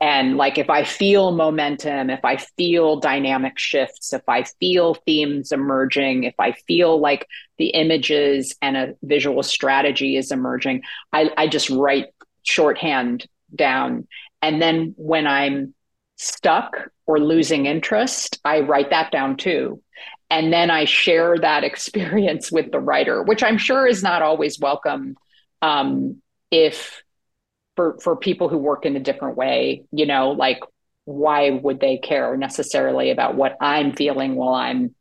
And 0.00 0.36
like 0.36 0.58
if 0.58 0.68
I 0.68 0.84
feel 0.84 1.32
momentum, 1.32 2.10
if 2.10 2.22
I 2.22 2.36
feel 2.36 3.00
dynamic 3.00 3.58
shifts, 3.58 4.12
if 4.12 4.22
I 4.28 4.42
feel 4.60 4.94
themes 4.94 5.52
emerging, 5.52 6.24
if 6.24 6.34
I 6.38 6.52
feel 6.52 7.00
like 7.00 7.26
the 7.56 7.68
images 7.68 8.54
and 8.60 8.76
a 8.76 8.94
visual 9.02 9.42
strategy 9.42 10.16
is 10.16 10.30
emerging, 10.30 10.82
I, 11.14 11.30
I 11.36 11.48
just 11.48 11.70
write 11.70 12.08
shorthand 12.42 13.26
down. 13.54 14.06
And 14.42 14.60
then 14.60 14.94
when 14.98 15.26
I'm 15.26 15.74
stuck 16.16 16.76
or 17.06 17.18
losing 17.18 17.64
interest, 17.64 18.38
I 18.44 18.60
write 18.60 18.90
that 18.90 19.10
down 19.10 19.36
too. 19.36 19.82
And 20.28 20.52
then 20.52 20.70
I 20.70 20.84
share 20.84 21.38
that 21.38 21.64
experience 21.70 22.52
with 22.52 22.70
the 22.70 22.80
writer, 22.80 23.22
which 23.22 23.42
I'm 23.42 23.58
sure 23.58 23.86
is 23.86 24.02
not 24.02 24.20
always 24.20 24.58
welcome 24.58 25.16
um, 25.62 26.20
if 26.50 27.02
for 27.76 27.98
for 28.00 28.16
people 28.16 28.48
who 28.48 28.58
work 28.58 28.84
in 28.84 28.96
a 28.96 29.00
different 29.00 29.36
way 29.36 29.84
you 29.92 30.06
know 30.06 30.30
like 30.30 30.60
why 31.04 31.50
would 31.50 31.78
they 31.78 31.98
care 31.98 32.36
necessarily 32.36 33.10
about 33.10 33.36
what 33.36 33.56
i'm 33.60 33.92
feeling 33.92 34.34
while 34.34 34.54
i'm 34.54 34.94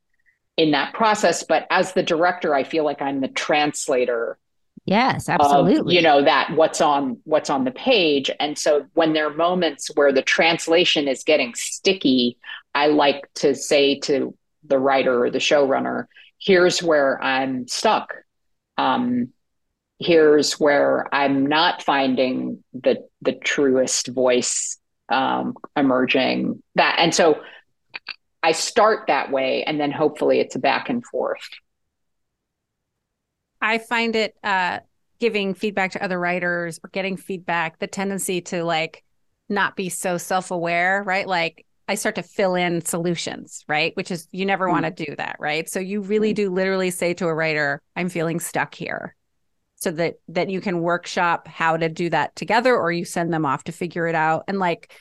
in 0.57 0.71
that 0.71 0.93
process? 0.93 1.43
But 1.43 1.67
as 1.69 1.93
the 1.93 2.03
director 2.03 2.53
i 2.55 2.63
feel 2.63 2.83
like 2.83 3.01
i'm 3.01 3.21
the 3.21 3.27
translator 3.27 4.37
yes 4.85 5.27
absolutely. 5.29 5.95
of, 5.95 5.95
you 5.95 6.01
know 6.01 6.23
that 6.23 6.51
what's 6.55 6.81
on 6.81 7.19
what's 7.23 7.49
on 7.49 7.63
the 7.63 7.71
page. 7.71 8.29
And 8.39 8.57
so 8.57 8.85
when 8.93 9.13
there 9.13 9.27
are 9.27 9.33
moments 9.33 9.89
where 9.95 10.11
the 10.11 10.21
translation 10.21 11.07
is 11.07 11.23
getting 11.23 11.53
sticky 11.55 12.37
i 12.73 12.87
like 12.87 13.27
to 13.35 13.55
say 13.55 13.99
to 14.01 14.35
the 14.63 14.79
writer 14.79 15.25
or 15.25 15.29
the 15.29 15.39
showrunner 15.39 16.05
here's 16.39 16.81
where 16.81 17.21
i'm 17.21 17.67
stuck. 17.67 18.13
Um, 18.77 19.29
here's 19.99 20.53
where 20.59 21.13
I'm 21.13 21.45
not 21.45 21.81
finding 21.81 22.63
the 22.73 23.07
the 23.21 23.33
truest 23.33 24.07
voice 24.07 24.77
um, 25.09 25.55
emerging. 25.75 26.61
That 26.75 26.97
and 26.99 27.13
so 27.13 27.41
I 28.43 28.51
start 28.51 29.07
that 29.07 29.31
way, 29.31 29.63
and 29.63 29.79
then 29.79 29.91
hopefully 29.91 30.39
it's 30.39 30.55
a 30.55 30.59
back 30.59 30.89
and 30.89 31.05
forth. 31.05 31.47
I 33.61 33.79
find 33.79 34.15
it 34.15 34.35
uh, 34.43 34.79
giving 35.19 35.53
feedback 35.53 35.91
to 35.91 36.03
other 36.03 36.19
writers 36.19 36.79
or 36.83 36.89
getting 36.89 37.17
feedback 37.17 37.79
the 37.79 37.87
tendency 37.87 38.41
to 38.41 38.63
like 38.63 39.03
not 39.49 39.75
be 39.75 39.89
so 39.89 40.17
self 40.17 40.51
aware, 40.51 41.03
right? 41.03 41.27
Like 41.27 41.65
I 41.87 41.95
start 41.95 42.15
to 42.15 42.23
fill 42.23 42.55
in 42.55 42.83
solutions, 42.83 43.63
right? 43.67 43.95
Which 43.95 44.11
is 44.11 44.27
you 44.31 44.45
never 44.45 44.67
mm. 44.67 44.71
want 44.71 44.85
to 44.85 45.05
do 45.05 45.15
that, 45.15 45.37
right? 45.39 45.69
So 45.69 45.79
you 45.79 46.01
really 46.01 46.33
mm. 46.33 46.35
do 46.35 46.49
literally 46.51 46.91
say 46.91 47.13
to 47.15 47.27
a 47.27 47.33
writer, 47.33 47.81
"I'm 47.95 48.09
feeling 48.09 48.39
stuck 48.39 48.75
here." 48.75 49.15
So 49.75 49.91
that 49.91 50.15
that 50.29 50.49
you 50.49 50.61
can 50.61 50.81
workshop 50.81 51.47
how 51.47 51.77
to 51.77 51.89
do 51.89 52.09
that 52.09 52.35
together 52.35 52.75
or 52.75 52.91
you 52.91 53.05
send 53.05 53.33
them 53.33 53.45
off 53.45 53.65
to 53.65 53.71
figure 53.71 54.07
it 54.07 54.15
out. 54.15 54.43
And 54.47 54.59
like 54.59 54.93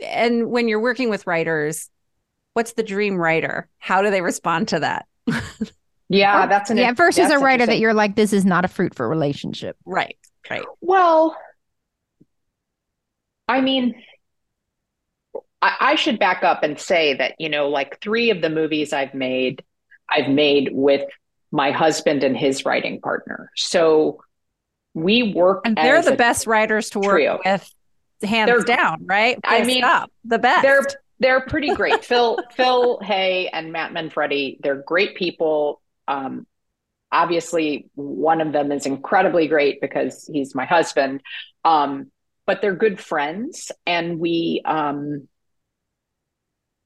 and 0.00 0.50
when 0.50 0.68
you're 0.68 0.80
working 0.80 1.10
with 1.10 1.26
writers 1.26 1.88
what's 2.54 2.74
the 2.74 2.82
dream 2.82 3.16
writer? 3.16 3.68
How 3.78 4.02
do 4.02 4.10
they 4.10 4.20
respond 4.20 4.68
to 4.68 4.80
that? 4.80 5.06
Yeah 6.08 6.46
that's 6.46 6.68
an 6.68 6.76
yeah 6.76 6.92
versus 6.92 7.30
a 7.30 7.38
writer 7.38 7.64
that 7.64 7.78
you're 7.78 7.94
like 7.94 8.16
this 8.16 8.34
is 8.34 8.44
not 8.44 8.66
a 8.66 8.68
fruitful 8.68 9.06
relationship. 9.06 9.78
Right 9.86 10.18
right. 10.50 10.64
Well 10.82 11.36
i 13.48 13.60
mean 13.60 13.94
I, 15.60 15.76
I 15.80 15.94
should 15.94 16.18
back 16.18 16.42
up 16.42 16.62
and 16.62 16.78
say 16.78 17.14
that 17.14 17.34
you 17.38 17.48
know 17.48 17.68
like 17.68 18.00
three 18.00 18.30
of 18.30 18.40
the 18.40 18.50
movies 18.50 18.92
i've 18.92 19.14
made 19.14 19.64
i've 20.08 20.28
made 20.28 20.70
with 20.72 21.02
my 21.52 21.70
husband 21.70 22.24
and 22.24 22.36
his 22.36 22.64
writing 22.64 23.00
partner. 23.00 23.50
So 23.54 24.24
we 24.94 25.32
work 25.34 25.62
and 25.64 25.76
they're 25.76 26.02
the 26.02 26.16
best 26.16 26.46
writers 26.46 26.90
to 26.90 26.98
work 26.98 27.12
trio. 27.12 27.38
with 27.44 27.72
hands 28.22 28.48
they're, 28.48 28.60
down, 28.62 29.06
right? 29.06 29.38
Full 29.44 29.54
I 29.54 29.64
mean, 29.64 29.82
stop. 29.82 30.10
the 30.24 30.38
best. 30.38 30.62
They're 30.62 30.86
they're 31.20 31.40
pretty 31.42 31.74
great. 31.74 32.04
Phil 32.04 32.38
Phil 32.52 32.98
Hay 33.02 33.48
and 33.52 33.72
Matt 33.72 33.92
Manfredi, 33.92 34.58
they're 34.62 34.82
great 34.82 35.14
people. 35.14 35.80
Um, 36.08 36.46
obviously, 37.12 37.90
one 37.94 38.40
of 38.40 38.52
them 38.52 38.72
is 38.72 38.86
incredibly 38.86 39.46
great 39.46 39.80
because 39.80 40.28
he's 40.32 40.54
my 40.54 40.64
husband. 40.64 41.22
Um, 41.64 42.10
but 42.44 42.60
they're 42.60 42.74
good 42.74 42.98
friends, 42.98 43.70
and 43.86 44.18
we 44.18 44.62
um, 44.64 45.28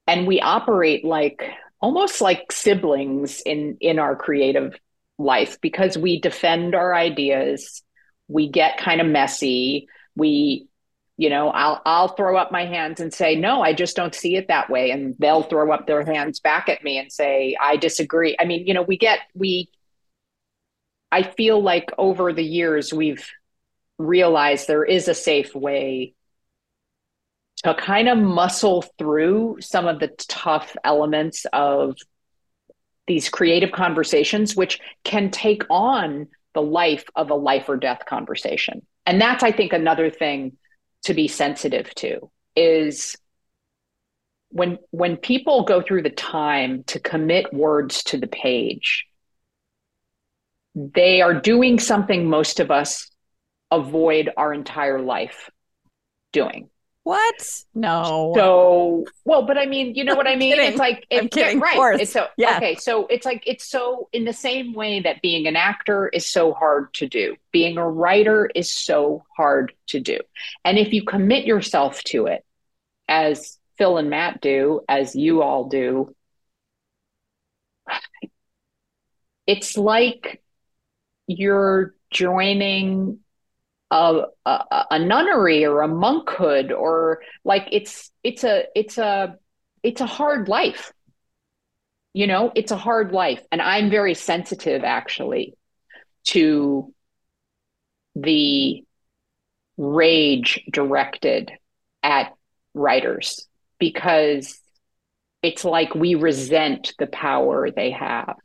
and 0.05 0.27
we 0.27 0.39
operate 0.39 1.03
like 1.03 1.43
almost 1.79 2.21
like 2.21 2.51
siblings 2.51 3.41
in 3.45 3.77
in 3.79 3.99
our 3.99 4.15
creative 4.15 4.75
life 5.17 5.59
because 5.61 5.97
we 5.97 6.19
defend 6.19 6.75
our 6.75 6.93
ideas 6.93 7.83
we 8.27 8.49
get 8.49 8.77
kind 8.77 9.01
of 9.01 9.07
messy 9.07 9.87
we 10.15 10.67
you 11.17 11.29
know 11.29 11.49
i'll 11.49 11.81
i'll 11.85 12.09
throw 12.09 12.37
up 12.37 12.51
my 12.51 12.65
hands 12.65 12.99
and 12.99 13.13
say 13.13 13.35
no 13.35 13.61
i 13.61 13.73
just 13.73 13.95
don't 13.95 14.15
see 14.15 14.35
it 14.35 14.47
that 14.47 14.69
way 14.69 14.91
and 14.91 15.15
they'll 15.19 15.43
throw 15.43 15.71
up 15.71 15.87
their 15.87 16.03
hands 16.03 16.39
back 16.39 16.69
at 16.69 16.83
me 16.83 16.97
and 16.97 17.11
say 17.11 17.55
i 17.59 17.77
disagree. 17.77 18.35
I 18.39 18.45
mean 18.45 18.67
you 18.67 18.73
know 18.73 18.83
we 18.83 18.97
get 18.97 19.19
we 19.33 19.69
i 21.11 21.23
feel 21.23 21.61
like 21.61 21.91
over 21.97 22.33
the 22.33 22.43
years 22.43 22.93
we've 22.93 23.27
realized 23.97 24.67
there 24.67 24.85
is 24.85 25.07
a 25.07 25.15
safe 25.15 25.55
way 25.55 26.13
to 27.63 27.73
kind 27.73 28.07
of 28.07 28.17
muscle 28.17 28.83
through 28.97 29.57
some 29.61 29.87
of 29.87 29.99
the 29.99 30.09
tough 30.27 30.75
elements 30.83 31.45
of 31.53 31.97
these 33.07 33.29
creative 33.29 33.71
conversations, 33.71 34.55
which 34.55 34.79
can 35.03 35.31
take 35.31 35.63
on 35.69 36.27
the 36.53 36.61
life 36.61 37.05
of 37.15 37.29
a 37.29 37.35
life 37.35 37.69
or 37.69 37.77
death 37.77 38.05
conversation. 38.05 38.85
And 39.05 39.21
that's, 39.21 39.43
I 39.43 39.51
think, 39.51 39.73
another 39.73 40.09
thing 40.09 40.57
to 41.03 41.13
be 41.13 41.27
sensitive 41.27 41.93
to 41.95 42.29
is 42.55 43.15
when 44.49 44.77
when 44.91 45.17
people 45.17 45.63
go 45.63 45.81
through 45.81 46.03
the 46.03 46.09
time 46.09 46.83
to 46.87 46.99
commit 46.99 47.53
words 47.53 48.03
to 48.03 48.17
the 48.17 48.27
page 48.27 49.05
they 50.73 51.21
are 51.21 51.33
doing 51.33 51.79
something 51.79 52.29
most 52.29 52.59
of 52.59 52.71
us 52.71 53.09
avoid 53.71 54.29
our 54.37 54.53
entire 54.53 55.01
life 55.01 55.49
doing 56.31 56.69
what? 57.07 57.63
No. 57.73 58.33
So 58.35 59.05
well, 59.23 59.43
but 59.43 59.57
I 59.57 59.65
mean, 59.65 59.95
you 59.95 60.03
know 60.03 60.15
what 60.17 60.27
I 60.27 60.35
mean? 60.35 60.51
Kidding. 60.55 60.71
It's 60.71 60.77
like 60.77 61.07
it's 61.09 61.21
I'm 61.21 61.29
kidding, 61.29 61.61
right. 61.61 62.01
It's 62.01 62.11
so 62.11 62.27
yeah. 62.35 62.57
okay. 62.57 62.75
So 62.75 63.07
it's 63.07 63.25
like 63.25 63.43
it's 63.47 63.65
so 63.65 64.09
in 64.11 64.25
the 64.25 64.33
same 64.33 64.73
way 64.73 64.99
that 64.99 65.21
being 65.21 65.47
an 65.47 65.55
actor 65.55 66.09
is 66.09 66.27
so 66.27 66.51
hard 66.51 66.93
to 66.95 67.07
do. 67.07 67.37
Being 67.53 67.77
a 67.77 67.89
writer 67.89 68.49
is 68.53 68.69
so 68.69 69.23
hard 69.37 69.71
to 69.87 70.01
do. 70.01 70.19
And 70.65 70.77
if 70.77 70.91
you 70.91 71.05
commit 71.05 71.45
yourself 71.45 72.03
to 72.05 72.25
it, 72.25 72.43
as 73.07 73.57
Phil 73.77 73.97
and 73.97 74.09
Matt 74.09 74.41
do, 74.41 74.81
as 74.89 75.15
you 75.15 75.41
all 75.41 75.69
do, 75.69 76.13
it's 79.47 79.77
like 79.77 80.41
you're 81.25 81.95
joining 82.11 83.19
a, 83.91 84.23
a, 84.45 84.99
nunnery 84.99 85.65
or 85.65 85.81
a 85.81 85.87
monkhood 85.87 86.71
or 86.71 87.21
like 87.43 87.67
it's 87.71 88.11
it's 88.23 88.43
a 88.43 88.65
it's 88.75 88.97
a 88.97 89.37
it's 89.83 90.01
a 90.01 90.05
hard 90.05 90.49
life. 90.49 90.91
You 92.13 92.27
know 92.27 92.51
it's 92.55 92.71
a 92.71 92.77
hard 92.77 93.11
life. 93.11 93.41
And 93.51 93.61
i'm 93.61 93.89
very 93.89 94.13
sensitive 94.13 94.83
actually 94.83 95.53
to 96.25 96.93
the 98.15 98.83
rage 99.77 100.59
directed 100.71 101.51
at 102.03 102.33
writers 102.73 103.47
because 103.79 104.59
it's 105.43 105.63
like 105.63 105.93
we 105.93 106.15
resent 106.15 106.93
the 106.97 107.07
power 107.07 107.69
they 107.69 107.91
have 107.91 108.35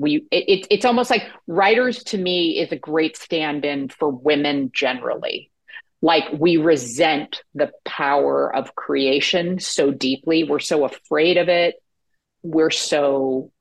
we 0.00 0.26
it, 0.30 0.66
it's 0.70 0.86
almost 0.86 1.10
like 1.10 1.28
writers 1.46 2.02
to 2.04 2.16
me 2.16 2.58
is 2.58 2.72
a 2.72 2.76
great 2.76 3.18
stand-in 3.18 3.90
for 3.90 4.08
women 4.08 4.70
generally. 4.74 5.50
Like 6.00 6.24
we 6.32 6.56
resent 6.56 7.42
the 7.54 7.70
power 7.84 8.54
of 8.54 8.74
creation 8.74 9.58
so 9.58 9.90
deeply. 9.90 10.44
We're 10.44 10.58
so 10.58 10.86
afraid 10.86 11.36
of 11.36 11.50
it. 11.50 11.74
We're 12.42 12.70
so 12.70 13.52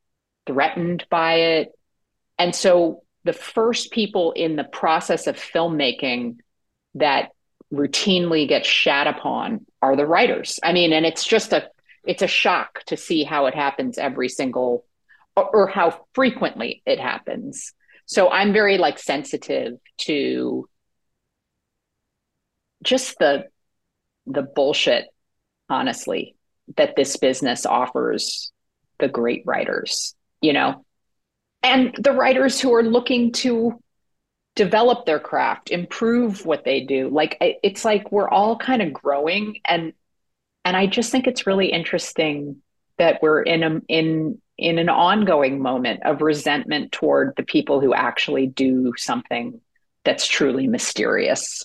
threatened 0.47 1.05
by 1.09 1.33
it. 1.33 1.71
And 2.37 2.55
so 2.55 3.03
the 3.25 3.33
first 3.33 3.91
people 3.91 4.31
in 4.31 4.55
the 4.55 4.63
process 4.63 5.27
of 5.27 5.35
filmmaking 5.35 6.37
that 6.95 7.31
routinely 7.73 8.47
get 8.47 8.65
shat 8.65 9.07
upon 9.07 9.65
are 9.81 9.97
the 9.97 10.07
writers. 10.07 10.57
I 10.63 10.71
mean 10.71 10.93
and 10.93 11.05
it's 11.05 11.25
just 11.25 11.51
a 11.51 11.69
it's 12.05 12.21
a 12.21 12.27
shock 12.27 12.81
to 12.85 12.95
see 12.95 13.25
how 13.25 13.47
it 13.47 13.53
happens 13.53 13.97
every 13.97 14.29
single 14.29 14.85
or, 15.35 15.67
how 15.67 16.05
frequently 16.13 16.81
it 16.85 16.99
happens. 16.99 17.73
So 18.05 18.29
I'm 18.29 18.51
very 18.53 18.77
like 18.77 18.99
sensitive 18.99 19.73
to 19.99 20.67
just 22.83 23.17
the 23.19 23.45
the 24.25 24.41
bullshit 24.41 25.07
honestly 25.69 26.35
that 26.77 26.95
this 26.95 27.17
business 27.17 27.65
offers 27.65 28.51
the 28.99 29.07
great 29.07 29.43
writers 29.45 30.15
you 30.41 30.53
know 30.53 30.85
and 31.61 31.93
the 31.99 32.13
writers 32.13 32.59
who 32.59 32.73
are 32.73 32.83
looking 32.83 33.31
to 33.33 33.77
develop 34.55 35.05
their 35.05 35.19
craft, 35.19 35.71
improve 35.71 36.45
what 36.45 36.65
they 36.65 36.81
do. 36.81 37.09
Like 37.09 37.37
it's 37.39 37.85
like 37.85 38.11
we're 38.11 38.29
all 38.29 38.57
kind 38.57 38.81
of 38.81 38.91
growing 38.91 39.59
and 39.65 39.93
and 40.65 40.75
I 40.75 40.87
just 40.87 41.11
think 41.11 41.27
it's 41.27 41.47
really 41.47 41.71
interesting 41.71 42.57
that 42.99 43.19
we're 43.21 43.41
in 43.41 43.63
a 43.63 43.81
in 43.87 44.39
in 44.57 44.77
an 44.77 44.89
ongoing 44.89 45.61
moment 45.61 46.01
of 46.05 46.21
resentment 46.21 46.91
toward 46.91 47.33
the 47.37 47.43
people 47.43 47.79
who 47.79 47.93
actually 47.93 48.45
do 48.45 48.93
something 48.97 49.59
that's 50.03 50.27
truly 50.27 50.67
mysterious 50.67 51.63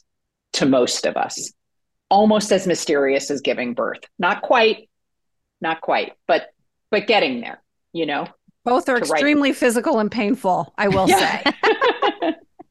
to 0.55 0.65
most 0.65 1.05
of 1.05 1.17
us. 1.17 1.53
Almost 2.09 2.53
as 2.53 2.67
mysterious 2.67 3.31
as 3.31 3.41
giving 3.41 3.75
birth. 3.75 4.01
Not 4.19 4.43
quite, 4.43 4.89
not 5.61 5.81
quite, 5.81 6.13
but 6.27 6.51
but 6.91 7.07
getting 7.07 7.41
there, 7.41 7.61
you 7.93 8.07
know. 8.07 8.29
Both 8.65 8.89
are 8.89 8.97
extremely 8.97 9.51
write. 9.51 9.59
physical 9.59 9.99
and 9.99 10.11
painful, 10.11 10.73
I 10.79 10.89
will 10.89 11.09
yeah. 11.09 11.43
say. 11.43 11.53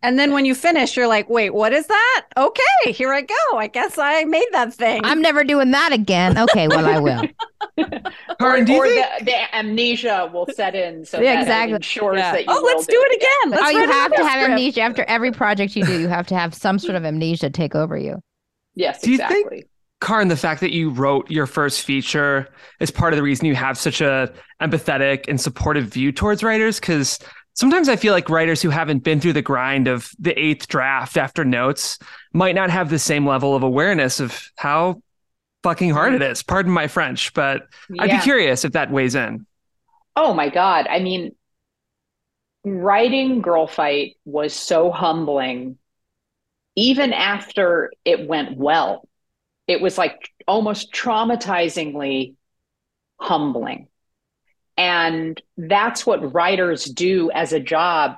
And 0.03 0.19
then 0.19 0.33
when 0.33 0.43
you 0.43 0.53
finish, 0.53 0.97
you're 0.97 1.07
like, 1.07 1.29
wait, 1.29 1.51
what 1.51 1.71
is 1.71 1.87
that? 1.87 2.25
Okay, 2.35 2.91
here 2.91 3.13
I 3.13 3.21
go. 3.21 3.57
I 3.57 3.67
guess 3.67 3.97
I 3.97 4.25
made 4.25 4.47
that 4.51 4.73
thing. 4.73 4.99
I'm 5.05 5.21
never 5.21 5.45
doing 5.45 5.71
that 5.71 5.93
again. 5.93 6.37
Okay, 6.37 6.67
well, 6.67 6.85
I 6.85 6.99
will. 6.99 7.23
or, 8.43 8.57
or 8.57 8.63
the, 8.63 9.05
the, 9.21 9.55
amnesia 9.55 10.29
will 10.33 10.47
set 10.53 10.75
in. 10.75 11.05
So 11.05 11.19
yeah, 11.19 11.39
exactly. 11.39 11.75
ensures 11.75 12.17
yeah. 12.17 12.31
that 12.31 12.41
you 12.41 12.45
Oh, 12.49 12.61
let's 12.63 12.85
do 12.85 12.95
it 12.97 13.15
again. 13.15 13.51
Let's 13.51 13.63
oh, 13.63 13.69
you 13.69 13.87
have 13.89 14.11
to 14.11 14.23
have 14.23 14.31
script. 14.31 14.49
amnesia. 14.49 14.81
After 14.81 15.03
every 15.03 15.31
project 15.31 15.75
you 15.75 15.85
do, 15.85 15.99
you 15.99 16.07
have 16.07 16.27
to 16.27 16.35
have 16.35 16.53
some 16.53 16.79
sort 16.79 16.95
of 16.95 17.05
amnesia 17.05 17.49
take 17.49 17.75
over 17.75 17.97
you. 17.97 18.19
Yes, 18.75 19.01
do 19.01 19.11
exactly. 19.11 19.37
You 19.37 19.49
think- 19.49 19.65
Karyn, 20.01 20.27
the 20.27 20.35
fact 20.35 20.59
that 20.59 20.73
you 20.73 20.89
wrote 20.89 21.31
your 21.31 21.47
first 21.47 21.83
feature 21.83 22.49
is 22.81 22.91
part 22.91 23.13
of 23.13 23.17
the 23.17 23.23
reason 23.23 23.45
you 23.45 23.55
have 23.55 23.77
such 23.77 24.01
a 24.01 24.33
empathetic 24.61 25.29
and 25.29 25.39
supportive 25.39 25.85
view 25.85 26.11
towards 26.11 26.43
writers 26.43 26.77
because 26.77 27.19
sometimes 27.53 27.87
I 27.87 27.95
feel 27.95 28.11
like 28.11 28.29
writers 28.29 28.61
who 28.61 28.69
haven't 28.69 28.99
been 29.05 29.21
through 29.21 29.31
the 29.31 29.41
grind 29.41 29.87
of 29.87 30.11
the 30.19 30.37
eighth 30.37 30.67
draft 30.67 31.15
after 31.15 31.45
notes 31.45 31.99
might 32.33 32.53
not 32.53 32.69
have 32.69 32.89
the 32.89 32.99
same 32.99 33.25
level 33.25 33.55
of 33.55 33.63
awareness 33.63 34.19
of 34.19 34.51
how 34.57 35.01
fucking 35.63 35.91
hard 35.91 36.13
it 36.13 36.21
mm-hmm. 36.21 36.31
is. 36.31 36.43
Pardon 36.43 36.71
my 36.71 36.87
French, 36.87 37.33
but 37.33 37.67
yeah. 37.89 38.03
I'd 38.03 38.11
be 38.11 38.19
curious 38.19 38.65
if 38.65 38.73
that 38.73 38.91
weighs 38.91 39.15
in. 39.15 39.45
Oh 40.15 40.33
my 40.33 40.49
God. 40.49 40.87
I 40.87 40.99
mean, 40.99 41.35
writing 42.63 43.41
Girlfight 43.41 44.17
was 44.25 44.53
so 44.53 44.91
humbling, 44.91 45.77
even 46.75 47.13
after 47.13 47.91
it 48.05 48.27
went 48.27 48.57
well. 48.57 49.07
It 49.67 49.81
was 49.81 49.97
like 49.97 50.29
almost 50.47 50.93
traumatizingly 50.93 52.35
humbling 53.19 53.87
and 54.77 55.41
that's 55.57 56.05
what 56.05 56.33
writers 56.33 56.85
do 56.85 57.31
as 57.31 57.53
a 57.53 57.59
job, 57.59 58.17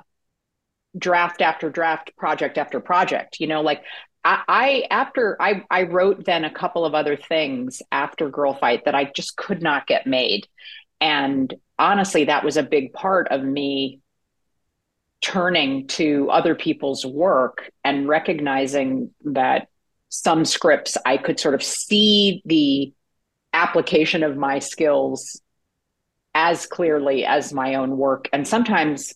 draft 0.96 1.42
after 1.42 1.68
draft, 1.70 2.16
project 2.16 2.58
after 2.58 2.80
project. 2.80 3.38
You 3.40 3.46
know, 3.46 3.60
like 3.60 3.82
I, 4.28 4.86
after 4.90 5.40
I, 5.40 5.64
I 5.70 5.84
wrote 5.84 6.24
then 6.24 6.44
a 6.44 6.52
couple 6.52 6.84
of 6.84 6.94
other 6.94 7.16
things 7.16 7.80
after 7.92 8.28
Girlfight 8.28 8.84
that 8.84 8.94
I 8.94 9.04
just 9.04 9.36
could 9.36 9.62
not 9.62 9.86
get 9.86 10.06
made. 10.06 10.48
And 11.00 11.52
honestly, 11.78 12.24
that 12.24 12.44
was 12.44 12.56
a 12.56 12.64
big 12.64 12.92
part 12.92 13.28
of 13.28 13.44
me 13.44 14.00
turning 15.20 15.86
to 15.88 16.28
other 16.30 16.54
people's 16.54 17.06
work 17.06 17.70
and 17.84 18.08
recognizing 18.08 19.10
that 19.24 19.68
some 20.08 20.44
scripts 20.44 20.96
I 21.06 21.18
could 21.18 21.38
sort 21.38 21.54
of 21.54 21.62
see 21.62 22.42
the 22.44 22.92
application 23.52 24.22
of 24.22 24.36
my 24.36 24.58
skills 24.58 25.40
as 26.34 26.66
clearly 26.66 27.24
as 27.24 27.52
my 27.52 27.76
own 27.76 27.96
work. 27.96 28.28
And 28.32 28.46
sometimes, 28.46 29.14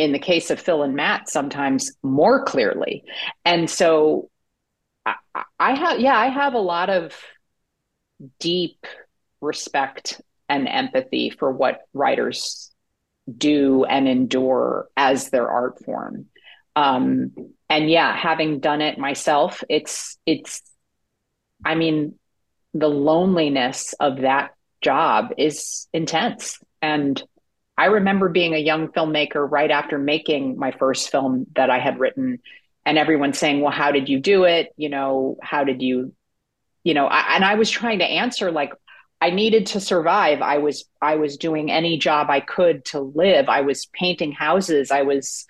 in 0.00 0.12
the 0.12 0.18
case 0.18 0.50
of 0.50 0.58
Phil 0.58 0.82
and 0.82 0.94
Matt, 0.94 1.28
sometimes 1.28 1.92
more 2.02 2.42
clearly. 2.44 3.04
And 3.44 3.68
so 3.68 4.30
I, 5.04 5.14
I 5.58 5.74
have, 5.74 6.00
yeah, 6.00 6.16
I 6.16 6.28
have 6.28 6.54
a 6.54 6.58
lot 6.58 6.88
of 6.88 7.14
deep 8.38 8.86
respect 9.42 10.22
and 10.48 10.66
empathy 10.66 11.28
for 11.28 11.52
what 11.52 11.82
writers 11.92 12.70
do 13.36 13.84
and 13.84 14.08
endure 14.08 14.88
as 14.96 15.28
their 15.28 15.50
art 15.50 15.84
form. 15.84 16.26
Um, 16.74 17.32
and 17.68 17.90
yeah, 17.90 18.16
having 18.16 18.60
done 18.60 18.80
it 18.80 18.98
myself, 18.98 19.62
it's, 19.68 20.16
it's, 20.24 20.62
I 21.62 21.74
mean, 21.74 22.14
the 22.72 22.88
loneliness 22.88 23.94
of 24.00 24.22
that 24.22 24.54
job 24.80 25.34
is 25.36 25.88
intense. 25.92 26.58
And 26.80 27.22
I 27.80 27.86
remember 27.86 28.28
being 28.28 28.52
a 28.52 28.58
young 28.58 28.88
filmmaker 28.88 29.50
right 29.50 29.70
after 29.70 29.96
making 29.96 30.58
my 30.58 30.70
first 30.70 31.10
film 31.10 31.46
that 31.56 31.70
I 31.70 31.78
had 31.78 31.98
written, 31.98 32.40
and 32.84 32.98
everyone 32.98 33.32
saying, 33.32 33.62
Well, 33.62 33.72
how 33.72 33.90
did 33.90 34.10
you 34.10 34.20
do 34.20 34.44
it? 34.44 34.74
You 34.76 34.90
know, 34.90 35.38
how 35.42 35.64
did 35.64 35.80
you, 35.80 36.12
you 36.84 36.92
know, 36.92 37.06
I, 37.06 37.36
and 37.36 37.42
I 37.42 37.54
was 37.54 37.70
trying 37.70 38.00
to 38.00 38.04
answer 38.04 38.52
like, 38.52 38.74
I 39.22 39.30
needed 39.30 39.64
to 39.68 39.80
survive. 39.80 40.42
I 40.42 40.58
was 40.58 40.84
I 41.00 41.16
was 41.16 41.38
doing 41.38 41.70
any 41.70 41.96
job 41.96 42.28
I 42.28 42.40
could 42.40 42.84
to 42.86 43.00
live. 43.00 43.48
I 43.48 43.62
was 43.62 43.86
painting 43.86 44.32
houses. 44.32 44.90
I 44.90 45.00
was 45.00 45.46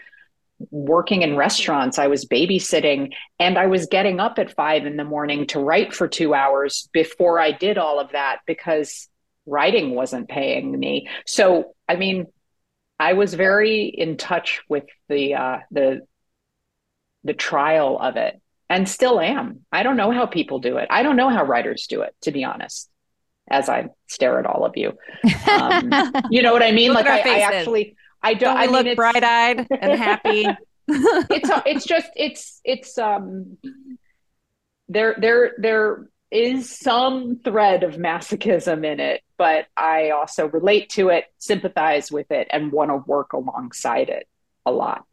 working 0.71 1.23
in 1.23 1.37
restaurants. 1.37 1.99
I 1.99 2.07
was 2.07 2.27
babysitting 2.27 3.11
and 3.41 3.59
I 3.59 3.67
was 3.67 3.87
getting 3.87 4.21
up 4.21 4.39
at 4.39 4.55
five 4.55 4.87
in 4.87 4.97
the 4.97 5.05
morning 5.05 5.49
to 5.49 5.59
write 5.59 5.93
for 5.93 6.07
two 6.07 6.33
hours 6.33 6.89
before 6.93 7.41
I 7.41 7.51
did 7.51 7.77
all 7.77 7.99
of 7.99 8.13
that 8.13 8.39
because 8.47 9.09
writing 9.47 9.95
wasn't 9.95 10.29
paying 10.29 10.79
me. 10.79 11.09
So, 11.27 11.75
I 11.89 11.97
mean, 11.97 12.27
I 12.99 13.15
was 13.15 13.35
very 13.35 13.85
in 13.85 14.17
touch 14.17 14.61
with 14.69 14.85
the 15.09 15.35
uh, 15.35 15.59
the 15.71 16.07
the 17.25 17.33
trial 17.33 17.99
of 17.99 18.17
it, 18.17 18.41
and 18.69 18.89
still 18.89 19.19
am. 19.19 19.65
I 19.73 19.83
don't 19.83 19.97
know 19.97 20.11
how 20.11 20.27
people 20.27 20.59
do 20.59 20.77
it. 20.77 20.89
I 20.91 21.03
don't 21.03 21.17
know 21.17 21.31
how 21.31 21.45
writers 21.45 21.87
do 21.87 22.03
it, 22.03 22.15
to 22.23 22.31
be 22.31 22.45
honest. 22.45 22.91
As 23.51 23.69
I 23.69 23.89
stare 24.07 24.39
at 24.39 24.47
all 24.47 24.65
of 24.65 24.77
you, 24.77 24.97
um, 25.51 25.91
you 26.31 26.43
know 26.43 26.53
what 26.53 26.63
I 26.63 26.73
mean. 26.73 26.93
like 26.93 27.07
I, 27.07 27.21
I, 27.21 27.39
actually, 27.41 27.97
I 28.23 28.35
don't. 28.35 28.57
don't 28.57 28.59
I 28.59 28.67
look 28.67 28.97
bright 28.97 29.25
eyed 29.25 29.67
and 29.71 29.99
happy. 29.99 30.47
it's 30.89 31.51
it's 31.67 31.85
just 31.87 32.11
it's 32.17 32.61
it's 32.65 32.99
um. 32.99 33.57
There 34.89 35.17
there 35.19 35.53
there 35.59 36.09
is 36.31 36.71
some 36.71 37.41
thread 37.43 37.83
of 37.83 37.97
masochism 37.97 38.85
in 38.85 39.01
it, 39.01 39.23
but 39.37 39.67
I 39.77 40.11
also 40.11 40.49
relate 40.49 40.91
to 40.91 41.09
it, 41.09 41.25
sympathize 41.39 42.13
with 42.13 42.31
it, 42.31 42.49
and 42.51 42.73
want 42.73 42.91
to 42.91 42.97
work 42.97 43.33
alongside 43.33 44.09
it 44.09 44.29
a 44.65 44.71
lot. 44.71 45.05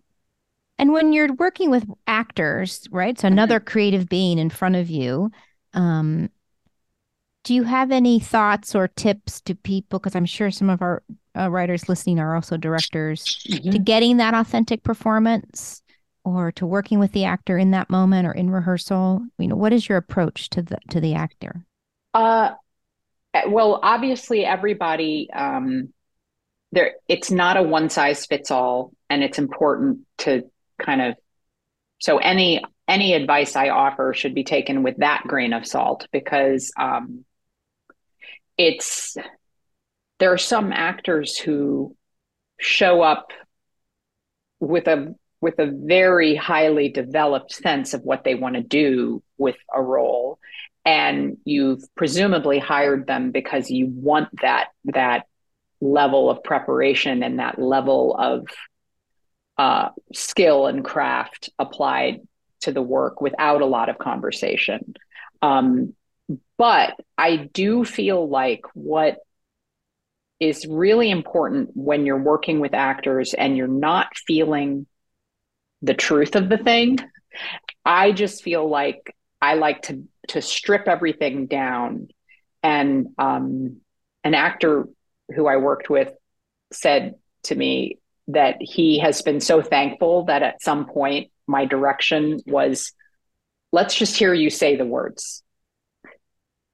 And 0.77 0.93
when 0.93 1.11
you're 1.13 1.33
working 1.33 1.71
with 1.71 1.85
actors, 2.05 2.87
right? 2.91 3.17
So 3.19 3.27
another 3.27 3.59
mm-hmm. 3.59 3.67
creative 3.67 4.09
being 4.09 4.37
in 4.37 4.51
front 4.51 4.75
of 4.75 4.89
you, 4.89 5.31
um, 5.73 6.29
do 7.43 7.55
you 7.55 7.63
have 7.63 7.91
any 7.91 8.19
thoughts 8.19 8.75
or 8.75 8.87
tips 8.89 9.41
to 9.41 9.55
people? 9.55 9.99
Because 9.99 10.15
I'm 10.15 10.25
sure 10.25 10.51
some 10.51 10.69
of 10.69 10.81
our 10.81 11.01
uh, 11.35 11.49
writers 11.49 11.89
listening 11.89 12.19
are 12.19 12.35
also 12.35 12.57
directors 12.57 13.23
mm-hmm. 13.49 13.71
to 13.71 13.79
getting 13.79 14.17
that 14.17 14.35
authentic 14.35 14.83
performance 14.83 15.81
or 16.27 16.51
to 16.53 16.65
working 16.65 16.99
with 16.99 17.11
the 17.11 17.25
actor 17.25 17.57
in 17.57 17.71
that 17.71 17.89
moment 17.89 18.27
or 18.27 18.31
in 18.31 18.49
rehearsal? 18.49 19.25
You 19.37 19.47
know, 19.47 19.55
what 19.55 19.73
is 19.73 19.87
your 19.87 19.97
approach 19.97 20.49
to 20.51 20.61
the 20.61 20.77
to 20.89 20.99
the 20.99 21.13
actor? 21.13 21.65
Uh, 22.13 22.51
well, 23.47 23.79
obviously, 23.81 24.45
everybody 24.45 25.29
um, 25.31 25.93
there. 26.71 26.95
It's 27.07 27.31
not 27.31 27.57
a 27.57 27.63
one 27.63 27.89
size 27.89 28.25
fits 28.25 28.51
all, 28.51 28.91
and 29.09 29.23
it's 29.23 29.39
important 29.39 29.99
to 30.19 30.43
kind 30.81 31.01
of. 31.01 31.15
So 31.99 32.17
any 32.17 32.63
any 32.87 33.13
advice 33.13 33.55
I 33.55 33.69
offer 33.69 34.13
should 34.13 34.33
be 34.33 34.43
taken 34.43 34.83
with 34.83 34.97
that 34.97 35.23
grain 35.25 35.53
of 35.53 35.65
salt 35.65 36.07
because 36.11 36.71
um, 36.77 37.25
it's 38.57 39.17
there 40.19 40.33
are 40.33 40.37
some 40.37 40.71
actors 40.71 41.37
who 41.37 41.95
show 42.59 43.01
up 43.01 43.31
with 44.59 44.87
a 44.87 45.15
with 45.41 45.59
a 45.59 45.71
very 45.71 46.35
highly 46.35 46.89
developed 46.89 47.53
sense 47.53 47.93
of 47.93 48.01
what 48.01 48.23
they 48.23 48.35
want 48.35 48.55
to 48.55 48.63
do 48.63 49.21
with 49.37 49.55
a 49.73 49.81
role. 49.81 50.39
And 50.85 51.37
you've 51.45 51.83
presumably 51.95 52.59
hired 52.59 53.07
them 53.07 53.31
because 53.31 53.69
you 53.69 53.87
want 53.87 54.29
that 54.41 54.69
that 54.85 55.25
level 55.79 56.29
of 56.29 56.43
preparation 56.43 57.21
and 57.23 57.39
that 57.39 57.59
level 57.59 58.15
of 58.17 58.47
uh, 59.57 59.89
skill 60.13 60.67
and 60.67 60.83
craft 60.83 61.49
applied 61.59 62.21
to 62.61 62.71
the 62.71 62.81
work 62.81 63.21
without 63.21 63.61
a 63.61 63.65
lot 63.65 63.89
of 63.89 63.97
conversation. 63.97 64.95
Um, 65.41 65.93
but 66.57 66.95
i 67.17 67.37
do 67.37 67.85
feel 67.85 68.27
like 68.27 68.61
what 68.73 69.17
is 70.39 70.67
really 70.67 71.09
important 71.09 71.69
when 71.73 72.05
you're 72.05 72.21
working 72.21 72.59
with 72.59 72.73
actors 72.73 73.33
and 73.33 73.57
you're 73.57 73.67
not 73.67 74.07
feeling 74.27 74.85
the 75.81 75.93
truth 75.93 76.35
of 76.35 76.49
the 76.49 76.57
thing. 76.57 76.99
I 77.85 78.11
just 78.11 78.43
feel 78.43 78.67
like 78.67 79.15
I 79.41 79.55
like 79.55 79.83
to 79.83 80.03
to 80.29 80.41
strip 80.41 80.87
everything 80.87 81.47
down. 81.47 82.09
And 82.63 83.09
um, 83.17 83.77
an 84.23 84.33
actor 84.33 84.87
who 85.33 85.47
I 85.47 85.57
worked 85.57 85.89
with 85.89 86.11
said 86.71 87.15
to 87.43 87.55
me, 87.55 87.99
that 88.27 88.57
he 88.59 88.99
has 88.99 89.21
been 89.21 89.39
so 89.39 89.61
thankful 89.61 90.25
that 90.25 90.43
at 90.43 90.61
some 90.61 90.85
point 90.85 91.31
my 91.47 91.65
direction 91.65 92.39
was 92.45 92.91
let's 93.71 93.95
just 93.95 94.17
hear 94.17 94.33
you 94.33 94.49
say 94.49 94.75
the 94.75 94.85
words. 94.85 95.43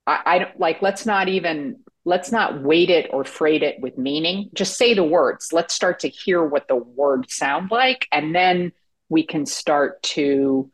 I, 0.08 0.20
I 0.26 0.39
don't 0.39 0.60
like 0.60 0.82
let's 0.82 1.06
not 1.06 1.30
even 1.30 1.80
let's 2.06 2.32
not 2.32 2.62
weight 2.62 2.89
it 2.89 3.10
or 3.14 3.24
freight 3.24 3.64
it 3.64 3.80
with 3.80 3.97
meaning. 3.97 4.49
Just 4.54 4.78
say 4.78 4.93
the 4.93 5.04
words. 5.04 5.54
Let's 5.54 5.74
start 5.74 5.99
to 5.99 6.10
hear 6.10 6.43
what 6.43 6.68
the 6.68 6.76
words 6.76 7.36
sound 7.36 7.72
like. 7.72 8.08
And 8.12 8.36
then 8.36 8.72
we 9.10 9.26
can 9.26 9.45
start 9.45 10.01
to 10.04 10.72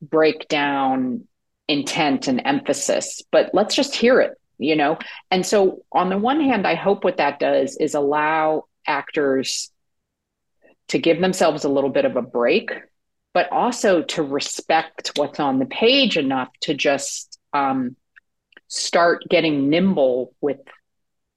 break 0.00 0.48
down 0.48 1.26
intent 1.68 2.28
and 2.28 2.42
emphasis. 2.44 3.22
But 3.30 3.50
let's 3.52 3.74
just 3.74 3.94
hear 3.94 4.20
it, 4.20 4.32
you 4.58 4.76
know? 4.76 4.98
And 5.30 5.44
so, 5.44 5.84
on 5.92 6.08
the 6.08 6.18
one 6.18 6.40
hand, 6.40 6.66
I 6.66 6.74
hope 6.74 7.04
what 7.04 7.18
that 7.18 7.38
does 7.38 7.76
is 7.76 7.94
allow 7.94 8.64
actors 8.86 9.70
to 10.88 10.98
give 10.98 11.20
themselves 11.20 11.64
a 11.64 11.68
little 11.68 11.90
bit 11.90 12.04
of 12.04 12.16
a 12.16 12.22
break, 12.22 12.70
but 13.34 13.52
also 13.52 14.02
to 14.02 14.22
respect 14.22 15.12
what's 15.16 15.38
on 15.38 15.58
the 15.58 15.66
page 15.66 16.16
enough 16.16 16.48
to 16.62 16.74
just 16.74 17.38
um, 17.52 17.96
start 18.68 19.24
getting 19.28 19.68
nimble 19.68 20.34
with 20.40 20.60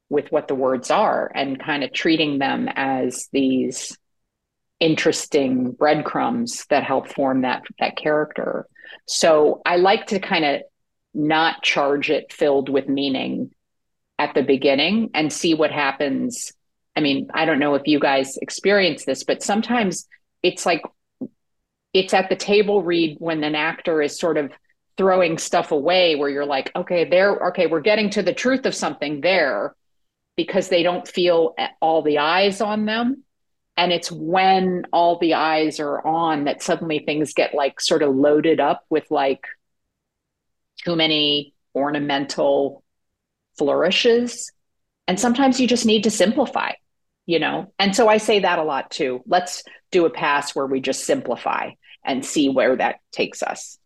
with 0.10 0.30
what 0.30 0.50
the 0.50 0.56
words 0.56 0.92
are 0.92 1.32
and 1.34 1.58
kind 1.58 1.86
of 1.86 1.94
treating 1.94 2.38
them 2.38 2.68
as 2.76 3.30
these 3.32 3.98
interesting 4.82 5.72
breadcrumbs 5.72 6.66
that 6.70 6.84
help 6.84 7.08
form 7.08 7.44
that 7.44 7.64
that 7.80 7.96
character. 7.96 8.68
So 9.08 9.62
I 9.66 9.78
like 9.78 10.08
to 10.08 10.20
kind 10.20 10.44
of 10.44 10.62
not 11.14 11.64
charge 11.64 12.10
it 12.10 12.34
filled 12.34 12.68
with 12.68 12.90
meaning 12.90 13.52
at 14.20 14.34
the 14.34 14.44
beginning 14.44 15.12
and 15.14 15.32
see 15.32 15.54
what 15.54 15.72
happens. 15.72 16.52
I 16.96 17.00
mean, 17.00 17.30
I 17.34 17.46
don't 17.46 17.60
know 17.60 17.76
if 17.76 17.84
you 17.86 18.00
guys 18.00 18.38
experience 18.38 19.06
this, 19.06 19.24
but 19.24 19.44
sometimes 19.44 20.08
it's 20.44 20.66
like 20.66 20.82
it's 21.94 22.14
at 22.14 22.30
the 22.30 22.36
table 22.36 22.82
read 22.82 23.18
when 23.20 23.44
an 23.44 23.56
actor 23.56 24.02
is 24.02 24.20
sort 24.20 24.38
of 24.38 24.52
throwing 24.98 25.38
stuff 25.38 25.72
away 25.72 26.16
where 26.16 26.30
you're 26.30 26.46
like, 26.46 26.72
okay, 26.76 27.08
there, 27.10 27.50
okay, 27.50 27.68
we're 27.68 27.82
getting 27.82 28.10
to 28.12 28.24
the 28.24 28.34
truth 28.34 28.66
of 28.66 28.76
something 28.76 29.22
there 29.22 29.76
because 30.36 30.70
they 30.70 30.84
don't 30.84 31.08
feel 31.08 31.56
all 31.82 32.02
the 32.02 32.18
eyes 32.18 32.62
on 32.62 32.86
them. 32.86 33.24
And 33.82 33.92
it's 33.92 34.12
when 34.12 34.84
all 34.94 35.18
the 35.18 35.34
eyes 35.34 35.80
are 35.80 36.06
on 36.06 36.44
that 36.44 36.62
suddenly 36.62 37.00
things 37.00 37.34
get 37.34 37.56
like 37.56 37.82
sort 37.82 38.04
of 38.04 38.16
loaded 38.16 38.60
up 38.60 38.86
with 38.92 39.10
like 39.10 39.44
too 40.86 40.96
many 40.96 41.56
ornamental 41.74 42.84
flourishes. 43.58 44.52
And 45.08 45.20
sometimes 45.20 45.60
you 45.60 45.68
just 45.68 45.88
need 45.88 46.04
to 46.04 46.12
simplify, 46.12 46.74
you 47.26 47.40
know? 47.40 47.74
And 47.80 47.96
so 47.96 48.08
I 48.08 48.18
say 48.18 48.42
that 48.42 48.60
a 48.60 48.64
lot 48.64 48.92
too. 48.92 49.24
Let's 49.26 49.64
do 49.90 50.06
a 50.06 50.12
pass 50.12 50.54
where 50.54 50.68
we 50.68 50.80
just 50.80 51.06
simplify 51.06 51.72
and 52.06 52.24
see 52.24 52.50
where 52.50 52.76
that 52.76 52.98
takes 53.12 53.42
us. 53.42 53.80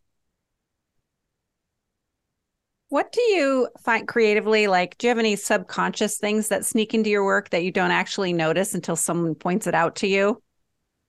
What 2.89 3.11
do 3.11 3.21
you 3.21 3.67
find 3.81 4.07
creatively? 4.07 4.67
Like, 4.67 4.97
do 4.97 5.07
you 5.07 5.09
have 5.09 5.17
any 5.19 5.35
subconscious 5.35 6.17
things 6.17 6.49
that 6.49 6.65
sneak 6.65 6.93
into 6.93 7.09
your 7.09 7.25
work 7.25 7.49
that 7.49 7.63
you 7.63 7.71
don't 7.71 7.91
actually 7.91 8.31
notice 8.31 8.75
until 8.75 8.95
someone 8.95 9.35
points 9.35 9.67
it 9.67 9.73
out 9.73 9.95
to 9.97 10.07
you? 10.07 10.41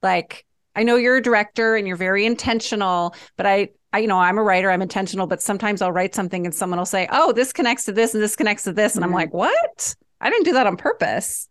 Like, 0.02 0.46
I 0.74 0.82
know 0.82 0.96
you're 0.96 1.16
a 1.16 1.22
director 1.22 1.76
and 1.76 1.86
you're 1.86 1.96
very 1.96 2.24
intentional, 2.24 3.14
but 3.36 3.46
I, 3.46 3.70
I, 3.92 3.98
you 3.98 4.08
know, 4.08 4.18
I'm 4.18 4.38
a 4.38 4.42
writer, 4.42 4.70
I'm 4.70 4.82
intentional, 4.82 5.26
but 5.26 5.42
sometimes 5.42 5.82
I'll 5.82 5.92
write 5.92 6.14
something 6.14 6.44
and 6.44 6.54
someone 6.54 6.78
will 6.78 6.86
say, 6.86 7.08
oh, 7.10 7.32
this 7.32 7.52
connects 7.52 7.84
to 7.84 7.92
this 7.92 8.14
and 8.14 8.22
this 8.22 8.36
connects 8.36 8.64
to 8.64 8.72
this. 8.72 8.94
And 8.94 9.04
mm-hmm. 9.04 9.14
I'm 9.14 9.18
like, 9.18 9.34
what? 9.34 9.94
I 10.20 10.30
didn't 10.30 10.44
do 10.44 10.52
that 10.54 10.66
on 10.66 10.76
purpose. 10.76 11.48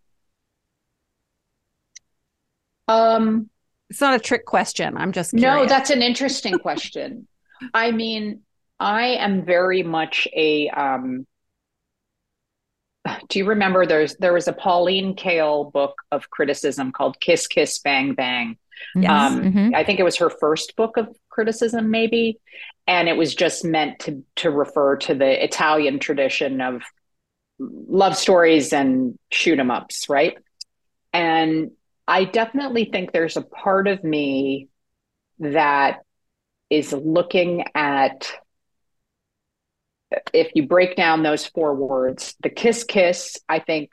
Um, 2.87 3.49
it's 3.89 4.01
not 4.01 4.15
a 4.15 4.19
trick 4.19 4.45
question. 4.45 4.97
I'm 4.97 5.11
just 5.11 5.31
curious. 5.31 5.63
no. 5.63 5.65
That's 5.65 5.89
an 5.89 6.01
interesting 6.01 6.57
question. 6.59 7.27
I 7.73 7.91
mean, 7.91 8.41
I 8.79 9.07
am 9.15 9.45
very 9.45 9.83
much 9.83 10.27
a. 10.33 10.69
Um, 10.69 11.25
do 13.29 13.39
you 13.39 13.45
remember 13.45 13.85
there's 13.85 14.15
there 14.17 14.33
was 14.33 14.47
a 14.47 14.53
Pauline 14.53 15.15
Kael 15.15 15.71
book 15.71 15.95
of 16.11 16.29
criticism 16.29 16.91
called 16.91 17.19
Kiss 17.19 17.47
Kiss 17.47 17.79
Bang 17.79 18.13
Bang. 18.13 18.57
Yes. 18.93 19.31
Um, 19.31 19.41
mm-hmm. 19.41 19.75
I 19.75 19.83
think 19.83 19.99
it 19.99 20.03
was 20.03 20.17
her 20.17 20.29
first 20.29 20.75
book 20.75 20.97
of 20.97 21.15
criticism, 21.29 21.91
maybe, 21.91 22.39
and 22.87 23.07
it 23.07 23.15
was 23.15 23.33
just 23.33 23.63
meant 23.63 23.99
to 23.99 24.23
to 24.37 24.51
refer 24.51 24.97
to 24.97 25.15
the 25.15 25.43
Italian 25.43 25.99
tradition 25.99 26.61
of 26.61 26.81
love 27.59 28.17
stories 28.17 28.73
and 28.73 29.17
shoot 29.31 29.59
'em 29.59 29.71
ups, 29.71 30.09
right? 30.09 30.37
And 31.13 31.71
I 32.07 32.25
definitely 32.25 32.85
think 32.85 33.11
there's 33.11 33.37
a 33.37 33.41
part 33.41 33.87
of 33.87 34.03
me 34.03 34.67
that 35.39 35.99
is 36.69 36.91
looking 36.91 37.65
at 37.73 38.31
if 40.33 40.51
you 40.55 40.67
break 40.67 40.95
down 40.95 41.23
those 41.23 41.45
four 41.45 41.75
words, 41.75 42.35
the 42.41 42.49
kiss 42.49 42.83
kiss, 42.83 43.37
I 43.49 43.59
think 43.59 43.91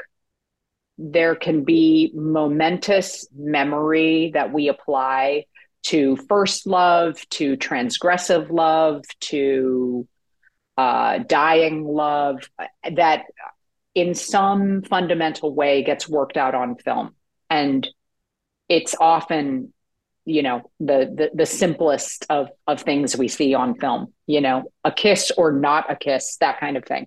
there 0.98 1.34
can 1.34 1.64
be 1.64 2.12
momentous 2.14 3.26
memory 3.34 4.30
that 4.34 4.52
we 4.52 4.68
apply 4.68 5.46
to 5.84 6.16
first 6.28 6.66
love, 6.66 7.28
to 7.30 7.56
transgressive 7.56 8.50
love, 8.50 9.04
to 9.20 10.06
uh, 10.76 11.18
dying 11.18 11.84
love, 11.84 12.48
that 12.94 13.24
in 13.94 14.14
some 14.14 14.82
fundamental 14.82 15.54
way 15.54 15.82
gets 15.82 16.08
worked 16.08 16.36
out 16.36 16.54
on 16.54 16.76
film. 16.76 17.14
And 17.50 17.86
it's 18.68 18.94
often 18.98 19.72
you 20.24 20.42
know 20.42 20.70
the, 20.78 21.12
the 21.14 21.30
the 21.34 21.46
simplest 21.46 22.26
of 22.30 22.48
of 22.66 22.80
things 22.80 23.16
we 23.16 23.28
see 23.28 23.54
on 23.54 23.74
film 23.74 24.12
you 24.26 24.40
know 24.40 24.64
a 24.84 24.92
kiss 24.92 25.32
or 25.36 25.52
not 25.52 25.90
a 25.90 25.96
kiss 25.96 26.36
that 26.40 26.60
kind 26.60 26.76
of 26.76 26.84
thing. 26.84 27.06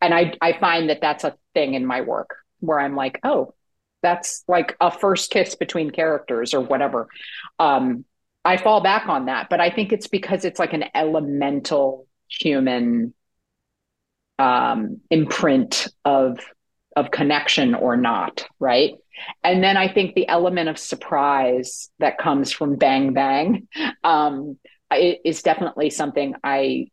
And 0.00 0.12
i 0.14 0.34
i 0.40 0.58
find 0.58 0.90
that 0.90 1.00
that's 1.00 1.24
a 1.24 1.36
thing 1.54 1.74
in 1.74 1.86
my 1.86 2.00
work 2.00 2.36
where 2.60 2.80
i'm 2.80 2.96
like 2.96 3.20
oh 3.22 3.54
that's 4.02 4.42
like 4.48 4.76
a 4.80 4.90
first 4.90 5.30
kiss 5.30 5.54
between 5.54 5.90
characters 5.90 6.54
or 6.54 6.60
whatever. 6.60 7.08
Um 7.58 8.04
i 8.44 8.56
fall 8.56 8.80
back 8.80 9.08
on 9.08 9.26
that 9.26 9.48
but 9.50 9.60
i 9.60 9.70
think 9.70 9.92
it's 9.92 10.08
because 10.08 10.44
it's 10.44 10.58
like 10.58 10.72
an 10.72 10.84
elemental 10.94 12.06
human 12.28 13.14
um 14.38 15.00
imprint 15.10 15.88
of 16.04 16.38
of 17.00 17.10
connection 17.10 17.74
or 17.74 17.96
not 17.96 18.46
right 18.60 18.94
and 19.42 19.62
then 19.62 19.76
I 19.76 19.92
think 19.92 20.14
the 20.14 20.28
element 20.28 20.68
of 20.68 20.78
surprise 20.78 21.90
that 21.98 22.18
comes 22.18 22.52
from 22.52 22.76
Bang 22.76 23.12
Bang 23.12 23.68
um, 24.04 24.58
is 24.92 25.42
definitely 25.42 25.90
something 25.90 26.34
I 26.42 26.88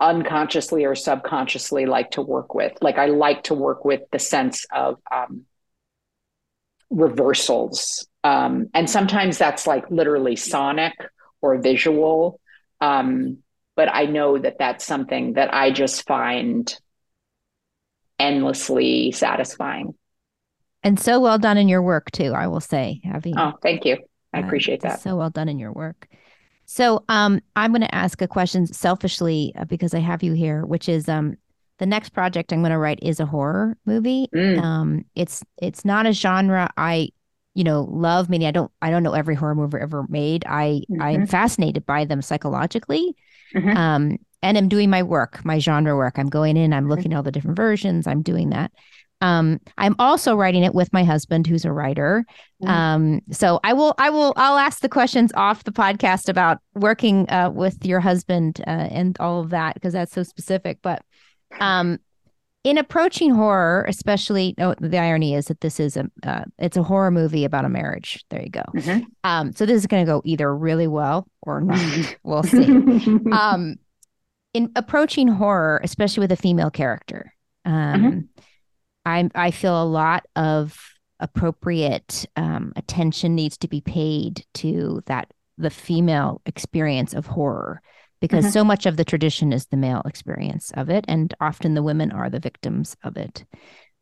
unconsciously 0.00 0.84
or 0.84 0.94
subconsciously 0.94 1.86
like 1.86 2.12
to 2.12 2.22
work 2.22 2.54
with. 2.54 2.72
Like 2.80 2.98
I 2.98 3.06
like 3.06 3.44
to 3.44 3.54
work 3.54 3.84
with 3.84 4.02
the 4.10 4.18
sense 4.18 4.66
of 4.72 4.98
um, 5.10 5.42
reversals. 6.90 8.06
Um, 8.24 8.68
and 8.74 8.88
sometimes 8.88 9.38
that's 9.38 9.66
like 9.66 9.90
literally 9.90 10.36
sonic 10.36 10.94
or 11.40 11.58
visual. 11.58 12.40
Um, 12.80 13.38
but 13.76 13.88
I 13.92 14.06
know 14.06 14.38
that 14.38 14.58
that's 14.58 14.84
something 14.84 15.34
that 15.34 15.54
I 15.54 15.70
just 15.70 16.06
find 16.06 16.72
endlessly 18.22 19.12
satisfying 19.12 19.94
and 20.82 20.98
so 20.98 21.20
well 21.20 21.38
done 21.38 21.58
in 21.58 21.68
your 21.68 21.82
work 21.82 22.10
too. 22.10 22.32
I 22.32 22.46
will 22.46 22.60
say, 22.60 23.00
having 23.04 23.38
oh, 23.38 23.52
thank 23.62 23.84
you, 23.84 23.98
I 24.32 24.40
uh, 24.40 24.46
appreciate 24.46 24.82
that. 24.82 25.00
So 25.00 25.16
well 25.16 25.30
done 25.30 25.48
in 25.48 25.58
your 25.58 25.72
work. 25.72 26.08
So, 26.64 27.04
um, 27.08 27.40
I'm 27.56 27.72
going 27.72 27.82
to 27.82 27.94
ask 27.94 28.22
a 28.22 28.28
question 28.28 28.66
selfishly 28.66 29.52
uh, 29.58 29.64
because 29.64 29.94
I 29.94 29.98
have 29.98 30.22
you 30.22 30.32
here, 30.32 30.64
which 30.64 30.88
is, 30.88 31.08
um, 31.08 31.36
the 31.78 31.86
next 31.86 32.10
project 32.10 32.52
I'm 32.52 32.60
going 32.60 32.70
to 32.70 32.78
write 32.78 33.00
is 33.02 33.18
a 33.18 33.26
horror 33.26 33.76
movie. 33.84 34.28
Mm. 34.34 34.62
Um, 34.62 35.04
it's 35.14 35.42
it's 35.60 35.84
not 35.84 36.06
a 36.06 36.12
genre 36.12 36.70
I, 36.76 37.08
you 37.54 37.64
know, 37.64 37.88
love. 37.90 38.28
Meaning, 38.28 38.46
I 38.46 38.52
don't 38.52 38.70
I 38.80 38.90
don't 38.90 39.02
know 39.02 39.14
every 39.14 39.34
horror 39.34 39.54
movie 39.54 39.78
ever 39.80 40.06
made. 40.08 40.44
I 40.46 40.82
mm-hmm. 40.88 41.02
I 41.02 41.10
am 41.12 41.26
fascinated 41.26 41.84
by 41.84 42.04
them 42.04 42.22
psychologically. 42.22 43.16
Mm-hmm. 43.54 43.76
Um, 43.76 44.18
and 44.42 44.58
I'm 44.58 44.68
doing 44.68 44.90
my 44.90 45.02
work, 45.02 45.44
my 45.44 45.58
genre 45.58 45.96
work. 45.96 46.18
I'm 46.18 46.28
going 46.28 46.56
in, 46.56 46.72
I'm 46.72 46.88
looking 46.88 47.12
at 47.12 47.16
all 47.16 47.22
the 47.22 47.32
different 47.32 47.56
versions. 47.56 48.06
I'm 48.06 48.22
doing 48.22 48.50
that. 48.50 48.72
Um, 49.22 49.60
I'm 49.78 49.94
also 50.00 50.34
writing 50.34 50.64
it 50.64 50.74
with 50.74 50.92
my 50.92 51.04
husband, 51.04 51.46
who's 51.46 51.64
a 51.64 51.72
writer. 51.72 52.24
Um, 52.66 53.20
so 53.30 53.60
I 53.62 53.72
will, 53.72 53.94
I 53.96 54.10
will, 54.10 54.32
I'll 54.36 54.58
ask 54.58 54.80
the 54.80 54.88
questions 54.88 55.30
off 55.36 55.62
the 55.62 55.70
podcast 55.70 56.28
about 56.28 56.58
working 56.74 57.30
uh, 57.30 57.50
with 57.50 57.86
your 57.86 58.00
husband 58.00 58.60
uh, 58.66 58.70
and 58.90 59.16
all 59.20 59.40
of 59.40 59.50
that 59.50 59.74
because 59.74 59.92
that's 59.92 60.12
so 60.12 60.24
specific. 60.24 60.78
But 60.82 61.04
um, 61.60 61.98
in 62.64 62.78
approaching 62.78 63.32
horror, 63.32 63.84
especially, 63.88 64.56
oh, 64.58 64.74
the 64.80 64.98
irony 64.98 65.34
is 65.34 65.46
that 65.46 65.60
this 65.60 65.78
is 65.78 65.96
a, 65.96 66.10
uh, 66.24 66.44
it's 66.58 66.76
a 66.76 66.82
horror 66.82 67.12
movie 67.12 67.44
about 67.44 67.64
a 67.64 67.68
marriage. 67.68 68.24
There 68.28 68.42
you 68.42 68.50
go. 68.50 68.64
Mm-hmm. 68.74 69.04
Um, 69.22 69.52
so 69.52 69.66
this 69.66 69.76
is 69.76 69.86
going 69.86 70.04
to 70.04 70.10
go 70.10 70.22
either 70.24 70.54
really 70.54 70.88
well 70.88 71.28
or 71.42 71.60
not. 71.60 72.16
we'll 72.24 72.42
see. 72.42 72.66
in 74.54 74.70
approaching 74.76 75.28
horror, 75.28 75.80
especially 75.82 76.20
with 76.22 76.32
a 76.32 76.36
female 76.36 76.70
character. 76.70 77.34
Um, 77.64 78.02
mm-hmm 78.02 78.18
I 79.04 79.28
I 79.34 79.50
feel 79.50 79.82
a 79.82 79.84
lot 79.84 80.26
of 80.36 80.78
appropriate 81.18 82.26
um, 82.36 82.72
attention 82.76 83.34
needs 83.34 83.56
to 83.58 83.68
be 83.68 83.80
paid 83.80 84.44
to 84.54 85.02
that 85.06 85.32
the 85.58 85.70
female 85.70 86.40
experience 86.46 87.14
of 87.14 87.26
horror 87.26 87.80
because 88.20 88.46
Mhm. 88.46 88.52
so 88.52 88.64
much 88.64 88.86
of 88.86 88.96
the 88.96 89.04
tradition 89.04 89.52
is 89.52 89.66
the 89.66 89.76
male 89.76 90.02
experience 90.04 90.70
of 90.76 90.88
it 90.90 91.04
and 91.08 91.34
often 91.40 91.74
the 91.74 91.82
women 91.82 92.12
are 92.12 92.30
the 92.30 92.40
victims 92.40 92.96
of 93.04 93.16
it 93.16 93.44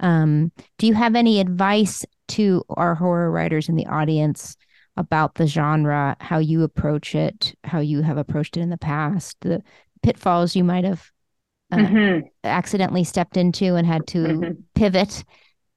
um, 0.01 0.51
do 0.79 0.87
you 0.87 0.95
have 0.95 1.15
any 1.15 1.41
advice 1.41 2.05
to 2.29 2.65
our 2.71 2.95
horror 2.95 3.31
writers 3.31 3.69
in 3.69 3.77
the 3.77 3.87
audience 3.87 4.57
about 4.97 5.35
the 5.35 5.47
genre 5.47 6.17
how 6.21 6.39
you 6.39 6.63
approach 6.63 7.15
it 7.15 7.55
how 7.65 7.81
you 7.81 8.03
have 8.03 8.17
approached 8.19 8.57
it 8.57 8.61
in 8.61 8.71
the 8.71 8.79
past 8.79 9.37
the 9.41 9.63
pitfalls 10.03 10.57
you 10.57 10.65
might 10.65 10.85
have 10.85 11.11
uh, 11.73 11.91
Mhm, 11.91 12.31
accidentally 12.45 13.05
stepped 13.05 13.37
into 13.37 13.77
and 13.77 13.87
had 13.87 14.07
to 14.09 14.49
mhm. 14.49 14.65
pivot 14.75 15.25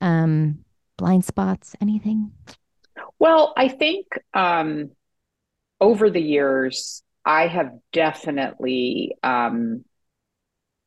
um 0.02 0.60
blind 0.98 1.26
spots 1.26 1.76
anything? 1.82 2.32
Well, 3.20 3.54
I 3.58 3.70
think 3.70 4.08
um, 4.34 4.92
over 5.82 6.10
the 6.10 6.22
years, 6.22 7.04
I 7.26 7.48
have 7.48 7.72
definitely, 7.94 9.16
um, 9.24 9.86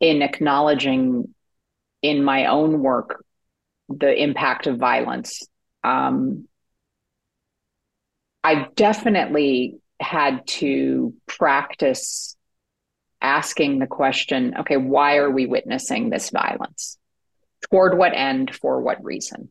in 0.01 0.22
acknowledging 0.22 1.34
in 2.03 2.24
my 2.24 2.47
own 2.47 2.82
work 2.82 3.24
the 3.89 4.14
impact 4.22 4.66
of 4.66 4.78
violence, 4.78 5.47
um, 5.84 6.49
I've 8.45 8.74
definitely 8.74 9.78
had 10.01 10.47
to 10.47 11.14
practice 11.26 12.36
asking 13.21 13.79
the 13.79 13.87
question, 13.87 14.55
okay, 14.61 14.77
why 14.77 15.17
are 15.17 15.31
we 15.31 15.47
witnessing 15.47 16.11
this 16.11 16.31
violence? 16.31 16.99
Toward 17.71 17.97
what 17.97 18.14
end? 18.14 18.55
For 18.55 18.81
what 18.81 19.03
reason? 19.05 19.51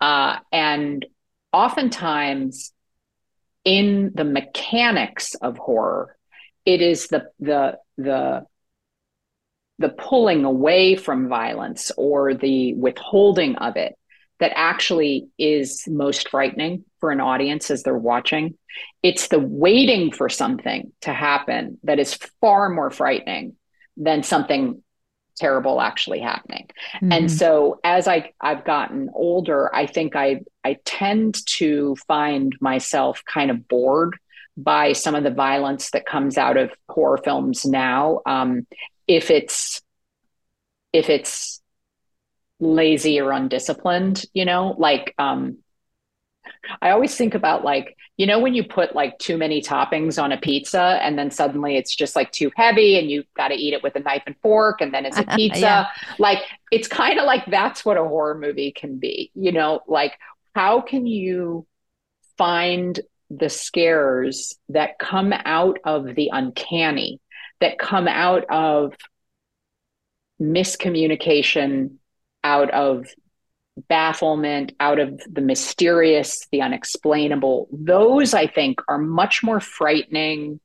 Uh, 0.00 0.38
and 0.50 1.04
oftentimes 1.52 2.72
in 3.64 4.12
the 4.14 4.24
mechanics 4.24 5.34
of 5.34 5.58
horror, 5.58 6.16
it 6.64 6.80
is 6.80 7.08
the 7.08 7.26
the 7.40 7.78
the 7.96 8.46
the 9.78 9.88
pulling 9.88 10.44
away 10.44 10.96
from 10.96 11.28
violence 11.28 11.90
or 11.96 12.34
the 12.34 12.74
withholding 12.74 13.56
of 13.56 13.76
it 13.76 13.96
that 14.40 14.52
actually 14.54 15.28
is 15.38 15.84
most 15.86 16.28
frightening 16.30 16.84
for 17.00 17.10
an 17.10 17.20
audience 17.20 17.70
as 17.70 17.82
they're 17.82 17.96
watching. 17.96 18.56
It's 19.02 19.28
the 19.28 19.38
waiting 19.38 20.12
for 20.12 20.28
something 20.28 20.92
to 21.02 21.12
happen 21.12 21.78
that 21.84 21.98
is 21.98 22.14
far 22.40 22.68
more 22.68 22.90
frightening 22.90 23.56
than 23.96 24.22
something 24.22 24.82
terrible 25.36 25.80
actually 25.80 26.20
happening. 26.20 26.68
And 27.10 27.26
Mhm. 27.26 27.30
so 27.30 27.80
as 27.84 28.06
I 28.06 28.32
I've 28.40 28.64
gotten 28.64 29.10
older, 29.14 29.74
I 29.74 29.86
think 29.86 30.14
I 30.16 30.42
I 30.64 30.78
tend 30.84 31.44
to 31.58 31.96
find 32.06 32.54
myself 32.60 33.22
kind 33.24 33.50
of 33.50 33.66
bored 33.68 34.18
by 34.56 34.92
some 34.92 35.14
of 35.14 35.24
the 35.24 35.30
violence 35.30 35.90
that 35.92 36.04
comes 36.04 36.36
out 36.36 36.56
of 36.56 36.70
horror 36.88 37.18
films 37.18 37.64
now. 37.64 38.20
Um, 38.26 38.66
if 39.08 39.30
it's 39.30 39.80
if 40.92 41.08
it's 41.08 41.61
lazy 42.62 43.20
or 43.20 43.32
undisciplined, 43.32 44.24
you 44.32 44.44
know, 44.44 44.74
like 44.78 45.14
um, 45.18 45.58
I 46.80 46.90
always 46.90 47.14
think 47.16 47.34
about 47.34 47.64
like, 47.64 47.96
you 48.16 48.26
know, 48.26 48.38
when 48.38 48.54
you 48.54 48.64
put 48.64 48.94
like 48.94 49.18
too 49.18 49.36
many 49.36 49.60
toppings 49.60 50.22
on 50.22 50.32
a 50.32 50.38
pizza 50.38 50.98
and 51.02 51.18
then 51.18 51.30
suddenly 51.30 51.76
it's 51.76 51.94
just 51.94 52.14
like 52.14 52.30
too 52.30 52.52
heavy 52.54 52.98
and 52.98 53.10
you 53.10 53.24
got 53.36 53.48
to 53.48 53.54
eat 53.54 53.74
it 53.74 53.82
with 53.82 53.96
a 53.96 54.00
knife 54.00 54.22
and 54.26 54.36
fork 54.42 54.80
and 54.80 54.94
then 54.94 55.04
it's 55.04 55.18
a 55.18 55.24
pizza. 55.36 55.60
Yeah. 55.60 55.86
Like 56.18 56.38
it's 56.70 56.88
kind 56.88 57.18
of 57.18 57.24
like 57.24 57.44
that's 57.46 57.84
what 57.84 57.96
a 57.96 58.04
horror 58.04 58.38
movie 58.38 58.72
can 58.72 58.98
be, 58.98 59.32
you 59.34 59.50
know, 59.50 59.80
like 59.88 60.16
how 60.54 60.80
can 60.80 61.06
you 61.06 61.66
find 62.38 63.00
the 63.28 63.48
scares 63.48 64.56
that 64.68 64.98
come 64.98 65.32
out 65.32 65.78
of 65.84 66.14
the 66.14 66.30
uncanny, 66.32 67.20
that 67.60 67.78
come 67.78 68.06
out 68.06 68.44
of 68.50 68.94
miscommunication, 70.40 71.96
out 72.44 72.70
of 72.70 73.06
bafflement, 73.88 74.72
out 74.80 74.98
of 74.98 75.20
the 75.30 75.40
mysterious, 75.40 76.46
the 76.52 76.62
unexplainable. 76.62 77.68
Those, 77.72 78.34
I 78.34 78.46
think, 78.46 78.80
are 78.88 78.98
much 78.98 79.42
more 79.42 79.60
frightening 79.60 80.60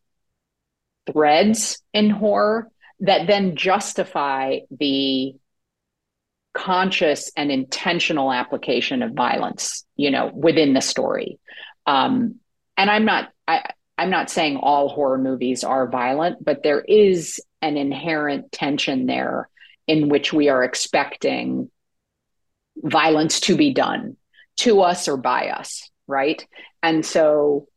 threads 1.11 1.81
in 1.93 2.09
horror 2.09 2.69
that 2.99 3.27
then 3.27 3.55
justify 3.55 4.59
the 4.71 5.35
conscious 6.53 7.31
and 7.37 7.51
intentional 7.51 8.33
application 8.33 9.03
of 9.03 9.13
violence, 9.13 9.85
you 9.95 10.09
know, 10.09 10.31
within 10.33 10.73
the 10.73 10.81
story. 10.81 11.39
Um, 11.85 12.35
and 12.75 12.89
I'm 12.89 13.05
not, 13.05 13.29
I, 13.47 13.69
I'm 13.97 14.09
not 14.09 14.29
saying 14.29 14.57
all 14.57 14.89
horror 14.89 15.17
movies 15.17 15.63
are 15.63 15.87
violent, 15.87 16.43
but 16.43 16.63
there 16.63 16.81
is 16.81 17.39
an 17.61 17.77
inherent 17.77 18.51
tension 18.51 19.05
there 19.05 19.49
in 19.87 20.09
which 20.09 20.33
we 20.33 20.49
are 20.49 20.63
expecting 20.63 21.71
violence 22.77 23.39
to 23.41 23.55
be 23.55 23.73
done 23.73 24.17
to 24.57 24.81
us 24.81 25.07
or 25.07 25.17
by 25.17 25.49
us, 25.49 25.89
right? 26.07 26.45
And 26.83 27.05
so 27.05 27.67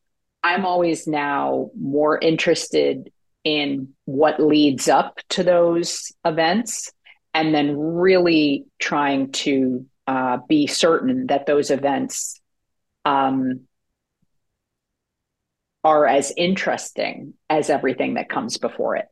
I'm 0.43 0.67
always 0.67 1.07
now 1.07 1.71
more 1.79 2.19
interested 2.19 3.11
in 3.45 3.95
what 4.05 4.43
leads 4.43 4.89
up 4.89 5.21
to 5.31 5.43
those 5.43 6.13
events 6.25 6.93
and 7.33 7.55
then 7.55 7.77
really 7.79 8.67
trying 8.79 9.33
to 9.33 9.87
uh, 10.07 10.39
be 10.49 10.67
certain 10.67 11.27
that 11.29 11.47
those 11.47 11.71
events 11.71 12.41
um, 13.05 13.63
are 15.85 16.07
as 16.07 16.33
interesting 16.37 17.35
as 17.49 17.71
everything 17.71 18.15
that 18.15 18.29
comes 18.29 18.59
before 18.59 18.97
it. 18.97 19.07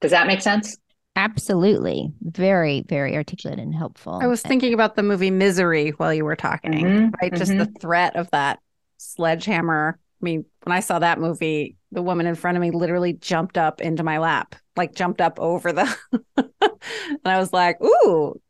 Does 0.00 0.10
that 0.10 0.26
make 0.26 0.42
sense? 0.42 0.76
Absolutely 1.16 2.12
very 2.22 2.84
very 2.88 3.16
articulate 3.16 3.58
and 3.58 3.74
helpful 3.74 4.18
I 4.22 4.26
was 4.26 4.42
thinking 4.42 4.74
about 4.74 4.94
the 4.96 5.02
movie 5.02 5.30
Misery 5.30 5.90
while 5.90 6.12
you 6.14 6.24
were 6.24 6.36
talking, 6.36 6.72
Mhm, 6.72 7.12
right? 7.20 7.34
Just 7.34 7.56
the 7.56 7.66
threat 7.80 8.16
of 8.16 8.30
that 8.30 8.60
sledgehammer. 8.98 9.98
I 9.98 10.24
mean, 10.24 10.44
when 10.62 10.76
I 10.76 10.80
saw 10.80 10.98
that 10.98 11.18
movie, 11.18 11.76
the 11.92 12.02
woman 12.02 12.26
in 12.26 12.34
front 12.34 12.56
of 12.56 12.60
me 12.62 12.70
literally 12.70 13.14
jumped 13.14 13.58
up 13.58 13.80
into 13.80 14.02
my 14.02 14.18
lap, 14.18 14.54
like 14.76 14.94
jumped 14.94 15.20
up 15.20 15.38
over 15.40 15.72
the. 15.72 15.96
and 16.36 17.20
I 17.24 17.38
was 17.38 17.52
like, 17.52 17.80
ooh, 17.82 18.40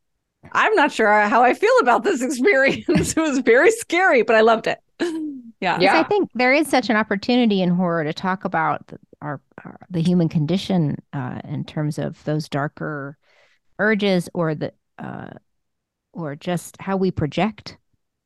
I'm 0.53 0.75
not 0.75 0.93
sure 0.93 1.11
how 1.23 1.43
I 1.43 1.55
feel 1.55 1.77
about 1.81 2.05
this 2.05 2.23
experience. 2.23 3.17
it 3.17 3.21
was 3.21 3.39
very 3.41 3.71
scary, 3.71 4.23
but 4.23 4.37
I 4.37 4.41
loved 4.43 4.67
it. 4.67 4.79
Yeah. 5.67 5.81
Yeah. 5.81 6.01
I 6.01 6.05
think 6.05 6.31
there 6.35 6.53
is 6.53 6.69
such 6.69 6.91
an 6.91 6.97
opportunity 6.97 7.61
in 7.61 7.71
horror 7.71 8.05
to 8.05 8.13
talk 8.13 8.45
about 8.45 8.87
the, 8.87 8.99
our, 9.21 9.41
our 9.65 9.79
the 9.91 10.01
human 10.01 10.29
condition 10.29 10.97
uh, 11.13 11.41
in 11.45 11.65
terms 11.65 11.99
of 11.99 12.23
those 12.25 12.49
darker 12.49 13.19
urges 13.79 14.29
or 14.33 14.55
the 14.55 14.73
uh, 14.99 15.31
or 16.13 16.37
just 16.37 16.81
how 16.81 16.97
we 16.97 17.11
project 17.11 17.77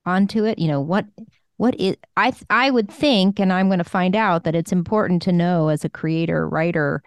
onto 0.05 0.45
it. 0.45 0.59
You 0.59 0.69
know 0.69 0.81
what 0.81 1.07
what 1.57 1.75
is 1.81 1.97
I 2.17 2.33
I 2.51 2.71
would 2.71 2.91
think, 2.91 3.41
and 3.41 3.53
I'm 3.53 3.69
going 3.69 3.79
to 3.79 3.85
find 3.85 4.15
out 4.15 4.45
that 4.45 4.55
it's 4.55 4.73
important 4.73 5.23
to 5.23 5.33
know 5.33 5.69
as 5.69 5.85
a 5.85 5.89
creator 5.89 6.49
writer 6.49 7.03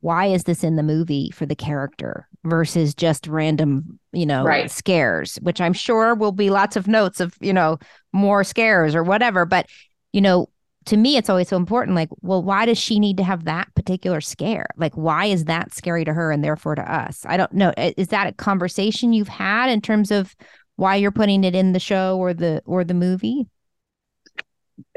why 0.00 0.26
is 0.26 0.44
this 0.44 0.64
in 0.64 0.76
the 0.76 0.82
movie 0.82 1.30
for 1.30 1.46
the 1.46 1.54
character 1.54 2.26
versus 2.44 2.94
just 2.94 3.26
random 3.26 3.98
you 4.12 4.26
know 4.26 4.44
Right. 4.44 4.70
scares 4.70 5.36
which 5.42 5.60
i'm 5.60 5.72
sure 5.74 6.14
will 6.14 6.32
be 6.32 6.50
lots 6.50 6.76
of 6.76 6.88
notes 6.88 7.20
of 7.20 7.36
you 7.40 7.52
know 7.52 7.78
more 8.12 8.42
scares 8.42 8.94
or 8.94 9.02
whatever. 9.04 9.44
But 9.46 9.66
you 10.12 10.20
know 10.20 10.48
to 10.86 10.96
me 10.96 11.16
it's 11.16 11.28
always 11.28 11.48
so 11.48 11.56
important 11.56 11.94
like 11.94 12.08
well 12.22 12.42
why 12.42 12.64
does 12.66 12.78
she 12.78 12.98
need 12.98 13.18
to 13.18 13.22
have 13.24 13.44
that 13.44 13.68
particular 13.74 14.20
scare? 14.20 14.66
Like 14.76 14.94
why 14.94 15.26
is 15.26 15.44
that 15.44 15.74
scary 15.74 16.04
to 16.04 16.12
her 16.12 16.32
and 16.32 16.42
therefore 16.42 16.74
to 16.74 16.92
us? 16.92 17.24
I 17.28 17.36
don't 17.36 17.52
know. 17.52 17.72
Is 17.76 18.08
that 18.08 18.26
a 18.26 18.32
conversation 18.32 19.12
you've 19.12 19.28
had 19.28 19.68
in 19.70 19.80
terms 19.80 20.10
of 20.10 20.34
why 20.76 20.96
you're 20.96 21.10
putting 21.12 21.44
it 21.44 21.54
in 21.54 21.72
the 21.72 21.78
show 21.78 22.16
or 22.18 22.32
the 22.34 22.62
or 22.64 22.82
the 22.82 22.94
movie? 22.94 23.46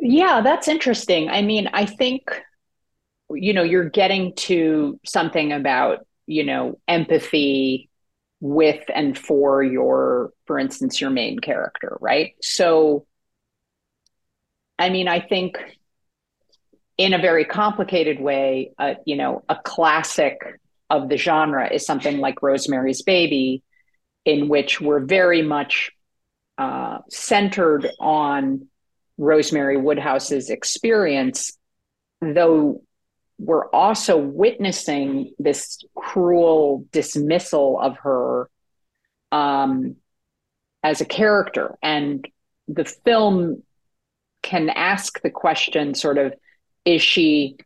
Yeah, 0.02 0.42
that's 0.42 0.68
interesting. 0.68 1.30
I 1.30 1.42
mean, 1.42 1.70
I 1.74 1.86
think, 1.86 2.42
you 3.36 3.54
know, 3.54 3.64
you're 3.64 3.90
getting 3.90 4.34
to 4.36 5.00
something 5.06 5.52
about, 5.52 6.06
you 6.26 6.44
know, 6.44 6.80
empathy 6.88 7.90
with 8.40 8.84
and 8.94 9.18
for 9.18 9.64
your, 9.64 10.32
for 10.46 10.60
instance, 10.60 11.00
your 11.00 11.10
main 11.10 11.40
character, 11.40 11.98
right? 12.02 12.34
So, 12.42 13.06
I 14.78 14.90
mean, 14.90 15.08
I 15.08 15.20
think 15.20 15.58
in 16.98 17.14
a 17.14 17.18
very 17.18 17.46
complicated 17.46 18.20
way, 18.20 18.72
uh, 18.78 18.96
you 19.06 19.16
know, 19.16 19.44
a 19.50 19.56
classic 19.56 20.40
of 20.90 21.10
the 21.10 21.18
genre 21.18 21.68
is 21.72 21.86
something 21.86 22.20
like 22.20 22.44
Rosemary's 22.44 23.02
Baby, 23.02 23.64
in 24.26 24.48
which 24.48 24.80
we're 24.80 25.00
very 25.00 25.42
much 25.42 25.92
uh, 26.58 27.00
centered 27.10 27.88
on 28.00 28.68
Rosemary 29.18 29.78
Woodhouse's 29.78 30.50
experience, 30.50 31.58
though 32.22 32.82
we're 33.40 33.70
also 33.70 34.18
witnessing 34.18 35.34
this 35.40 35.80
cruel 35.96 36.86
dismissal 36.92 37.80
of 37.80 37.98
her 37.98 38.50
um, 39.32 39.96
as 40.84 41.02
a 41.02 41.06
character. 41.06 41.78
And 41.82 42.28
the 42.68 42.86
film 42.86 43.64
can 44.42 44.70
ask 44.70 45.22
the 45.22 45.30
question 45.30 45.96
sort 45.96 46.18
of 46.18 46.34
is 46.86 47.02
she 47.02 47.58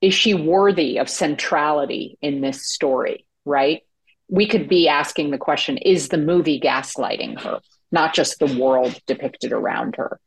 is 0.00 0.12
she 0.12 0.34
worthy 0.34 0.98
of 0.98 1.08
centrality 1.08 2.18
in 2.20 2.40
this 2.40 2.66
story 2.66 3.24
right? 3.46 3.82
We 4.28 4.46
could 4.46 4.68
be 4.68 4.88
asking 4.88 5.30
the 5.30 5.38
question 5.38 5.76
is 5.78 6.08
the 6.08 6.18
movie 6.18 6.58
gaslighting 6.60 7.40
her 7.42 7.60
not 7.92 8.12
just 8.12 8.38
the 8.38 8.58
world 8.58 8.98
depicted 9.06 9.52
around 9.52 9.96
her 9.96 10.18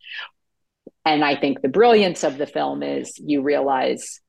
and 1.07 1.25
i 1.25 1.35
think 1.35 1.61
the 1.61 1.67
brilliance 1.67 2.23
of 2.23 2.37
the 2.37 2.47
film 2.47 2.83
is 2.83 3.17
you 3.17 3.41
realize 3.41 4.21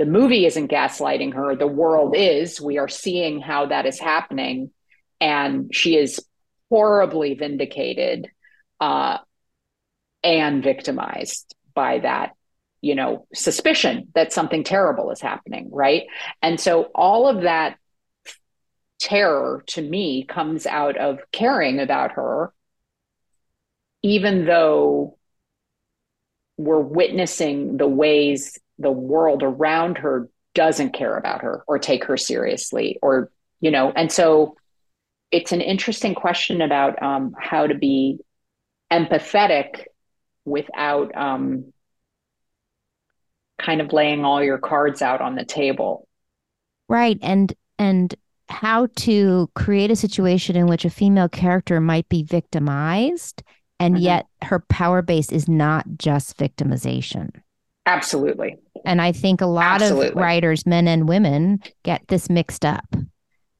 the 0.00 0.06
movie 0.06 0.46
isn't 0.46 0.70
gaslighting 0.70 1.34
her. 1.34 1.54
The 1.54 1.66
world 1.66 2.14
is. 2.16 2.58
We 2.58 2.78
are 2.78 2.88
seeing 2.88 3.38
how 3.38 3.66
that 3.66 3.84
is 3.84 4.00
happening. 4.00 4.70
And 5.20 5.74
she 5.74 5.94
is 5.94 6.24
horribly 6.70 7.34
vindicated 7.34 8.26
uh, 8.80 9.18
and 10.24 10.64
victimized 10.64 11.54
by 11.74 11.98
that 11.98 12.30
you 12.80 12.94
know 12.94 13.26
suspicion 13.34 14.08
that 14.14 14.32
something 14.32 14.64
terrible 14.64 15.10
is 15.10 15.20
happening 15.20 15.68
right? 15.70 16.04
And 16.40 16.58
so 16.58 16.84
all 16.94 17.28
of 17.28 17.42
that 17.42 17.76
terror 18.98 19.62
to 19.68 19.82
me 19.82 20.24
comes 20.24 20.66
out 20.66 20.96
of 20.96 21.18
caring 21.30 21.78
about 21.78 22.12
her 22.12 22.54
even 24.02 24.46
though 24.46 25.18
we're 26.64 26.80
witnessing 26.80 27.76
the 27.76 27.88
ways 27.88 28.58
the 28.78 28.90
world 28.90 29.42
around 29.42 29.98
her 29.98 30.28
doesn't 30.54 30.92
care 30.92 31.16
about 31.16 31.42
her 31.42 31.62
or 31.66 31.78
take 31.78 32.04
her 32.04 32.16
seriously 32.16 32.98
or 33.02 33.30
you 33.60 33.70
know 33.70 33.92
and 33.94 34.10
so 34.10 34.56
it's 35.30 35.52
an 35.52 35.60
interesting 35.60 36.14
question 36.14 36.60
about 36.60 37.00
um, 37.02 37.34
how 37.38 37.66
to 37.66 37.74
be 37.74 38.18
empathetic 38.92 39.84
without 40.44 41.16
um, 41.16 41.72
kind 43.60 43.80
of 43.80 43.92
laying 43.92 44.24
all 44.24 44.42
your 44.42 44.58
cards 44.58 45.02
out 45.02 45.20
on 45.20 45.34
the 45.34 45.44
table. 45.44 46.06
Right. 46.88 47.18
And 47.22 47.52
and 47.78 48.14
how 48.48 48.88
to 48.96 49.48
create 49.54 49.92
a 49.92 49.96
situation 49.96 50.56
in 50.56 50.66
which 50.66 50.84
a 50.84 50.90
female 50.90 51.28
character 51.28 51.80
might 51.80 52.08
be 52.08 52.24
victimized 52.24 53.44
and 53.80 53.94
mm-hmm. 53.96 54.04
yet 54.04 54.26
her 54.42 54.60
power 54.68 55.02
base 55.02 55.32
is 55.32 55.48
not 55.48 55.84
just 55.98 56.36
victimization 56.36 57.30
absolutely 57.86 58.56
and 58.84 59.00
i 59.00 59.10
think 59.10 59.40
a 59.40 59.46
lot 59.46 59.82
absolutely. 59.82 60.08
of 60.08 60.14
writers 60.14 60.66
men 60.66 60.86
and 60.86 61.08
women 61.08 61.58
get 61.82 62.06
this 62.08 62.30
mixed 62.30 62.64
up 62.64 62.94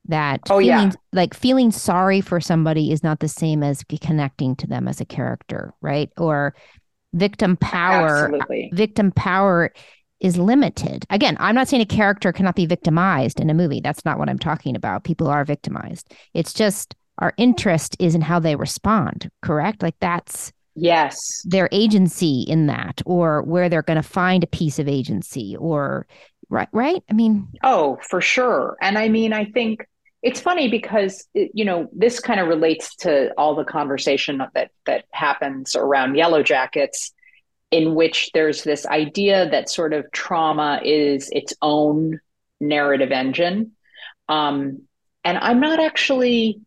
that 0.06 0.40
oh, 0.50 0.58
feeling, 0.58 0.88
yeah. 0.88 0.92
like 1.12 1.34
feeling 1.34 1.70
sorry 1.70 2.20
for 2.20 2.40
somebody 2.40 2.92
is 2.92 3.02
not 3.02 3.20
the 3.20 3.28
same 3.28 3.62
as 3.62 3.84
connecting 4.00 4.56
to 4.56 4.66
them 4.66 4.86
as 4.86 5.00
a 5.00 5.04
character 5.04 5.72
right 5.80 6.10
or 6.18 6.54
victim 7.14 7.56
power 7.56 8.24
Absolutely. 8.24 8.70
victim 8.72 9.10
power 9.12 9.72
is 10.20 10.36
limited 10.36 11.04
again 11.10 11.36
i'm 11.40 11.54
not 11.54 11.66
saying 11.66 11.82
a 11.82 11.86
character 11.86 12.32
cannot 12.32 12.54
be 12.54 12.66
victimized 12.66 13.40
in 13.40 13.50
a 13.50 13.54
movie 13.54 13.80
that's 13.80 14.04
not 14.04 14.18
what 14.18 14.28
i'm 14.28 14.38
talking 14.38 14.76
about 14.76 15.04
people 15.04 15.28
are 15.28 15.44
victimized 15.44 16.12
it's 16.34 16.52
just 16.52 16.94
our 17.20 17.34
interest 17.36 17.96
is 17.98 18.14
in 18.14 18.20
how 18.20 18.40
they 18.40 18.56
respond 18.56 19.30
correct? 19.42 19.82
Like 19.82 19.96
that's 20.00 20.52
yes. 20.74 21.42
their 21.44 21.68
agency 21.70 22.44
in 22.48 22.66
that 22.66 23.02
or 23.04 23.42
where 23.42 23.68
they're 23.68 23.82
going 23.82 24.02
to 24.02 24.02
find 24.02 24.42
a 24.42 24.48
piece 24.48 24.78
of 24.78 24.88
agency 24.88 25.56
or 25.56 26.06
right 26.48 26.68
right? 26.72 27.02
I 27.10 27.12
mean 27.12 27.48
oh 27.62 27.98
for 28.08 28.20
sure. 28.20 28.76
And 28.80 28.98
i 28.98 29.08
mean 29.08 29.32
i 29.32 29.44
think 29.44 29.86
it's 30.22 30.40
funny 30.40 30.68
because 30.68 31.26
you 31.34 31.64
know 31.64 31.88
this 31.92 32.20
kind 32.20 32.40
of 32.40 32.48
relates 32.48 32.94
to 32.96 33.32
all 33.38 33.54
the 33.54 33.64
conversation 33.64 34.42
that 34.54 34.70
that 34.86 35.04
happens 35.12 35.76
around 35.76 36.14
Yellowjackets 36.14 37.12
in 37.70 37.94
which 37.94 38.30
there's 38.34 38.64
this 38.64 38.84
idea 38.86 39.48
that 39.50 39.70
sort 39.70 39.92
of 39.92 40.10
trauma 40.10 40.80
is 40.84 41.28
its 41.30 41.54
own 41.62 42.18
narrative 42.60 43.12
engine. 43.12 43.72
Um, 44.28 44.82
and 45.24 45.38
i'm 45.38 45.60
not 45.60 45.80
actually 45.80 46.60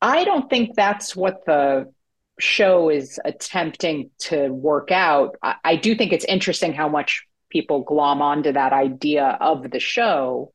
i 0.00 0.24
don't 0.24 0.48
think 0.50 0.74
that's 0.74 1.14
what 1.14 1.44
the 1.46 1.92
show 2.38 2.88
is 2.88 3.20
attempting 3.24 4.10
to 4.18 4.48
work 4.48 4.90
out 4.90 5.36
I, 5.42 5.56
I 5.64 5.76
do 5.76 5.94
think 5.94 6.12
it's 6.12 6.24
interesting 6.24 6.72
how 6.72 6.88
much 6.88 7.26
people 7.50 7.82
glom 7.82 8.22
onto 8.22 8.52
that 8.52 8.72
idea 8.72 9.36
of 9.40 9.70
the 9.70 9.80
show 9.80 10.52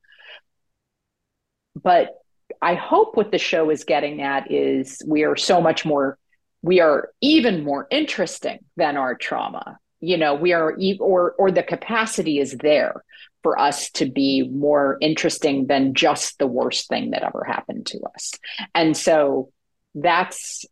but 1.81 2.15
I 2.61 2.75
hope 2.75 3.15
what 3.15 3.31
the 3.31 3.37
show 3.37 3.69
is 3.69 3.83
getting 3.83 4.21
at 4.21 4.51
is 4.51 5.01
we 5.05 5.23
are 5.23 5.35
so 5.35 5.61
much 5.61 5.85
more, 5.85 6.17
we 6.61 6.79
are 6.79 7.09
even 7.21 7.63
more 7.63 7.87
interesting 7.91 8.59
than 8.77 8.97
our 8.97 9.15
trauma. 9.15 9.77
You 10.05 10.17
know, 10.17 10.35
we 10.35 10.53
are, 10.53 10.77
or 10.99 11.31
or 11.39 11.51
the 11.51 11.63
capacity 11.63 12.39
is 12.39 12.51
there 12.51 13.03
for 13.41 13.59
us 13.59 13.89
to 13.91 14.05
be 14.05 14.47
more 14.47 14.97
interesting 15.01 15.67
than 15.67 15.93
just 15.93 16.37
the 16.37 16.47
worst 16.47 16.87
thing 16.89 17.11
that 17.11 17.23
ever 17.23 17.43
happened 17.43 17.85
to 17.87 17.99
us. 18.13 18.33
And 18.73 18.95
so 18.95 19.51
that's 19.93 20.65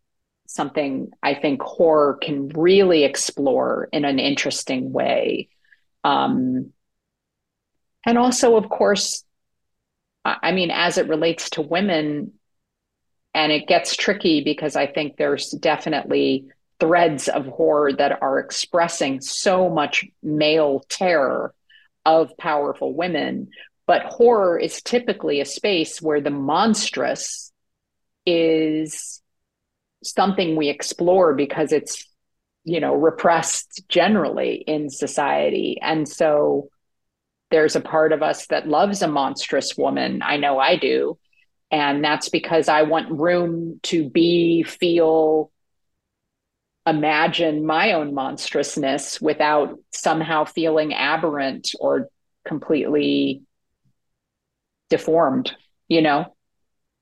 something 0.46 1.10
I 1.22 1.34
think 1.34 1.62
horror 1.62 2.18
can 2.20 2.48
really 2.48 3.04
explore 3.04 3.88
in 3.92 4.04
an 4.04 4.18
interesting 4.18 4.92
way. 4.92 5.48
Um, 6.04 6.72
and 8.06 8.18
also, 8.18 8.56
of 8.56 8.68
course, 8.68 9.24
I 10.24 10.52
mean, 10.52 10.70
as 10.70 10.98
it 10.98 11.08
relates 11.08 11.50
to 11.50 11.62
women, 11.62 12.32
and 13.34 13.52
it 13.52 13.66
gets 13.66 13.96
tricky 13.96 14.42
because 14.42 14.76
I 14.76 14.86
think 14.86 15.16
there's 15.16 15.50
definitely 15.50 16.46
threads 16.84 17.28
of 17.28 17.46
horror 17.46 17.92
that 17.94 18.20
are 18.20 18.38
expressing 18.38 19.20
so 19.20 19.70
much 19.70 20.04
male 20.22 20.84
terror 20.90 21.54
of 22.04 22.36
powerful 22.36 22.94
women. 22.94 23.48
But 23.86 24.02
horror 24.02 24.58
is 24.58 24.82
typically 24.82 25.40
a 25.40 25.46
space 25.46 26.02
where 26.02 26.20
the 26.20 26.30
monstrous 26.30 27.52
is 28.26 29.22
something 30.02 30.56
we 30.56 30.68
explore 30.68 31.34
because 31.34 31.72
it's, 31.72 32.06
you 32.64 32.80
know, 32.80 32.94
repressed 32.94 33.84
generally 33.88 34.56
in 34.56 34.90
society. 34.90 35.78
And 35.80 36.06
so 36.06 36.68
there's 37.50 37.76
a 37.76 37.80
part 37.80 38.12
of 38.12 38.22
us 38.22 38.46
that 38.48 38.68
loves 38.68 39.00
a 39.00 39.08
monstrous 39.08 39.74
woman. 39.76 40.20
I 40.22 40.36
know 40.36 40.58
I 40.58 40.76
do. 40.76 41.18
And 41.70 42.04
that's 42.04 42.28
because 42.28 42.68
I 42.68 42.82
want 42.82 43.18
room 43.18 43.80
to 43.84 44.08
be, 44.08 44.62
feel, 44.64 45.50
imagine 46.86 47.64
my 47.64 47.92
own 47.92 48.14
monstrousness 48.14 49.20
without 49.20 49.78
somehow 49.92 50.44
feeling 50.44 50.92
aberrant 50.92 51.70
or 51.80 52.08
completely 52.46 53.42
deformed, 54.90 55.52
you 55.88 56.02
know? 56.02 56.34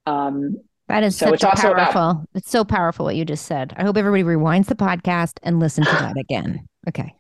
Um, 0.06 0.56
that 0.88 1.02
is 1.04 1.16
so 1.16 1.26
such 1.26 1.34
it's 1.34 1.44
also 1.44 1.74
powerful. 1.74 2.10
About- 2.10 2.28
it's 2.34 2.50
so 2.50 2.64
powerful 2.64 3.06
what 3.06 3.16
you 3.16 3.24
just 3.24 3.46
said. 3.46 3.72
I 3.76 3.82
hope 3.82 3.96
everybody 3.96 4.22
rewinds 4.22 4.66
the 4.66 4.74
podcast 4.74 5.38
and 5.42 5.58
listen 5.58 5.84
to 5.84 5.90
that 5.90 6.16
again. 6.18 6.68
Okay. 6.88 7.14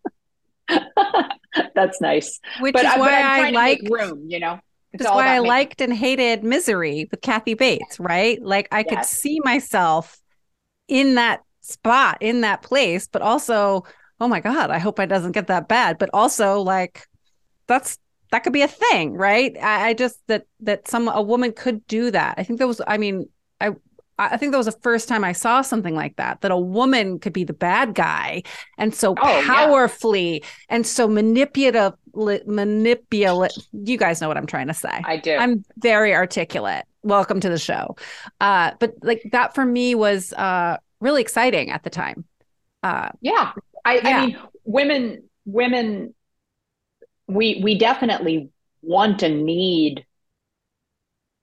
That's 1.74 2.00
nice. 2.00 2.38
Which 2.60 2.74
but, 2.74 2.84
is 2.84 2.92
why 2.96 3.20
I 3.20 3.50
like 3.50 3.80
room, 3.88 4.26
you 4.28 4.40
know. 4.40 4.58
It's 4.92 5.02
That's 5.02 5.14
why 5.14 5.28
I 5.28 5.38
making- 5.38 5.48
liked 5.48 5.80
and 5.80 5.92
hated 5.94 6.44
Misery 6.44 7.08
with 7.10 7.22
Kathy 7.22 7.54
Bates, 7.54 7.98
right? 7.98 8.42
Like 8.42 8.68
I 8.70 8.80
yes. 8.80 8.88
could 8.88 9.04
see 9.06 9.40
myself 9.40 10.18
in 10.88 11.14
that 11.14 11.40
spot, 11.62 12.18
in 12.20 12.42
that 12.42 12.62
place, 12.62 13.08
but 13.08 13.22
also, 13.22 13.84
oh 14.20 14.28
my 14.28 14.40
God, 14.40 14.70
I 14.70 14.78
hope 14.78 15.00
I 15.00 15.06
doesn't 15.06 15.32
get 15.32 15.46
that 15.46 15.68
bad. 15.68 15.98
But 15.98 16.10
also 16.12 16.60
like 16.60 17.06
that's 17.66 17.98
that 18.30 18.44
could 18.44 18.52
be 18.52 18.62
a 18.62 18.68
thing, 18.68 19.14
right? 19.14 19.56
I, 19.60 19.88
I 19.88 19.94
just 19.94 20.18
that 20.26 20.46
that 20.60 20.88
some 20.88 21.08
a 21.08 21.22
woman 21.22 21.52
could 21.52 21.86
do 21.86 22.10
that. 22.10 22.34
I 22.38 22.44
think 22.44 22.58
that 22.58 22.66
was 22.66 22.80
I 22.86 22.98
mean, 22.98 23.28
I 23.60 23.72
I 24.18 24.36
think 24.36 24.52
that 24.52 24.58
was 24.58 24.66
the 24.66 24.72
first 24.72 25.08
time 25.08 25.24
I 25.24 25.32
saw 25.32 25.62
something 25.62 25.94
like 25.94 26.16
that, 26.16 26.42
that 26.42 26.50
a 26.50 26.56
woman 26.56 27.18
could 27.18 27.32
be 27.32 27.44
the 27.44 27.52
bad 27.52 27.94
guy 27.94 28.42
and 28.78 28.94
so 28.94 29.14
oh, 29.20 29.42
powerfully 29.46 30.40
yeah. 30.40 30.48
and 30.68 30.86
so 30.86 31.08
manipulative, 31.08 31.94
manipulate. 32.14 33.52
You 33.72 33.96
guys 33.96 34.20
know 34.20 34.28
what 34.28 34.36
I'm 34.36 34.46
trying 34.46 34.68
to 34.68 34.74
say. 34.74 35.00
I 35.04 35.16
do. 35.16 35.34
I'm 35.34 35.64
very 35.78 36.14
articulate. 36.14 36.84
Welcome 37.02 37.40
to 37.40 37.48
the 37.48 37.58
show. 37.58 37.96
Uh, 38.40 38.72
but 38.78 38.94
like 39.02 39.22
that 39.32 39.54
for 39.54 39.64
me 39.64 39.94
was 39.94 40.32
uh, 40.34 40.76
really 41.02 41.20
exciting 41.20 41.70
at 41.70 41.82
the 41.82 41.90
time. 41.90 42.24
Uh, 42.82 43.10
yeah. 43.20 43.52
I, 43.84 43.94
yeah. 43.96 44.00
I 44.04 44.26
mean, 44.26 44.38
women, 44.64 45.24
women, 45.44 46.14
we, 47.26 47.60
we 47.62 47.76
definitely 47.76 48.50
want 48.82 49.22
and 49.22 49.44
need 49.44 50.06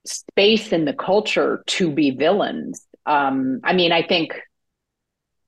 space 0.05 0.71
in 0.71 0.85
the 0.85 0.93
culture 0.93 1.63
to 1.67 1.91
be 1.91 2.11
villains. 2.11 2.85
Um, 3.05 3.59
I 3.63 3.73
mean, 3.73 3.91
I 3.91 4.01
think 4.01 4.39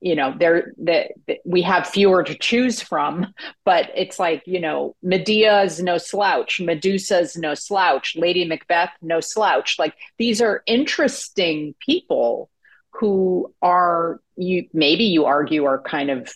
you 0.02 0.16
know 0.16 0.34
there 0.36 0.72
that 0.78 1.12
we 1.44 1.62
have 1.62 1.86
fewer 1.86 2.24
to 2.24 2.36
choose 2.36 2.82
from 2.82 3.32
but 3.64 3.88
it's 3.94 4.18
like 4.18 4.42
you 4.46 4.60
know 4.60 4.96
medea's 5.04 5.80
no 5.80 5.96
slouch 5.96 6.60
medusa's 6.60 7.36
no 7.36 7.54
slouch 7.54 8.16
lady 8.16 8.44
macbeth 8.44 8.90
no 9.00 9.20
slouch 9.20 9.78
like 9.78 9.94
these 10.18 10.42
are 10.42 10.62
interesting 10.66 11.74
people 11.78 12.50
who 12.92 13.52
are 13.62 14.20
you 14.36 14.68
maybe 14.72 15.04
you 15.04 15.24
argue 15.24 15.64
are 15.64 15.80
kind 15.80 16.10
of 16.10 16.32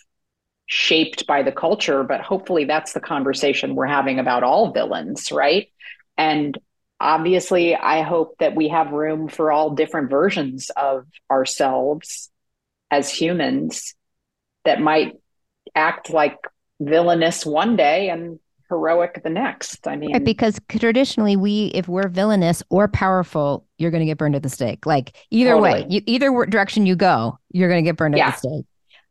shaped 0.67 1.25
by 1.25 1.43
the 1.43 1.51
culture, 1.51 2.03
but 2.03 2.21
hopefully 2.21 2.65
that's 2.65 2.93
the 2.93 2.99
conversation 2.99 3.75
we're 3.75 3.85
having 3.85 4.19
about 4.19 4.43
all 4.43 4.71
villains, 4.71 5.31
right? 5.31 5.69
And 6.17 6.57
obviously, 6.99 7.75
I 7.75 8.01
hope 8.01 8.35
that 8.39 8.55
we 8.55 8.69
have 8.69 8.91
room 8.91 9.29
for 9.29 9.51
all 9.51 9.71
different 9.71 10.09
versions 10.09 10.69
of 10.75 11.05
ourselves 11.31 12.29
as 12.91 13.09
humans 13.09 13.95
that 14.65 14.81
might 14.81 15.13
act 15.73 16.09
like 16.09 16.37
villainous 16.79 17.45
one 17.45 17.75
day 17.75 18.09
and 18.09 18.39
heroic 18.69 19.21
the 19.23 19.29
next. 19.29 19.87
I 19.87 19.95
mean, 19.95 20.11
Right, 20.13 20.23
because 20.23 20.59
traditionally, 20.69 21.35
we 21.35 21.67
if 21.73 21.87
we're 21.87 22.07
villainous 22.09 22.63
or 22.69 22.87
powerful, 22.87 23.65
you're 23.77 23.91
going 23.91 24.01
to 24.01 24.05
get 24.05 24.17
burned 24.17 24.35
at 24.35 24.43
the 24.43 24.49
stake. 24.49 24.85
Like 24.85 25.15
either 25.31 25.51
way, 25.61 25.85
you, 25.89 26.01
either 26.05 26.45
direction 26.45 26.85
you 26.85 26.95
go, 26.95 27.39
you're 27.51 27.69
going 27.69 27.83
to 27.83 27.87
get 27.89 27.97
burned 27.97 28.15
at 28.15 28.19
the 28.31 28.37
stake. 28.37 28.65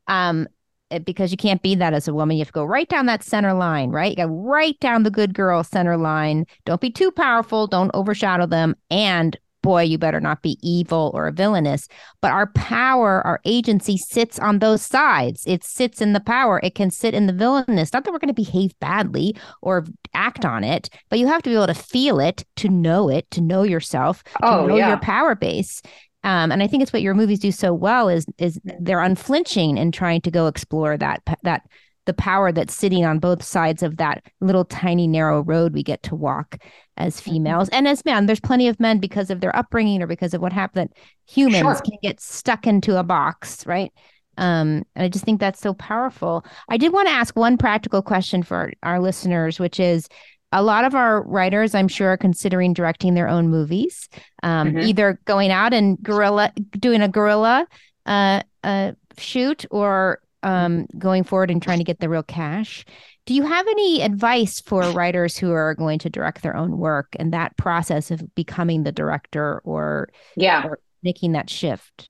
Um, 0.09 0.49
it- 0.91 1.05
because 1.05 1.31
you 1.33 1.37
can't 1.37 1.63
be 1.63 1.75
that 1.75 1.95
as 1.95 2.07
a 2.07 2.15
woman. 2.15 2.37
You 2.37 2.43
have 2.43 2.49
to 2.49 2.53
go 2.53 2.65
right 2.65 2.89
down 2.89 3.07
that 3.07 3.23
center 3.25 3.53
line, 3.55 3.91
right? 3.91 4.11
You 4.11 4.17
got 4.17 4.29
right 4.31 4.79
down 4.81 5.03
the 5.03 5.11
good 5.11 5.35
girl 5.35 5.65
center 5.65 5.97
line. 5.97 6.47
Don't 6.65 6.81
be 6.81 6.91
too 6.91 7.11
powerful. 7.11 7.67
Don't 7.67 7.91
overshadow 7.93 8.47
them. 8.47 8.77
And 8.91 9.37
boy, 9.67 9.83
you 9.83 9.99
better 9.99 10.21
not 10.21 10.43
be 10.43 10.57
evil 10.63 11.11
or 11.13 11.27
a 11.27 11.33
villainous. 11.33 11.89
But 12.23 12.31
our 12.31 12.47
power, 12.53 13.21
our 13.27 13.41
agency 13.45 13.97
sits 13.97 14.39
on 14.39 14.61
those 14.61 14.81
sides. 14.83 15.43
It 15.47 15.65
sits 15.65 16.01
in 16.01 16.13
the 16.13 16.21
power. 16.21 16.61
It 16.63 16.75
can 16.77 16.91
sit 16.91 17.15
in 17.15 17.27
the 17.27 17.33
villainous. 17.33 17.93
Not 17.93 18.05
that 18.05 18.13
we're 18.13 18.21
going 18.21 18.35
to 18.35 18.43
behave 18.43 18.79
badly 18.81 19.37
or 19.63 19.85
act 20.15 20.45
on 20.45 20.63
it, 20.63 20.89
but 21.11 21.19
you 21.19 21.27
have 21.27 21.43
to 21.43 21.51
be 21.51 21.55
able 21.57 21.67
to 21.67 21.75
feel 21.75 22.21
it, 22.21 22.45
to 22.57 22.69
know 22.69 23.09
it, 23.09 23.31
to 23.33 23.41
know 23.41 23.65
yourself, 23.65 24.23
to 24.25 24.31
Oh, 24.43 24.67
know 24.67 24.77
yeah. 24.77 24.89
your 24.89 24.99
power 24.99 25.35
base. 25.35 25.83
Um, 26.23 26.51
and 26.53 26.63
I 26.63 26.67
think 26.67 26.83
it's 26.83 26.93
what 26.93 27.03
your 27.03 27.15
movies 27.15 27.39
do 27.41 27.53
so 27.53 27.73
well 27.75 28.09
is 28.09 28.27
is 28.39 28.61
they're 28.81 29.01
unflinching 29.01 29.79
in 29.79 29.93
trying 29.93 30.21
to 30.23 30.31
go 30.31 30.47
explore 30.47 30.97
that 30.97 31.23
that 31.43 31.63
the 32.07 32.15
power 32.15 32.53
that's 32.53 32.75
sitting 32.75 33.05
on 33.05 33.19
both 33.19 33.43
sides 33.43 33.83
of 33.83 33.97
that 33.97 34.25
little 34.41 34.65
tiny 34.65 35.07
narrow 35.09 35.41
road 35.43 35.73
we 35.75 35.83
get 35.83 36.03
to 36.05 36.15
walk 36.15 36.57
as 36.97 37.21
Mm-hmm. 37.21 37.31
females 37.31 37.69
and 37.71 37.87
as 37.89 38.05
men. 38.05 38.27
There's 38.27 38.41
plenty 38.41 38.69
of 38.69 38.81
men 38.81 38.99
because 38.99 39.31
of 39.31 39.41
their 39.41 39.55
upbringing 39.57 40.03
or 40.03 40.07
because 40.07 40.35
of 40.35 40.41
what 40.41 40.53
happened 40.53 40.91
that 40.91 40.99
humans 41.27 41.59
Sure. 41.63 41.75
can 41.83 41.99
get 42.03 42.21
stuck 42.21 42.67
into 42.67 42.99
a 42.99 43.03
box, 43.03 43.67
right? 43.67 43.93
Um, 44.39 44.85
and 44.95 45.05
I 45.05 45.09
just 45.09 45.25
think 45.25 45.41
that's 45.41 45.61
so 45.61 45.73
powerful. 45.75 46.45
I 46.69 46.77
did 46.77 46.93
want 46.93 47.09
to 47.09 47.15
ask 47.15 47.35
one 47.37 47.57
practical 47.57 48.03
question 48.03 48.43
for 48.43 48.71
our 48.83 49.01
listeners, 49.01 49.59
which 49.59 49.81
is 49.81 50.09
a 50.53 50.63
lot 50.63 50.85
of 50.85 50.95
our 50.95 51.23
writers, 51.23 51.75
I'm 51.75 51.89
sure, 51.89 52.11
are 52.11 52.17
considering 52.17 52.73
directing 52.73 53.15
their 53.15 53.29
own 53.29 53.49
movies, 53.49 54.09
um, 54.43 54.73
Mhm. 54.73 54.85
either 54.85 55.21
going 55.25 55.51
out 55.51 55.73
and 55.73 55.99
guerrilla 56.03 56.53
doing 56.79 57.03
a 57.03 57.09
guerrilla 57.09 57.67
uh, 58.07 58.43
uh, 58.63 58.93
shoot 59.19 59.65
or 59.71 60.21
um, 60.43 60.87
going 60.97 61.25
forward 61.25 61.51
and 61.51 61.61
trying 61.61 61.79
to 61.79 61.85
get 61.85 61.99
the 61.99 62.09
real 62.09 62.23
cash. 62.23 62.85
Do 63.27 63.35
you 63.35 63.43
have 63.43 63.67
any 63.67 64.03
advice 64.03 64.61
for 64.61 64.83
writers 64.93 65.37
who 65.37 65.53
are 65.53 65.75
going 65.75 65.99
to 66.01 66.11
direct 66.11 66.43
their 66.43 66.57
own 66.57 66.79
work 66.79 67.15
and 67.19 67.33
that 67.33 67.57
process 67.57 68.11
of 68.11 68.35
becoming 68.35 68.85
the 68.85 68.93
director 68.93 69.61
or 69.65 70.09
yeah. 70.37 70.65
or 70.65 70.79
making 71.03 71.33
that 71.33 71.51
shift? 71.51 72.09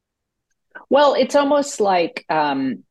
Well, 0.90 1.14
it's 1.14 1.34
almost 1.34 1.80
like 1.80 2.24
um, 2.28 2.84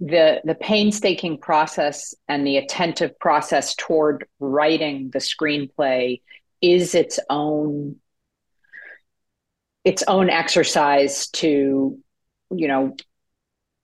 the 0.00 0.40
the 0.44 0.54
painstaking 0.54 1.38
process 1.38 2.14
and 2.28 2.46
the 2.46 2.56
attentive 2.56 3.18
process 3.18 3.74
toward 3.74 4.26
writing 4.38 5.10
the 5.12 5.18
screenplay 5.18 6.20
is 6.60 6.94
its 6.94 7.18
own 7.28 7.96
its 9.84 10.04
own 10.06 10.30
exercise 10.30 11.28
to 11.28 11.98
you 12.50 12.68
know 12.68 12.94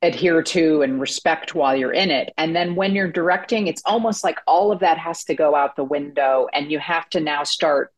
adhere 0.02 0.42
to 0.42 0.82
and 0.82 1.00
respect 1.00 1.54
while 1.54 1.74
you're 1.74 1.92
in 1.92 2.10
it 2.10 2.32
and 2.36 2.54
then 2.54 2.74
when 2.74 2.94
you're 2.94 3.10
directing 3.10 3.68
it's 3.68 3.82
almost 3.86 4.22
like 4.22 4.38
all 4.46 4.70
of 4.70 4.80
that 4.80 4.98
has 4.98 5.24
to 5.24 5.34
go 5.34 5.54
out 5.54 5.76
the 5.76 5.84
window 5.84 6.46
and 6.52 6.70
you 6.70 6.78
have 6.78 7.08
to 7.08 7.20
now 7.20 7.42
start 7.42 7.92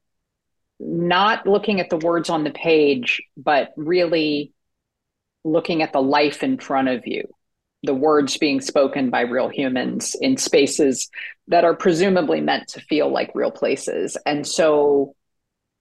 not 0.79 1.47
looking 1.47 1.81
at 1.81 1.91
the 1.91 1.97
words 1.97 2.31
on 2.31 2.45
the 2.45 2.51
page 2.51 3.23
but 3.37 3.73
really 3.77 4.53
looking 5.47 5.83
at 5.83 5.93
the 5.93 6.03
life 6.03 6.43
in 6.43 6.59
front 6.59 6.89
of 6.89 7.07
you, 7.07 7.33
the 7.83 7.95
words 7.95 8.37
being 8.37 8.61
spoken 8.61 9.11
by 9.11 9.21
real 9.21 9.49
humans 9.49 10.15
in 10.21 10.37
spaces 10.37 11.09
that 11.49 11.65
are 11.65 11.75
presumably 11.75 12.41
meant 12.41 12.69
to 12.69 12.81
feel 12.81 13.11
like 13.11 13.31
real 13.35 13.53
places. 13.53 14.17
And 14.27 14.47
so, 14.47 15.15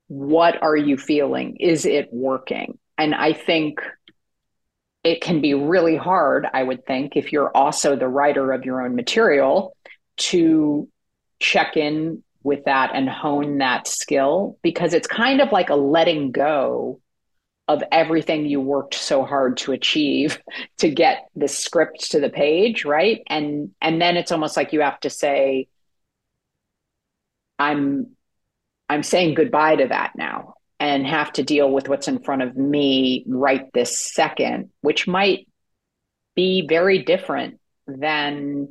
what 0.08 0.62
are 0.62 0.78
you 0.78 0.98
feeling? 0.98 1.58
Is 1.58 1.86
it 1.86 2.10
working? 2.14 2.78
And 2.98 3.16
I 3.16 3.34
think 3.34 3.80
it 5.06 5.22
can 5.22 5.40
be 5.40 5.54
really 5.54 5.96
hard, 5.96 6.48
I 6.52 6.64
would 6.64 6.86
think, 6.86 7.16
if 7.16 7.32
you're 7.32 7.56
also 7.56 7.96
the 7.96 8.08
writer 8.08 8.52
of 8.52 8.66
your 8.66 8.82
own 8.82 8.96
material 8.96 9.78
to 10.18 10.90
check 11.40 11.78
in 11.78 12.24
with 12.42 12.66
that 12.66 12.92
and 12.94 13.08
hone 13.08 13.60
that 13.60 13.88
skill 13.88 14.58
because 14.64 14.96
it's 14.96 15.08
kind 15.08 15.42
of 15.42 15.52
like 15.52 15.70
a 15.70 15.76
letting 15.76 16.32
go 16.32 17.00
of 17.68 17.84
everything 17.92 18.46
you 18.46 18.60
worked 18.60 18.96
so 18.96 19.24
hard 19.24 19.58
to 19.58 19.74
achieve 19.74 20.42
to 20.80 20.90
get 20.90 21.28
the 21.36 21.48
script 21.48 22.12
to 22.12 22.20
the 22.20 22.30
page 22.30 22.84
right? 22.84 23.22
And 23.28 23.72
and 23.82 24.02
then 24.02 24.18
it's 24.18 24.32
almost 24.32 24.58
like 24.58 24.74
you 24.74 24.82
have 24.82 25.00
to 25.02 25.10
say 25.10 25.68
i'm 27.58 28.08
i'm 28.90 29.04
saying 29.04 29.34
goodbye 29.34 29.78
to 29.78 29.88
that 29.88 30.12
now 30.18 30.55
and 30.80 31.08
have 31.08 31.32
to 31.34 31.44
deal 31.44 31.72
with 31.72 31.88
what's 31.88 32.08
in 32.08 32.20
front 32.20 32.42
of 32.42 32.56
me 32.56 33.24
right 33.28 33.72
this 33.74 34.14
second 34.14 34.72
which 34.82 35.08
might 35.08 35.48
be 36.36 36.68
very 36.68 37.04
different 37.04 37.60
than 37.88 38.68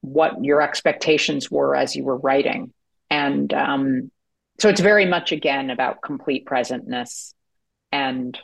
what 0.00 0.42
your 0.42 0.62
expectations 0.62 1.50
were 1.50 1.76
as 1.76 1.94
you 1.94 2.04
were 2.04 2.16
writing. 2.16 2.72
And 3.10 3.52
um 3.52 4.10
so 4.58 4.68
it's 4.68 4.80
very 4.80 5.06
much 5.06 5.32
again 5.32 5.70
about 5.70 6.02
complete 6.02 6.46
presentness 6.46 7.34
and 7.92 8.38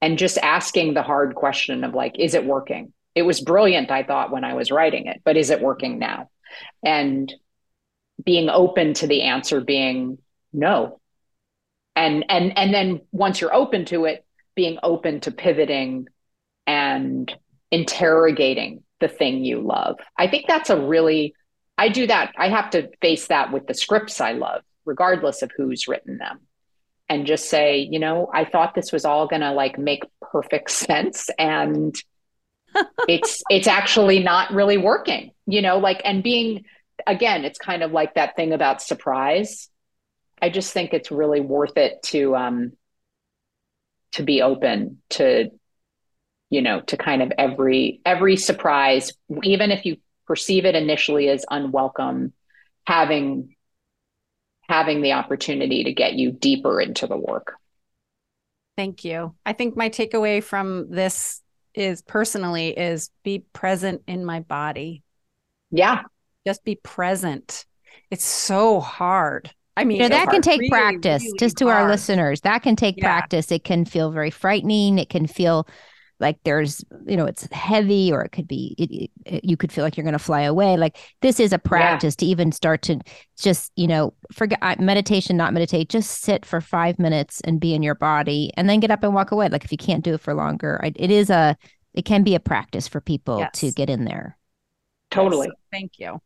and 0.00 0.18
just 0.18 0.38
asking 0.38 0.94
the 0.94 1.02
hard 1.02 1.34
question 1.34 1.84
of 1.84 1.94
like 1.94 2.18
is 2.18 2.34
it 2.34 2.44
working? 2.44 2.92
It 3.14 3.22
was 3.22 3.40
brilliant 3.40 3.90
i 3.90 4.02
thought 4.02 4.32
when 4.32 4.44
i 4.44 4.54
was 4.54 4.70
writing 4.70 5.06
it 5.06 5.22
but 5.24 5.36
is 5.36 5.50
it 5.50 5.60
working 5.60 5.98
now? 5.98 6.30
And 6.84 7.32
being 8.24 8.48
open 8.48 8.94
to 8.94 9.06
the 9.06 9.22
answer 9.22 9.60
being 9.60 10.18
no 10.52 11.00
and 11.96 12.24
and 12.28 12.56
and 12.56 12.72
then 12.72 13.00
once 13.12 13.40
you're 13.40 13.54
open 13.54 13.84
to 13.84 14.04
it 14.04 14.24
being 14.54 14.78
open 14.82 15.20
to 15.20 15.30
pivoting 15.30 16.06
and 16.66 17.34
interrogating 17.70 18.82
the 19.00 19.08
thing 19.08 19.44
you 19.44 19.60
love 19.60 19.98
i 20.18 20.26
think 20.26 20.46
that's 20.46 20.70
a 20.70 20.80
really 20.80 21.34
i 21.76 21.88
do 21.88 22.06
that 22.06 22.32
i 22.38 22.48
have 22.48 22.70
to 22.70 22.88
face 23.00 23.26
that 23.28 23.52
with 23.52 23.66
the 23.66 23.74
scripts 23.74 24.20
i 24.20 24.32
love 24.32 24.62
regardless 24.84 25.42
of 25.42 25.50
who's 25.56 25.88
written 25.88 26.18
them 26.18 26.40
and 27.08 27.26
just 27.26 27.48
say, 27.48 27.78
you 27.78 27.98
know, 27.98 28.30
I 28.32 28.44
thought 28.44 28.74
this 28.74 28.92
was 28.92 29.04
all 29.04 29.26
going 29.26 29.42
to 29.42 29.52
like 29.52 29.78
make 29.78 30.04
perfect 30.20 30.70
sense 30.70 31.30
and 31.38 31.94
it's 33.08 33.42
it's 33.50 33.68
actually 33.68 34.18
not 34.20 34.52
really 34.52 34.78
working. 34.78 35.30
You 35.46 35.62
know, 35.62 35.78
like 35.78 36.00
and 36.04 36.22
being 36.22 36.64
again, 37.06 37.44
it's 37.44 37.58
kind 37.58 37.82
of 37.82 37.92
like 37.92 38.14
that 38.14 38.36
thing 38.36 38.52
about 38.52 38.82
surprise. 38.82 39.68
I 40.44 40.50
just 40.50 40.74
think 40.74 40.92
it's 40.92 41.10
really 41.10 41.40
worth 41.40 41.78
it 41.78 42.02
to 42.04 42.36
um 42.36 42.72
to 44.12 44.22
be 44.22 44.42
open 44.42 44.98
to 45.10 45.50
you 46.50 46.60
know, 46.60 46.82
to 46.82 46.98
kind 46.98 47.22
of 47.22 47.32
every 47.38 48.02
every 48.04 48.36
surprise 48.36 49.10
even 49.42 49.70
if 49.70 49.86
you 49.86 49.96
perceive 50.26 50.66
it 50.66 50.74
initially 50.74 51.30
as 51.30 51.46
unwelcome 51.50 52.34
having 52.86 53.56
having 54.68 55.00
the 55.00 55.12
opportunity 55.12 55.84
to 55.84 55.94
get 55.94 56.12
you 56.12 56.30
deeper 56.30 56.78
into 56.78 57.06
the 57.06 57.16
work. 57.16 57.54
Thank 58.76 59.02
you. 59.02 59.34
I 59.46 59.54
think 59.54 59.78
my 59.78 59.88
takeaway 59.88 60.42
from 60.42 60.90
this 60.90 61.40
is 61.72 62.02
personally 62.02 62.78
is 62.78 63.08
be 63.22 63.44
present 63.54 64.02
in 64.06 64.26
my 64.26 64.40
body. 64.40 65.02
Yeah. 65.70 66.02
Just 66.46 66.64
be 66.64 66.74
present. 66.74 67.64
It's 68.10 68.24
so 68.24 68.80
hard. 68.80 69.50
I 69.76 69.84
mean, 69.84 70.00
You 70.00 70.08
know, 70.08 70.16
that 70.16 70.30
can 70.30 70.40
take 70.42 70.60
Really, 70.60 70.70
practice. 70.70 71.22
really 71.22 71.38
just 71.38 71.56
to 71.58 71.68
our 71.68 71.88
listeners, 71.88 72.40
that 72.42 72.62
can 72.62 72.76
take 72.76 72.96
Yeah. 72.96 73.04
practice. 73.04 73.50
It 73.50 73.64
can 73.64 73.84
feel 73.84 74.10
very 74.10 74.30
frightening. 74.30 74.98
It 74.98 75.08
can 75.08 75.26
feel 75.26 75.66
like 76.20 76.38
there's, 76.44 76.84
you 77.06 77.16
know, 77.16 77.26
it's 77.26 77.48
heavy, 77.50 78.12
or 78.12 78.22
it 78.22 78.30
could 78.30 78.46
be, 78.46 78.76
it, 78.78 79.10
it, 79.26 79.44
you 79.44 79.56
could 79.56 79.72
feel 79.72 79.82
like 79.82 79.96
you're 79.96 80.04
going 80.04 80.12
to 80.12 80.18
fly 80.20 80.42
away. 80.42 80.76
Like 80.76 80.96
this 81.22 81.40
is 81.40 81.52
a 81.52 81.58
practice 81.58 82.14
to 82.16 82.26
even 82.26 82.52
start 82.52 82.82
to 82.82 83.00
just, 83.36 83.72
you 83.74 83.88
know, 83.88 84.14
forget 84.32 84.60
uh, 84.62 84.76
meditation, 84.78 85.36
not 85.36 85.52
meditate. 85.52 85.88
Just 85.88 86.22
sit 86.22 86.46
for 86.46 86.60
five 86.60 87.00
minutes 87.00 87.40
and 87.40 87.58
be 87.58 87.74
in 87.74 87.82
your 87.82 87.96
body, 87.96 88.52
and 88.56 88.70
then 88.70 88.78
get 88.78 88.92
up 88.92 89.02
and 89.02 89.12
walk 89.12 89.32
away. 89.32 89.48
Like 89.48 89.64
if 89.64 89.72
you 89.72 89.78
can't 89.78 90.04
do 90.04 90.14
it 90.14 90.20
for 90.20 90.34
longer, 90.34 90.80
I, 90.84 90.92
it 90.94 91.10
is 91.10 91.30
a, 91.30 91.56
it 91.94 92.04
can 92.04 92.22
be 92.22 92.36
a 92.36 92.40
practice 92.40 92.86
for 92.86 93.00
people 93.00 93.44
to 93.54 93.72
get 93.72 93.90
in 93.90 94.04
there. 94.04 94.38
Totally. 95.10 95.48
Yes. 95.48 95.56
Thank 95.72 95.92
you. 95.98 96.20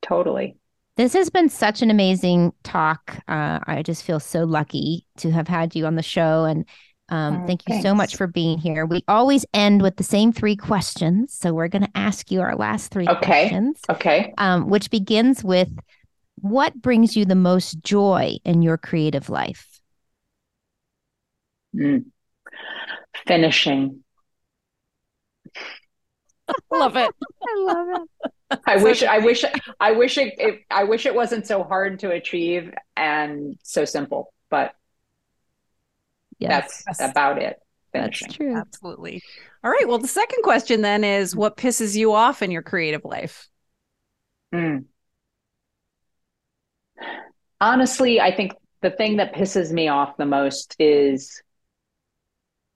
Totally. 0.00 0.56
This 0.96 1.12
has 1.14 1.28
been 1.28 1.48
such 1.48 1.82
an 1.82 1.90
amazing 1.90 2.52
talk. 2.62 3.18
Uh, 3.26 3.58
I 3.66 3.82
just 3.84 4.04
feel 4.04 4.20
so 4.20 4.44
lucky 4.44 5.06
to 5.18 5.30
have 5.32 5.48
had 5.48 5.74
you 5.74 5.86
on 5.86 5.96
the 5.96 6.02
show 6.02 6.44
and 6.44 6.64
Um, 7.10 7.42
Oh, 7.42 7.46
thank 7.46 7.68
you 7.68 7.82
so 7.82 7.94
much 7.94 8.16
for 8.16 8.26
being 8.26 8.56
here. 8.56 8.86
We 8.86 9.04
always 9.08 9.44
end 9.52 9.82
with 9.82 9.96
the 9.96 10.02
same 10.02 10.32
three 10.32 10.56
questions. 10.56 11.34
So 11.34 11.52
we're 11.52 11.68
going 11.68 11.84
to 11.84 11.90
ask 11.94 12.30
you 12.30 12.40
our 12.40 12.56
last 12.56 12.90
three 12.90 13.06
Okay. 13.06 13.26
questions, 13.50 13.82
Okay. 13.90 14.32
um, 14.38 14.70
which 14.70 14.88
begins 14.90 15.44
with 15.44 15.68
what 16.40 16.80
brings 16.80 17.14
you 17.14 17.26
the 17.26 17.34
most 17.34 17.82
joy 17.82 18.38
in 18.46 18.62
your 18.62 18.78
creative 18.78 19.28
life? 19.28 19.80
Mm. 21.74 22.06
Finishing. 23.26 24.02
Love 26.70 26.96
it. 26.96 27.10
I 27.46 27.54
love 27.58 27.88
it. 28.24 28.33
I 28.66 28.76
wish. 28.76 29.02
I 29.02 29.18
wish, 29.18 29.44
I 29.80 29.92
wish 29.92 30.18
it, 30.18 30.34
it, 30.38 30.60
I 30.70 30.84
wish 30.84 31.06
it 31.06 31.14
wasn't 31.14 31.46
so 31.46 31.62
hard 31.62 32.00
to 32.00 32.10
achieve 32.10 32.72
and 32.96 33.58
so 33.62 33.84
simple, 33.84 34.32
but 34.50 34.74
Yes, 36.38 36.82
that's 36.86 37.00
about 37.00 37.40
it. 37.40 37.58
that's 37.92 38.18
true. 38.18 38.56
Absolutely. 38.56 39.22
All 39.62 39.70
right. 39.70 39.86
Well, 39.86 39.98
the 39.98 40.08
second 40.08 40.42
question 40.42 40.82
then 40.82 41.04
is 41.04 41.34
what 41.34 41.56
pisses 41.56 41.96
you 41.96 42.12
off 42.12 42.42
in 42.42 42.50
your 42.50 42.62
creative 42.62 43.04
life? 43.04 43.48
Mm. 44.52 44.84
Honestly, 47.60 48.20
I 48.20 48.34
think 48.34 48.52
the 48.82 48.90
thing 48.90 49.16
that 49.16 49.34
pisses 49.34 49.72
me 49.72 49.88
off 49.88 50.16
the 50.16 50.26
most 50.26 50.76
is 50.78 51.42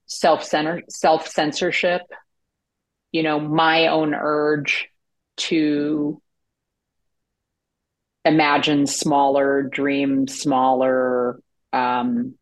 self-center, 0.07 0.81
self-censorship. 0.89 2.01
You 3.11 3.23
know, 3.23 3.39
my 3.39 3.87
own 3.87 4.13
urge 4.13 4.88
to 5.39 6.21
imagine 8.25 8.85
smaller, 8.85 9.63
dream 9.63 10.27
smaller, 10.27 11.39
um, 11.73 12.35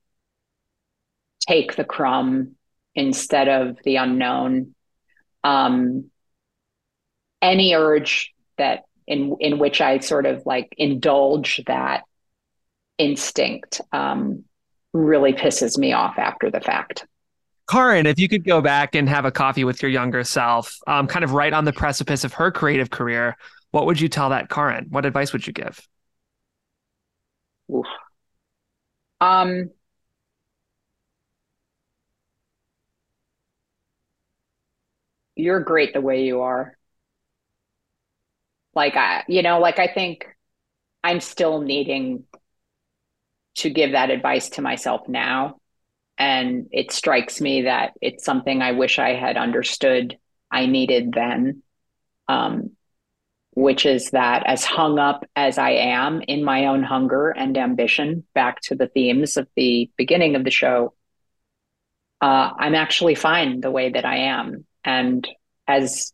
take 1.47 1.75
the 1.75 1.83
crumb 1.83 2.55
instead 2.95 3.47
of 3.47 3.77
the 3.83 3.97
unknown. 3.97 4.75
Um, 5.43 6.11
any 7.41 7.73
urge 7.73 8.33
that 8.57 8.83
in 9.05 9.37
in 9.39 9.59
which 9.59 9.79
I 9.79 9.99
sort 9.99 10.25
of 10.25 10.45
like 10.45 10.73
indulge 10.77 11.61
that 11.67 12.03
instinct 12.97 13.79
um, 13.91 14.43
really 14.93 15.33
pisses 15.33 15.77
me 15.77 15.93
off 15.93 16.17
after 16.17 16.51
the 16.51 16.59
fact. 16.59 17.05
Karyn, 17.67 18.05
if 18.05 18.17
you 18.17 18.29
could 18.29 18.45
go 18.45 18.61
back 18.61 18.95
and 18.95 19.09
have 19.09 19.25
a 19.25 19.31
coffee 19.31 19.63
with 19.65 19.81
your 19.81 19.91
younger 19.91 20.23
self, 20.23 20.77
um, 20.87 21.05
kind 21.07 21.25
of 21.25 21.33
right 21.33 21.51
on 21.51 21.65
the 21.65 21.73
precipice 21.73 22.23
of 22.23 22.33
her 22.33 22.49
creative 22.49 22.89
career, 22.89 23.35
what 23.71 23.85
would 23.85 23.99
you 23.99 24.07
tell 24.07 24.29
that 24.29 24.49
Karyn? 24.49 24.89
What 24.89 25.05
advice 25.05 25.33
would 25.33 25.45
you 25.45 25.53
give? 25.53 25.85
Oof. 27.69 27.85
Um, 29.19 29.71
you're 35.35 35.59
great 35.59 35.93
the 35.93 36.01
way 36.01 36.23
you 36.23 36.41
are. 36.41 36.77
Like 38.73 38.95
I, 38.95 39.23
you 39.27 39.41
know, 39.41 39.59
like 39.59 39.79
I 39.79 39.87
think 39.87 40.25
I'm 41.03 41.19
still 41.19 41.61
needing 41.61 42.23
to 43.55 43.69
give 43.69 43.91
that 43.93 44.09
advice 44.09 44.49
to 44.49 44.61
myself 44.61 45.07
now. 45.07 45.59
And 46.17 46.67
it 46.71 46.91
strikes 46.91 47.39
me 47.39 47.63
that 47.63 47.93
it's 48.01 48.25
something 48.25 48.61
I 48.61 48.71
wish 48.71 48.97
I 48.97 49.13
had 49.13 49.37
understood 49.37 50.17
I 50.49 50.65
needed 50.65 51.13
then. 51.13 51.61
Um, 52.27 52.71
which 53.57 53.87
is 53.87 54.11
that 54.11 54.43
as 54.45 54.63
hung 54.63 54.99
up 54.99 55.25
as 55.35 55.57
I 55.57 55.71
am 55.71 56.21
in 56.27 56.43
my 56.43 56.67
own 56.67 56.83
hunger 56.83 57.31
and 57.31 57.57
ambition, 57.57 58.23
back 58.35 58.61
to 58.61 58.75
the 58.75 58.87
themes 58.87 59.35
of 59.35 59.47
the 59.55 59.89
beginning 59.97 60.35
of 60.35 60.43
the 60.43 60.51
show, 60.51 60.93
uh, 62.21 62.51
I'm 62.55 62.75
actually 62.75 63.15
fine 63.15 63.59
the 63.59 63.71
way 63.71 63.89
that 63.89 64.05
I 64.05 64.17
am. 64.17 64.67
And 64.83 65.27
as 65.67 66.13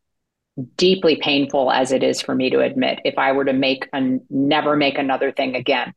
deeply 0.78 1.18
painful 1.18 1.70
as 1.70 1.92
it 1.92 2.02
is 2.02 2.22
for 2.22 2.34
me 2.34 2.50
to 2.52 2.62
admit, 2.62 3.00
if 3.04 3.18
I 3.18 3.34
were 3.34 3.44
to 3.44 3.52
make 3.52 3.90
and 3.92 4.22
never 4.30 4.78
make 4.78 4.98
another 4.98 5.34
thing 5.34 5.58
again, 5.58 5.94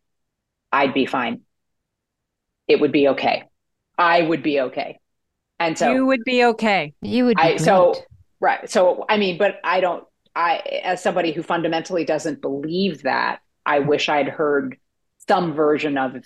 I'd 0.72 0.94
be 0.94 1.07
fine. 1.07 1.42
It 2.66 2.80
would 2.80 2.90
be 2.90 3.07
okay. 3.11 3.44
I 3.99 4.22
would 4.22 4.42
be 4.42 4.61
okay. 4.61 4.99
And 5.59 5.78
so 5.78 5.92
you 5.92 6.07
would 6.07 6.24
be 6.24 6.44
okay. 6.44 6.94
You 7.01 7.26
would 7.26 7.36
be 7.36 7.42
I 7.42 7.57
so 7.57 7.94
right. 8.40 8.68
So 8.70 9.05
I 9.09 9.16
mean, 9.16 9.38
but 9.38 9.59
I 9.64 9.80
don't 9.80 10.05
I 10.34 10.59
as 10.84 11.03
somebody 11.03 11.32
who 11.32 11.42
fundamentally 11.42 12.05
doesn't 12.05 12.42
believe 12.42 13.03
that, 13.03 13.40
I 13.64 13.80
wish 13.80 14.09
I'd 14.09 14.28
heard 14.28 14.76
some 15.26 15.55
version 15.55 15.97
of 15.99 16.16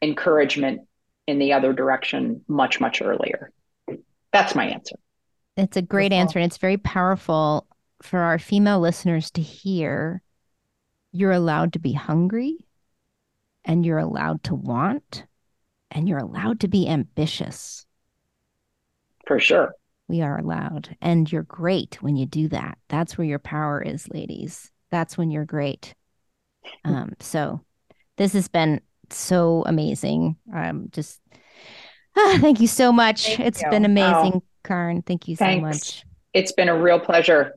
encouragement 0.00 0.82
in 1.26 1.38
the 1.38 1.52
other 1.52 1.72
direction 1.72 2.42
much, 2.48 2.80
much 2.80 3.02
earlier. 3.02 3.50
That's 4.32 4.54
my 4.54 4.66
answer. 4.66 4.96
It's 5.56 5.76
a 5.76 5.82
great 5.82 6.10
Beautiful. 6.10 6.20
answer, 6.20 6.38
and 6.38 6.46
it's 6.46 6.56
very 6.56 6.78
powerful 6.78 7.66
for 8.00 8.20
our 8.20 8.38
female 8.38 8.80
listeners 8.80 9.30
to 9.32 9.42
hear. 9.42 10.22
You're 11.12 11.32
allowed 11.32 11.74
to 11.74 11.78
be 11.78 11.92
hungry, 11.92 12.66
and 13.64 13.84
you're 13.84 13.98
allowed 13.98 14.42
to 14.44 14.54
want, 14.54 15.26
and 15.92 16.08
you're 16.08 16.18
allowed 16.18 16.60
to 16.60 16.68
be 16.68 16.88
ambitious. 16.88 17.86
For 19.26 19.38
sure. 19.38 19.74
We 20.08 20.20
are 20.20 20.38
allowed, 20.38 20.96
and 21.00 21.30
you're 21.30 21.44
great 21.44 22.02
when 22.02 22.16
you 22.16 22.26
do 22.26 22.48
that. 22.48 22.76
That's 22.88 23.16
where 23.16 23.26
your 23.26 23.38
power 23.38 23.80
is, 23.80 24.08
ladies. 24.08 24.70
That's 24.90 25.16
when 25.16 25.30
you're 25.30 25.44
great. 25.46 25.94
Um, 26.84 27.12
so, 27.20 27.60
this 28.18 28.32
has 28.34 28.48
been 28.48 28.80
so 29.10 29.62
amazing. 29.66 30.36
Um, 30.52 30.88
just 30.90 31.20
ah, 32.16 32.36
thank 32.40 32.60
you 32.60 32.66
so 32.66 32.92
much. 32.92 33.26
Thank 33.26 33.40
It's 33.40 33.62
you. 33.62 33.70
been 33.70 33.84
amazing, 33.84 34.32
Oh, 34.34 34.42
Karyn. 34.64 35.04
Thank 35.06 35.28
you 35.28 35.36
so 35.36 35.44
thanks. 35.44 35.62
much. 35.62 36.04
It's 36.34 36.52
been 36.52 36.68
a 36.68 36.76
real 36.76 36.98
pleasure. 37.00 37.54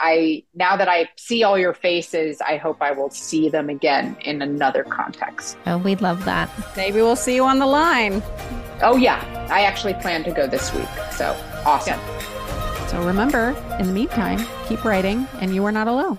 I 0.00 0.42
now 0.54 0.76
that 0.76 0.88
I 0.88 1.08
see 1.16 1.42
all 1.42 1.58
your 1.58 1.74
faces, 1.74 2.40
I 2.40 2.56
hope 2.56 2.80
I 2.80 2.90
will 2.90 3.10
see 3.10 3.48
them 3.48 3.68
again 3.68 4.16
in 4.22 4.42
another 4.42 4.82
context. 4.82 5.56
Oh, 5.66 5.78
we'd 5.78 6.00
love 6.00 6.24
that. 6.24 6.50
Maybe 6.76 7.02
we'll 7.02 7.16
see 7.16 7.34
you 7.34 7.44
on 7.44 7.58
the 7.58 7.66
line. 7.66 8.22
Oh 8.82 8.96
yeah, 8.96 9.22
I 9.50 9.62
actually 9.62 9.94
plan 9.94 10.24
to 10.24 10.32
go 10.32 10.46
this 10.46 10.74
week. 10.74 10.88
So 11.12 11.36
awesome. 11.66 12.00
So 12.88 13.02
remember, 13.04 13.50
in 13.78 13.86
the 13.86 13.92
meantime, 13.92 14.44
keep 14.66 14.84
writing, 14.84 15.28
and 15.40 15.54
you 15.54 15.64
are 15.64 15.72
not 15.72 15.86
alone. 15.86 16.18